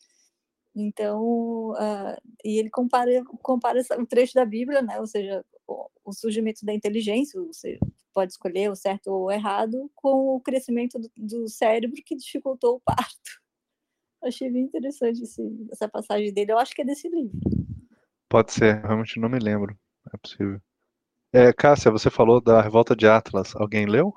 Então, 0.76 1.70
uh, 1.70 2.16
e 2.44 2.58
ele 2.58 2.70
compara, 2.70 3.10
compara 3.42 3.80
o 3.98 4.06
trecho 4.06 4.34
da 4.34 4.44
Bíblia, 4.44 4.82
né, 4.82 5.00
ou 5.00 5.06
seja, 5.06 5.44
o, 5.66 5.88
o 6.04 6.12
surgimento 6.12 6.64
da 6.64 6.72
inteligência, 6.72 7.40
você 7.40 7.78
pode 8.12 8.32
escolher 8.32 8.70
o 8.70 8.76
certo 8.76 9.08
ou 9.08 9.24
o 9.24 9.30
errado, 9.30 9.90
com 9.94 10.36
o 10.36 10.40
crescimento 10.40 10.98
do, 10.98 11.10
do 11.16 11.48
cérebro 11.48 12.00
que 12.04 12.16
dificultou 12.16 12.76
o 12.76 12.80
parto. 12.80 13.42
Achei 14.22 14.50
bem 14.50 14.62
interessante 14.62 15.22
esse, 15.22 15.42
essa 15.70 15.88
passagem 15.88 16.32
dele. 16.32 16.52
Eu 16.52 16.58
acho 16.58 16.74
que 16.74 16.82
é 16.82 16.84
desse 16.84 17.08
livro. 17.08 17.38
Pode 18.28 18.52
ser, 18.52 18.80
realmente 18.80 19.20
não 19.20 19.28
me 19.28 19.38
lembro. 19.38 19.76
É 20.12 20.16
possível. 20.16 20.60
É, 21.36 21.52
Cássia, 21.52 21.90
você 21.90 22.10
falou 22.10 22.40
da 22.40 22.62
Revolta 22.62 22.94
de 22.94 23.08
Atlas. 23.08 23.56
Alguém 23.56 23.86
leu? 23.86 24.14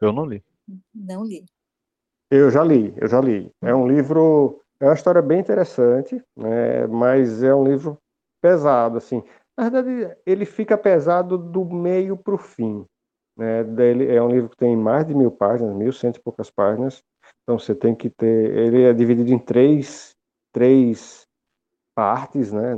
Eu 0.00 0.10
não 0.10 0.24
li. 0.24 0.42
Não 0.94 1.22
li. 1.22 1.44
Eu 2.30 2.50
já 2.50 2.64
li, 2.64 2.94
eu 2.96 3.06
já 3.06 3.20
li. 3.20 3.52
É 3.60 3.74
um 3.74 3.86
livro, 3.86 4.62
é 4.80 4.86
uma 4.86 4.94
história 4.94 5.20
bem 5.20 5.38
interessante, 5.38 6.18
né, 6.34 6.86
mas 6.86 7.42
é 7.42 7.54
um 7.54 7.62
livro 7.62 7.98
pesado, 8.40 8.96
assim. 8.96 9.22
Na 9.54 9.68
verdade, 9.68 10.16
ele 10.24 10.46
fica 10.46 10.78
pesado 10.78 11.36
do 11.36 11.62
meio 11.66 12.16
para 12.16 12.34
o 12.34 12.38
fim. 12.38 12.86
Né? 13.36 13.62
Dele, 13.62 14.10
é 14.10 14.22
um 14.22 14.30
livro 14.30 14.48
que 14.48 14.56
tem 14.56 14.74
mais 14.74 15.06
de 15.06 15.14
mil 15.14 15.30
páginas, 15.30 15.76
mil 15.76 15.92
cento 15.92 16.16
e 16.16 16.22
poucas 16.22 16.50
páginas. 16.50 17.02
Então 17.42 17.58
você 17.58 17.74
tem 17.74 17.94
que 17.94 18.08
ter. 18.08 18.56
Ele 18.56 18.84
é 18.84 18.94
dividido 18.94 19.30
em 19.30 19.38
três, 19.38 20.16
três 20.54 21.26
partes, 21.94 22.52
né? 22.52 22.74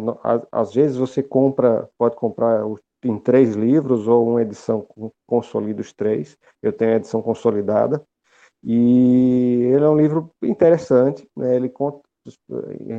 Às 0.53 0.75
vezes 0.75 0.97
você 0.97 1.23
compra, 1.23 1.89
pode 1.99 2.17
comprar 2.17 2.65
em 3.11 3.19
três 3.19 3.55
livros 3.55 4.07
ou 4.07 4.29
uma 4.29 4.43
edição 4.43 4.87
consolida 5.27 5.81
os 5.81 5.93
três. 5.93 6.37
Eu 6.63 6.73
tenho 6.73 6.93
a 6.93 6.97
edição 6.97 7.23
consolidada. 7.23 8.03
E 8.63 9.71
ele 9.73 9.85
é 9.85 9.89
um 9.89 9.97
livro 9.97 10.31
interessante, 10.43 11.29
né? 11.37 11.57
ele 11.57 11.69
conta 11.69 12.01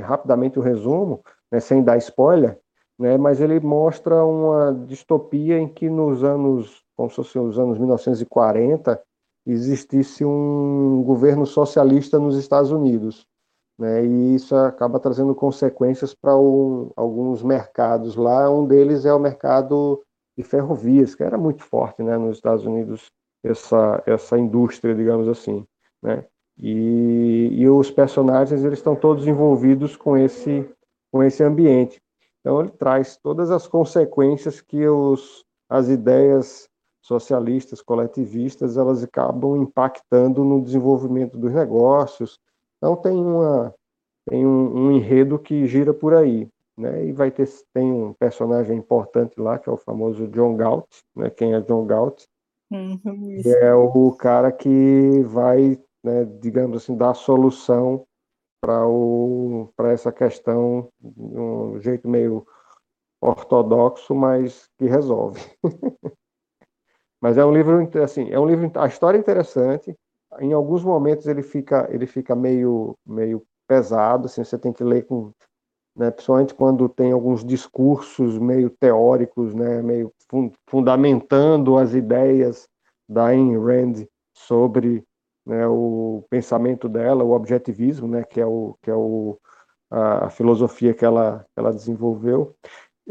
rapidamente 0.04 0.58
o 0.58 0.62
resumo, 0.62 1.22
né, 1.52 1.60
sem 1.60 1.84
dar 1.84 1.98
spoiler, 1.98 2.58
né, 2.98 3.18
mas 3.18 3.40
ele 3.40 3.60
mostra 3.60 4.24
uma 4.26 4.74
distopia 4.74 5.60
em 5.60 5.68
que 5.68 5.90
nos 5.90 6.24
anos, 6.24 6.84
como 6.96 7.10
se 7.10 7.18
fosse 7.18 7.38
os 7.38 7.60
anos 7.60 7.78
1940, 7.78 9.00
existisse 9.46 10.26
um 10.26 11.04
governo 11.04 11.46
socialista 11.46 12.18
nos 12.18 12.38
Estados 12.38 12.72
Unidos. 12.72 13.28
Né, 13.80 14.06
e 14.06 14.36
isso 14.36 14.54
acaba 14.58 15.00
trazendo 15.00 15.34
consequências 15.34 16.14
para 16.14 16.34
alguns 16.34 17.42
mercados 17.42 18.18
lá. 18.18 18.52
Um 18.52 18.68
deles 18.68 19.06
é 19.06 19.14
o 19.14 19.20
mercado 19.20 20.04
de 20.38 20.44
ferrovias, 20.44 21.16
que 21.16 21.24
era 21.24 21.38
muito 21.38 21.64
forte 21.64 22.04
né, 22.04 22.18
nos 22.18 22.36
Estados 22.36 22.66
Unidos, 22.66 23.10
essa, 23.42 24.04
essa 24.06 24.38
indústria, 24.38 24.94
digamos 24.94 25.30
assim. 25.30 25.66
Né? 26.04 26.26
E, 26.58 27.52
e 27.54 27.70
os 27.70 27.90
personagens 27.90 28.66
eles 28.66 28.80
estão 28.80 28.98
todos 28.98 29.26
envolvidos 29.26 29.96
com 29.96 30.18
esse, 30.18 30.70
com 31.10 31.24
esse 31.24 31.42
ambiente. 31.42 32.02
Então 32.42 32.60
ele 32.60 32.72
traz 32.72 33.16
todas 33.16 33.50
as 33.50 33.66
consequências 33.66 34.60
que 34.60 34.86
os, 34.86 35.46
as 35.70 35.88
ideias 35.88 36.68
socialistas, 37.02 37.82
coletivistas, 37.82 38.76
elas 38.76 39.04
acabam 39.04 39.56
impactando 39.56 40.44
no 40.44 40.62
desenvolvimento 40.62 41.38
dos 41.38 41.54
negócios. 41.54 42.38
Então 42.80 42.96
tem 42.96 43.14
uma 43.14 43.74
tem 44.28 44.46
um, 44.46 44.88
um 44.88 44.92
enredo 44.92 45.38
que 45.38 45.66
gira 45.68 45.94
por 45.94 46.14
aí, 46.14 46.48
né? 46.78 47.06
E 47.06 47.12
vai 47.12 47.30
ter 47.30 47.48
tem 47.74 47.92
um 47.92 48.14
personagem 48.14 48.78
importante 48.78 49.40
lá 49.40 49.60
que 49.60 49.70
é 49.70 49.72
o 49.72 49.78
famoso 49.78 50.28
John 50.30 50.56
Galt, 50.56 50.88
né? 51.16 51.30
Quem 51.30 51.54
é 51.54 51.62
John 51.62 51.86
Galt? 51.86 52.24
Uhum, 52.72 53.42
é 53.46 53.74
o 53.74 54.12
cara 54.12 54.52
que 54.52 55.24
vai, 55.24 55.80
né, 56.04 56.24
digamos 56.40 56.84
assim, 56.84 56.96
dar 56.96 57.12
a 57.12 57.16
solução 57.16 58.06
para 58.62 59.92
essa 59.92 60.12
questão 60.12 60.90
de 61.00 61.40
um 61.40 61.82
jeito 61.82 62.08
meio 62.08 62.46
ortodoxo, 63.22 64.14
mas 64.14 64.70
que 64.78 64.86
resolve. 64.86 65.42
mas 67.20 67.38
é 67.38 67.46
um 67.46 67.52
livro 67.52 67.90
assim, 68.04 68.30
é 68.30 68.40
um 68.40 68.46
livro 68.46 68.72
a 68.76 68.88
história 68.88 69.18
é 69.18 69.20
interessante. 69.22 69.96
Em 70.40 70.54
alguns 70.54 70.84
momentos 70.84 71.28
ele 71.28 71.42
fica 71.42 71.88
ele 71.92 72.06
fica 72.06 72.36
meio 72.36 72.96
meio 73.06 73.44
pesado, 73.68 74.26
assim, 74.26 74.44
você 74.44 74.58
tem 74.58 74.74
que 74.74 74.84
ler 74.84 75.06
com 75.06 75.32
né, 75.96 76.12
principalmente 76.12 76.54
quando 76.54 76.88
tem 76.88 77.12
alguns 77.12 77.44
discursos 77.44 78.38
meio 78.38 78.70
teóricos, 78.70 79.54
né, 79.54 79.82
meio 79.82 80.14
fundamentando 80.68 81.78
as 81.78 81.94
ideias 81.94 82.70
da 83.08 83.28
Ayn 83.28 83.58
Rand 83.58 84.06
sobre 84.34 85.04
né, 85.46 85.68
o 85.68 86.24
pensamento 86.30 86.88
dela, 86.88 87.24
o 87.24 87.32
objetivismo, 87.32 88.08
né, 88.08 88.24
que 88.24 88.40
é, 88.40 88.46
o, 88.46 88.78
que 88.82 88.90
é 88.90 88.96
o, 88.96 89.38
a, 89.92 90.30
filosofia 90.30 90.94
que 90.94 91.04
ela, 91.04 91.46
ela 91.56 91.74
desenvolveu. 91.74 92.56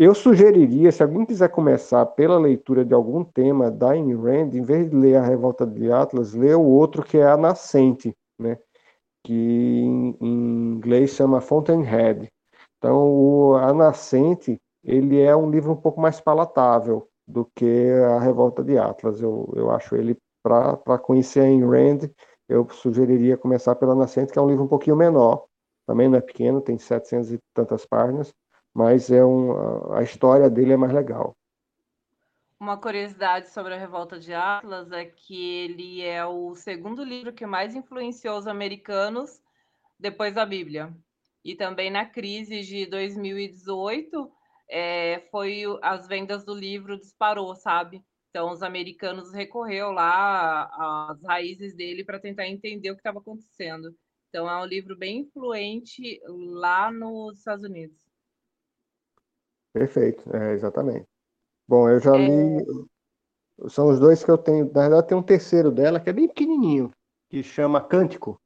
Eu 0.01 0.15
sugeriria, 0.15 0.93
se 0.93 1.03
alguém 1.03 1.27
quiser 1.27 1.49
começar 1.49 2.07
pela 2.07 2.39
leitura 2.39 2.85
de 2.85 2.95
algum 2.95 3.25
tema 3.25 3.69
da 3.69 3.91
Ayn 3.91 4.15
Rand, 4.15 4.55
em 4.55 4.63
vez 4.63 4.89
de 4.89 4.95
ler 4.95 5.17
A 5.17 5.25
Revolta 5.25 5.67
de 5.67 5.91
Atlas, 5.91 6.35
ler 6.35 6.55
o 6.55 6.63
outro 6.63 7.03
que 7.03 7.19
é 7.19 7.27
A 7.27 7.37
Nascente, 7.37 8.17
né, 8.39 8.57
que 9.25 9.35
em, 9.35 10.17
inglês 10.21 11.11
chama 11.11 11.41
Fountainhead. 11.41 12.29
Então, 12.77 13.11
o 13.11 13.57
A 13.57 13.75
Nascente, 13.75 14.61
ele 14.85 15.21
é 15.21 15.35
um 15.35 15.51
livro 15.51 15.73
um 15.73 15.77
pouco 15.77 16.01
mais 16.01 16.21
palatável 16.21 17.09
do 17.27 17.45
que 17.57 17.91
A 18.17 18.21
Revolta 18.21 18.63
de 18.63 18.79
Atlas. 18.79 19.21
Eu, 19.21 19.53
eu 19.57 19.69
acho 19.73 19.97
ele 19.97 20.17
para 20.45 20.97
conhecer 21.01 21.41
Ayn 21.41 21.67
Rand, 21.69 22.09
eu 22.49 22.69
sugeriria 22.71 23.37
começar 23.37 23.75
pela 23.75 23.97
Nascente, 23.97 24.33
que 24.33 24.39
é 24.39 24.43
um 24.43 24.49
livro 24.49 24.63
um 24.63 24.69
pouquinho 24.69 24.95
menor, 24.95 25.47
também 25.89 26.09
não 26.09 26.19
é 26.19 26.21
pequeno, 26.21 26.61
tem 26.61 26.79
700 26.79 27.33
e 27.33 27.39
tantas 27.53 27.85
páginas, 27.85 28.33
mas 28.79 29.11
é 29.11 29.25
um, 29.25 29.93
a 29.93 30.05
história 30.05 30.49
dele 30.49 30.75
é 30.75 30.77
mais 30.77 30.93
legal. 30.93 31.37
Uma 32.61 32.77
curiosidade 32.77 33.49
sobre 33.51 33.75
a 33.75 33.77
Revolta 33.77 34.21
de 34.21 34.33
Atlas 34.33 34.93
é 34.93 35.05
que 35.05 35.65
ele 35.65 36.01
é 36.01 36.25
o 36.25 36.55
segundo 36.55 37.03
livro 37.03 37.33
que 37.33 37.45
mais 37.45 37.75
influenciou 37.75 38.39
os 38.39 38.47
americanos 38.47 39.43
depois 39.99 40.33
da 40.33 40.47
Bíblia. 40.47 40.97
E 41.45 41.57
também 41.57 41.91
na 41.91 42.07
crise 42.07 42.61
de 42.61 42.87
2018, 42.87 44.31
é, 44.71 45.27
foi 45.33 45.65
as 45.83 46.07
vendas 46.07 46.45
do 46.45 46.55
livro 46.55 47.01
disparou, 47.01 47.57
sabe? 47.57 48.01
Então, 48.31 48.53
os 48.53 48.63
americanos 48.63 49.33
recorreu 49.33 49.91
lá 49.91 50.71
às 51.11 51.21
raízes 51.25 51.75
dele 51.75 52.05
para 52.05 52.21
tentar 52.21 52.47
entender 52.47 52.93
o 52.93 52.95
que 52.95 53.01
estava 53.01 53.19
acontecendo. 53.19 53.93
Então, 54.29 54.49
é 54.49 54.57
um 54.63 54.67
livro 54.67 54.97
bem 54.97 55.23
influente 55.23 56.21
lá 56.29 56.93
nos 56.93 57.39
Estados 57.39 57.65
Unidos. 57.65 58.08
Perfeito, 59.73 60.25
é, 60.35 60.53
exatamente. 60.53 61.07
Bom, 61.67 61.89
eu 61.89 62.01
já 62.01 62.17
é... 62.17 62.19
li. 62.19 62.65
São 63.69 63.89
os 63.89 63.99
dois 63.99 64.25
que 64.25 64.31
eu 64.31 64.39
tenho. 64.39 64.71
Na 64.73 64.83
verdade, 64.83 65.09
tem 65.09 65.19
um 65.19 65.23
terceiro 65.23 65.71
dela 65.71 65.99
que 65.99 66.09
é 66.09 66.13
bem 66.13 66.29
pequenininho, 66.29 66.93
que 67.29 67.43
chama 67.43 67.81
Cântico. 67.81 68.41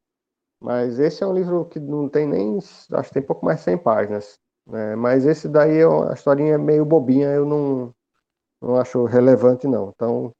Mas 0.61 0.99
esse 0.99 1.23
é 1.23 1.27
um 1.27 1.35
livro 1.35 1.65
que 1.67 1.79
não 1.79 2.09
tem 2.09 2.27
nem. 2.27 2.59
Acho 2.59 3.09
que 3.09 3.15
tem 3.15 3.23
pouco 3.23 3.45
mais 3.45 3.59
de 3.59 3.65
100 3.65 3.79
páginas. 3.79 4.39
Né? 4.67 4.95
Mas 4.97 5.27
esse 5.27 5.49
daí, 5.49 5.79
é 5.79 5.85
a 5.85 6.13
historinha 6.15 6.55
é 6.55 6.59
meio 6.59 6.85
bobinha, 6.85 7.29
eu 7.29 7.45
não, 7.45 7.95
não 8.61 8.77
acho 8.77 9.05
relevante, 9.05 9.67
não. 9.67 9.91
Então, 9.95 10.33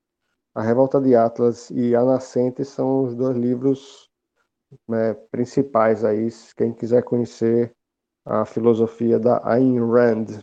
A 0.55 0.63
Revolta 0.63 1.01
de 1.01 1.15
Atlas 1.15 1.71
e 1.71 1.95
A 1.95 2.05
Nascente 2.05 2.65
são 2.65 3.05
os 3.05 3.15
dois 3.15 3.37
livros 3.37 4.11
né, 4.89 5.15
principais 5.31 6.05
aí, 6.05 6.29
quem 6.57 6.73
quiser 6.73 7.03
conhecer 7.03 7.75
a 8.25 8.45
filosofia 8.45 9.19
da 9.19 9.41
Ayn 9.45 9.79
Rand. 9.81 10.43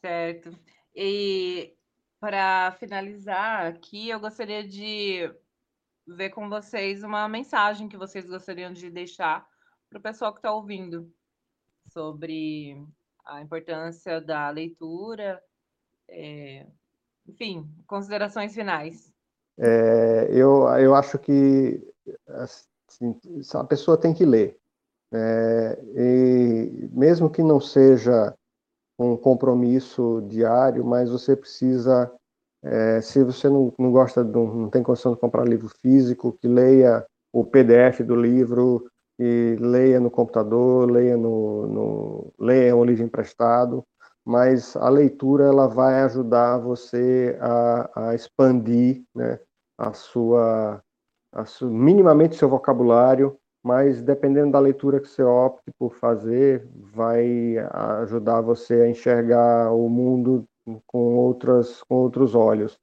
Certo. 0.00 0.50
E 0.94 1.74
para 2.20 2.72
finalizar 2.78 3.66
aqui, 3.66 4.08
eu 4.08 4.20
gostaria 4.20 4.66
de 4.66 5.32
ver 6.06 6.30
com 6.30 6.48
vocês 6.48 7.02
uma 7.02 7.28
mensagem 7.28 7.88
que 7.88 7.96
vocês 7.96 8.26
gostariam 8.26 8.72
de 8.72 8.90
deixar 8.90 9.46
para 9.88 9.98
o 9.98 10.02
pessoal 10.02 10.32
que 10.32 10.38
está 10.38 10.52
ouvindo 10.52 11.12
sobre 11.88 12.82
a 13.24 13.40
importância 13.42 14.20
da 14.20 14.48
leitura 14.50 15.42
é, 16.08 16.66
enfim, 17.26 17.68
considerações 17.86 18.54
finais. 18.54 19.12
É, 19.58 20.28
eu, 20.30 20.66
eu 20.78 20.94
acho 20.94 21.18
que 21.18 21.82
assim, 22.28 23.14
a 23.54 23.64
pessoa 23.64 24.00
tem 24.00 24.14
que 24.14 24.24
ler. 24.24 24.58
É, 25.12 25.78
e 25.96 26.88
mesmo 26.92 27.30
que 27.30 27.42
não 27.42 27.60
seja 27.60 28.36
um 28.98 29.16
compromisso 29.16 30.22
diário, 30.28 30.84
mas 30.84 31.10
você 31.10 31.36
precisa, 31.36 32.10
é, 32.62 33.00
se 33.00 33.22
você 33.22 33.48
não, 33.48 33.72
não 33.78 33.92
gosta, 33.92 34.24
de, 34.24 34.32
não 34.32 34.68
tem 34.68 34.82
condição 34.82 35.14
de 35.14 35.20
comprar 35.20 35.46
livro 35.46 35.68
físico, 35.68 36.32
que 36.32 36.48
leia 36.48 37.06
o 37.32 37.44
PDF 37.44 38.00
do 38.02 38.16
livro, 38.16 38.90
e 39.18 39.56
leia 39.60 39.98
no 39.98 40.10
computador, 40.10 40.90
leia 40.90 41.16
no, 41.16 41.66
no 41.66 42.32
leia 42.38 42.76
um 42.76 42.84
livro 42.84 43.04
emprestado, 43.04 43.84
mas 44.24 44.76
a 44.76 44.88
leitura 44.88 45.46
ela 45.46 45.66
vai 45.66 46.02
ajudar 46.02 46.58
você 46.58 47.36
a, 47.40 48.10
a 48.10 48.14
expandir 48.14 49.02
né, 49.14 49.40
a 49.76 49.92
sua, 49.92 50.80
a 51.32 51.44
sua, 51.44 51.68
minimamente 51.68 52.36
seu 52.36 52.48
vocabulário, 52.48 53.36
mas 53.68 54.00
dependendo 54.00 54.52
da 54.52 54.58
leitura 54.58 54.98
que 54.98 55.06
você 55.06 55.22
opte 55.22 55.70
por 55.78 55.92
fazer, 55.92 56.66
vai 56.74 57.58
ajudar 58.00 58.40
você 58.40 58.80
a 58.80 58.88
enxergar 58.88 59.70
o 59.74 59.90
mundo 59.90 60.48
com, 60.86 61.16
outras, 61.16 61.82
com 61.82 61.96
outros 61.96 62.34
olhos. 62.34 62.80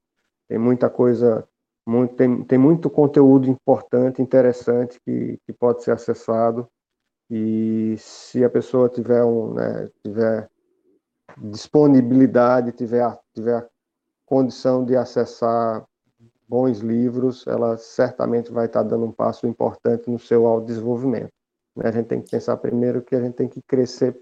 Tem 0.48 0.56
muita 0.56 0.88
coisa, 0.88 1.44
muito, 1.84 2.14
tem, 2.14 2.44
tem 2.44 2.56
muito 2.56 2.88
conteúdo 2.88 3.50
importante, 3.50 4.22
interessante 4.22 5.00
que, 5.04 5.40
que 5.44 5.52
pode 5.52 5.82
ser 5.82 5.90
acessado. 5.90 6.68
E 7.28 7.96
se 7.98 8.44
a 8.44 8.48
pessoa 8.48 8.88
tiver 8.88 9.24
um, 9.24 9.54
né, 9.54 9.90
tiver 10.04 10.48
disponibilidade, 11.36 12.70
tiver, 12.70 13.18
tiver 13.34 13.68
condição 14.24 14.84
de 14.84 14.94
acessar 14.94 15.84
bons 16.48 16.78
livros, 16.78 17.46
ela 17.46 17.76
certamente 17.76 18.52
vai 18.52 18.66
estar 18.66 18.82
dando 18.82 19.04
um 19.04 19.12
passo 19.12 19.46
importante 19.46 20.10
no 20.10 20.18
seu 20.18 20.46
autodesenvolvimento. 20.46 21.32
Né? 21.76 21.88
A 21.88 21.92
gente 21.92 22.06
tem 22.06 22.22
que 22.22 22.30
pensar 22.30 22.56
primeiro 22.56 23.02
que 23.02 23.14
a 23.14 23.20
gente 23.20 23.34
tem 23.34 23.48
que 23.48 23.60
crescer 23.62 24.18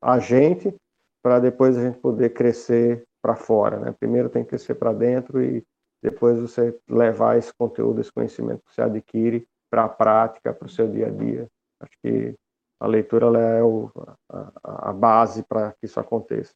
a 0.00 0.18
gente 0.18 0.74
para 1.22 1.38
depois 1.38 1.76
a 1.76 1.82
gente 1.82 1.98
poder 1.98 2.30
crescer 2.30 3.04
para 3.22 3.36
fora. 3.36 3.78
Né? 3.78 3.94
Primeiro 3.98 4.28
tem 4.28 4.42
que 4.42 4.50
crescer 4.50 4.74
para 4.74 4.92
dentro 4.92 5.42
e 5.42 5.64
depois 6.02 6.40
você 6.40 6.76
levar 6.88 7.38
esse 7.38 7.52
conteúdo, 7.54 8.00
esse 8.00 8.12
conhecimento 8.12 8.62
que 8.64 8.74
você 8.74 8.82
adquire 8.82 9.46
para 9.70 9.84
a 9.84 9.88
prática, 9.88 10.52
para 10.52 10.66
o 10.66 10.70
seu 10.70 10.88
dia 10.88 11.06
a 11.06 11.10
dia. 11.10 11.48
Acho 11.80 11.92
que 12.02 12.34
a 12.80 12.86
leitura 12.86 13.26
é 13.38 13.62
o, 13.62 13.90
a, 14.28 14.90
a 14.90 14.92
base 14.92 15.44
para 15.44 15.72
que 15.72 15.86
isso 15.86 16.00
aconteça. 16.00 16.54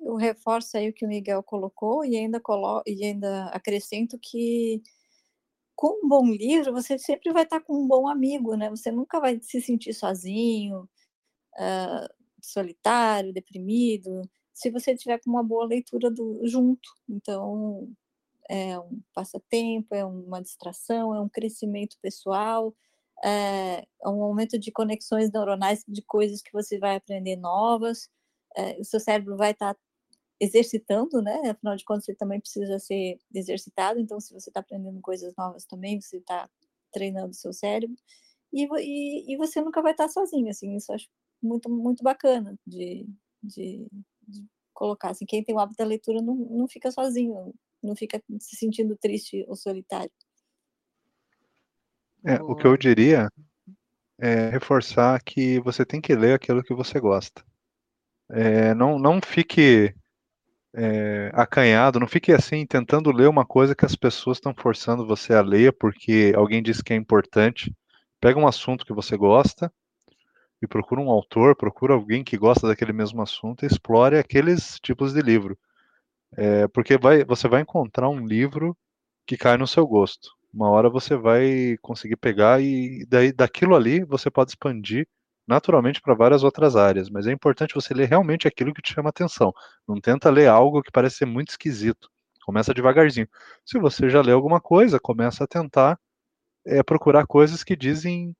Eu 0.00 0.16
reforço 0.16 0.76
aí 0.76 0.88
o 0.90 0.92
que 0.92 1.04
o 1.04 1.08
Miguel 1.08 1.42
colocou 1.42 2.04
e 2.04 2.16
ainda, 2.16 2.40
colo 2.40 2.82
e 2.86 3.04
ainda 3.04 3.46
acrescento 3.46 4.18
que 4.18 4.82
com 5.76 6.04
um 6.04 6.08
bom 6.08 6.26
livro 6.26 6.72
você 6.72 6.98
sempre 6.98 7.32
vai 7.32 7.44
estar 7.44 7.60
com 7.60 7.74
um 7.84 7.88
bom 7.88 8.08
amigo, 8.08 8.56
né? 8.56 8.70
Você 8.70 8.90
nunca 8.90 9.20
vai 9.20 9.40
se 9.42 9.60
sentir 9.60 9.94
sozinho. 9.94 10.88
Uh, 11.58 12.20
solitário, 12.42 13.32
deprimido, 13.32 14.22
se 14.52 14.70
você 14.70 14.94
tiver 14.96 15.18
com 15.20 15.30
uma 15.30 15.42
boa 15.42 15.66
leitura 15.66 16.10
do, 16.10 16.40
junto. 16.46 16.88
Então, 17.08 17.88
é 18.48 18.78
um 18.78 19.00
passatempo, 19.14 19.94
é 19.94 20.04
uma 20.04 20.42
distração, 20.42 21.14
é 21.14 21.20
um 21.20 21.28
crescimento 21.28 21.96
pessoal, 22.02 22.74
é, 23.24 23.86
é 24.02 24.08
um 24.08 24.22
aumento 24.22 24.58
de 24.58 24.72
conexões 24.72 25.30
neuronais 25.32 25.84
de 25.86 26.02
coisas 26.02 26.42
que 26.42 26.52
você 26.52 26.78
vai 26.78 26.96
aprender 26.96 27.36
novas. 27.36 28.10
É, 28.56 28.78
o 28.80 28.84
seu 28.84 29.00
cérebro 29.00 29.36
vai 29.36 29.52
estar 29.52 29.74
tá 29.74 29.80
exercitando, 30.40 31.20
né? 31.20 31.50
Afinal 31.50 31.76
de 31.76 31.84
contas, 31.84 32.06
você 32.06 32.14
também 32.14 32.40
precisa 32.40 32.78
ser 32.78 33.18
exercitado. 33.34 34.00
Então, 34.00 34.18
se 34.18 34.32
você 34.32 34.48
está 34.48 34.60
aprendendo 34.60 35.00
coisas 35.00 35.34
novas 35.36 35.66
também, 35.66 36.00
você 36.00 36.16
está 36.16 36.48
treinando 36.90 37.30
o 37.30 37.34
seu 37.34 37.52
cérebro. 37.52 37.96
E, 38.52 38.64
e, 38.64 39.34
e, 39.34 39.36
você 39.36 39.60
nunca 39.60 39.82
vai 39.82 39.92
estar 39.92 40.06
tá 40.06 40.10
sozinho, 40.10 40.48
assim. 40.48 40.74
Isso 40.76 40.90
eu 40.90 40.96
acho 40.96 41.08
muito, 41.42 41.68
muito 41.68 42.02
bacana 42.02 42.58
de, 42.66 43.06
de, 43.42 43.86
de, 44.26 44.46
colocar. 44.72 45.10
Assim, 45.10 45.26
quem 45.26 45.44
tem 45.44 45.54
o 45.54 45.58
hábito 45.58 45.76
da 45.76 45.84
leitura 45.84 46.22
não, 46.22 46.34
não 46.34 46.66
fica 46.66 46.90
sozinho, 46.90 47.54
não 47.82 47.94
fica 47.94 48.20
se 48.40 48.56
sentindo 48.56 48.96
triste 48.96 49.44
ou 49.46 49.54
solitário. 49.54 50.10
É, 52.24 52.42
o 52.42 52.54
que 52.54 52.66
eu 52.66 52.76
diria 52.76 53.28
é 54.18 54.50
reforçar 54.50 55.22
que 55.22 55.60
você 55.60 55.84
tem 55.84 56.00
que 56.00 56.14
ler 56.14 56.34
aquilo 56.34 56.62
que 56.62 56.74
você 56.74 56.98
gosta. 56.98 57.44
É, 58.30 58.74
não, 58.74 58.98
não 58.98 59.20
fique 59.20 59.94
é, 60.74 61.30
acanhado, 61.34 61.98
não 61.98 62.06
fique 62.06 62.32
assim 62.32 62.64
tentando 62.64 63.10
ler 63.10 63.28
uma 63.28 63.44
coisa 63.44 63.74
que 63.74 63.84
as 63.84 63.96
pessoas 63.96 64.36
estão 64.36 64.54
forçando 64.54 65.06
você 65.06 65.34
a 65.34 65.40
ler 65.40 65.72
porque 65.72 66.32
alguém 66.36 66.62
disse 66.62 66.82
que 66.82 66.92
é 66.92 66.96
importante. 66.96 67.74
Pega 68.20 68.38
um 68.38 68.46
assunto 68.46 68.84
que 68.84 68.92
você 68.92 69.16
gosta 69.16 69.72
e 70.62 70.66
procura 70.66 71.00
um 71.00 71.10
autor, 71.10 71.56
procura 71.56 71.94
alguém 71.94 72.22
que 72.22 72.36
gosta 72.36 72.68
daquele 72.68 72.92
mesmo 72.92 73.22
assunto 73.22 73.64
e 73.64 73.66
explore 73.66 74.16
aqueles 74.16 74.78
tipos 74.80 75.12
de 75.12 75.22
livro. 75.22 75.58
É, 76.36 76.68
porque 76.68 76.96
vai, 76.96 77.24
você 77.24 77.48
vai 77.48 77.62
encontrar 77.62 78.08
um 78.08 78.26
livro 78.26 78.76
que 79.26 79.36
cai 79.36 79.56
no 79.56 79.66
seu 79.66 79.86
gosto. 79.86 80.30
Uma 80.52 80.70
hora 80.70 80.90
você 80.90 81.16
vai 81.16 81.76
conseguir 81.80 82.16
pegar 82.16 82.60
e 82.62 83.04
daí 83.06 83.32
daquilo 83.32 83.74
ali 83.74 84.04
você 84.04 84.30
pode 84.30 84.50
expandir 84.50 85.08
naturalmente 85.50 86.00
para 86.00 86.14
várias 86.14 86.44
outras 86.44 86.76
áreas, 86.76 87.10
mas 87.10 87.26
é 87.26 87.32
importante 87.32 87.74
você 87.74 87.92
ler 87.92 88.08
realmente 88.08 88.46
aquilo 88.46 88.72
que 88.72 88.80
te 88.80 88.94
chama 88.94 89.10
atenção. 89.10 89.52
Não 89.86 90.00
tenta 90.00 90.30
ler 90.30 90.46
algo 90.46 90.80
que 90.80 90.92
parece 90.92 91.16
ser 91.16 91.26
muito 91.26 91.48
esquisito. 91.48 92.08
Começa 92.44 92.72
devagarzinho. 92.72 93.28
Se 93.66 93.76
você 93.76 94.08
já 94.08 94.22
leu 94.22 94.36
alguma 94.36 94.60
coisa, 94.60 95.00
começa 95.00 95.42
a 95.42 95.48
tentar 95.48 95.98
é, 96.64 96.84
procurar 96.84 97.26
coisas 97.26 97.64
que 97.64 97.74
dizem, 97.74 98.34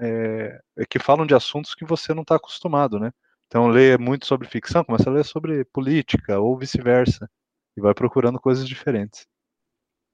é, 0.00 0.60
que 0.88 1.00
falam 1.00 1.26
de 1.26 1.34
assuntos 1.34 1.74
que 1.74 1.84
você 1.84 2.14
não 2.14 2.22
está 2.22 2.36
acostumado, 2.36 2.98
né? 2.98 3.10
Então, 3.48 3.66
lê 3.66 3.98
muito 3.98 4.24
sobre 4.24 4.48
ficção, 4.48 4.84
começa 4.84 5.10
a 5.10 5.12
ler 5.12 5.24
sobre 5.24 5.64
política 5.64 6.38
ou 6.38 6.56
vice-versa 6.56 7.28
e 7.76 7.80
vai 7.80 7.92
procurando 7.92 8.40
coisas 8.40 8.66
diferentes. 8.66 9.26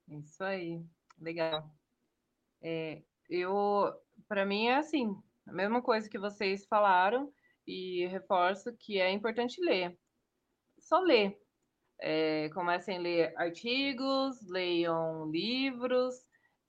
Isso 0.09 0.43
aí, 0.43 0.83
legal. 1.21 1.71
É, 2.63 3.03
eu, 3.29 3.93
para 4.27 4.47
mim 4.47 4.69
é 4.69 4.77
assim, 4.77 5.15
a 5.49 5.53
mesma 5.53 5.81
coisa 5.81 6.09
que 6.09 6.19
vocês 6.19 6.67
falaram 6.67 7.33
e 7.67 8.07
reforço 8.07 8.77
que 8.79 9.01
é 9.01 9.11
importante 9.11 9.61
ler. 9.61 9.99
Só 10.79 11.01
ler. 11.01 11.39
É, 12.01 12.49
comecem 12.51 12.99
a 12.99 13.01
ler 13.01 13.35
artigos, 13.37 14.47
leiam 14.49 15.29
livros, 15.31 16.15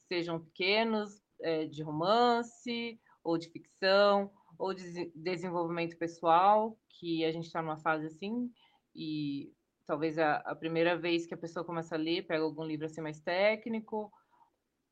sejam 0.07 0.39
pequenos, 0.39 1.21
é, 1.41 1.65
de 1.65 1.83
romance 1.83 2.99
ou 3.23 3.37
de 3.37 3.49
ficção 3.49 4.31
ou 4.57 4.73
de 4.73 5.11
desenvolvimento 5.13 5.97
pessoal, 5.97 6.77
que 6.89 7.23
a 7.23 7.31
gente 7.31 7.45
está 7.45 7.61
numa 7.61 7.77
fase 7.77 8.07
assim, 8.07 8.51
e 8.95 9.53
talvez 9.85 10.17
a, 10.17 10.37
a, 10.37 10.55
primeira 10.55 10.97
vez 10.97 11.25
que 11.25 11.33
a 11.33 11.37
pessoa 11.37 11.65
começa 11.65 11.95
a 11.95 11.97
ler, 11.97 12.27
pega 12.27 12.43
algum 12.43 12.65
livro 12.65 12.85
assim 12.85 12.99
mais 12.99 13.21
técnico, 13.21 14.11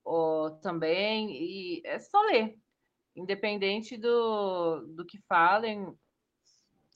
ou 0.05 0.51
também, 0.59 1.31
e 1.31 1.81
é 1.85 1.99
só 1.99 2.21
ler, 2.21 2.57
independente 3.17 3.97
do, 3.97 4.85
do 4.95 5.03
que 5.03 5.17
falem 5.27 5.91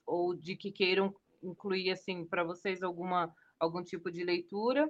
ou 0.05 0.35
de 0.35 0.55
que 0.55 0.71
queiram 0.71 1.13
incluir 1.41 1.91
assim 1.91 2.25
para 2.25 2.43
vocês 2.43 2.83
alguma 2.83 3.33
algum 3.59 3.83
tipo 3.83 4.11
de 4.11 4.23
leitura, 4.23 4.87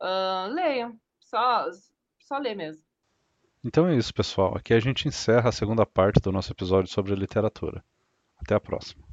uh, 0.00 0.52
leiam, 0.52 0.98
só 1.20 1.66
só 2.20 2.38
ler 2.38 2.54
mesmo. 2.54 2.84
Então 3.64 3.86
é 3.86 3.96
isso, 3.96 4.12
pessoal. 4.12 4.56
Aqui 4.56 4.74
a 4.74 4.80
gente 4.80 5.08
encerra 5.08 5.48
a 5.48 5.52
segunda 5.52 5.84
parte 5.84 6.20
do 6.20 6.30
nosso 6.30 6.52
episódio 6.52 6.90
sobre 6.90 7.14
literatura. 7.14 7.84
Até 8.38 8.54
a 8.54 8.60
próxima. 8.60 9.04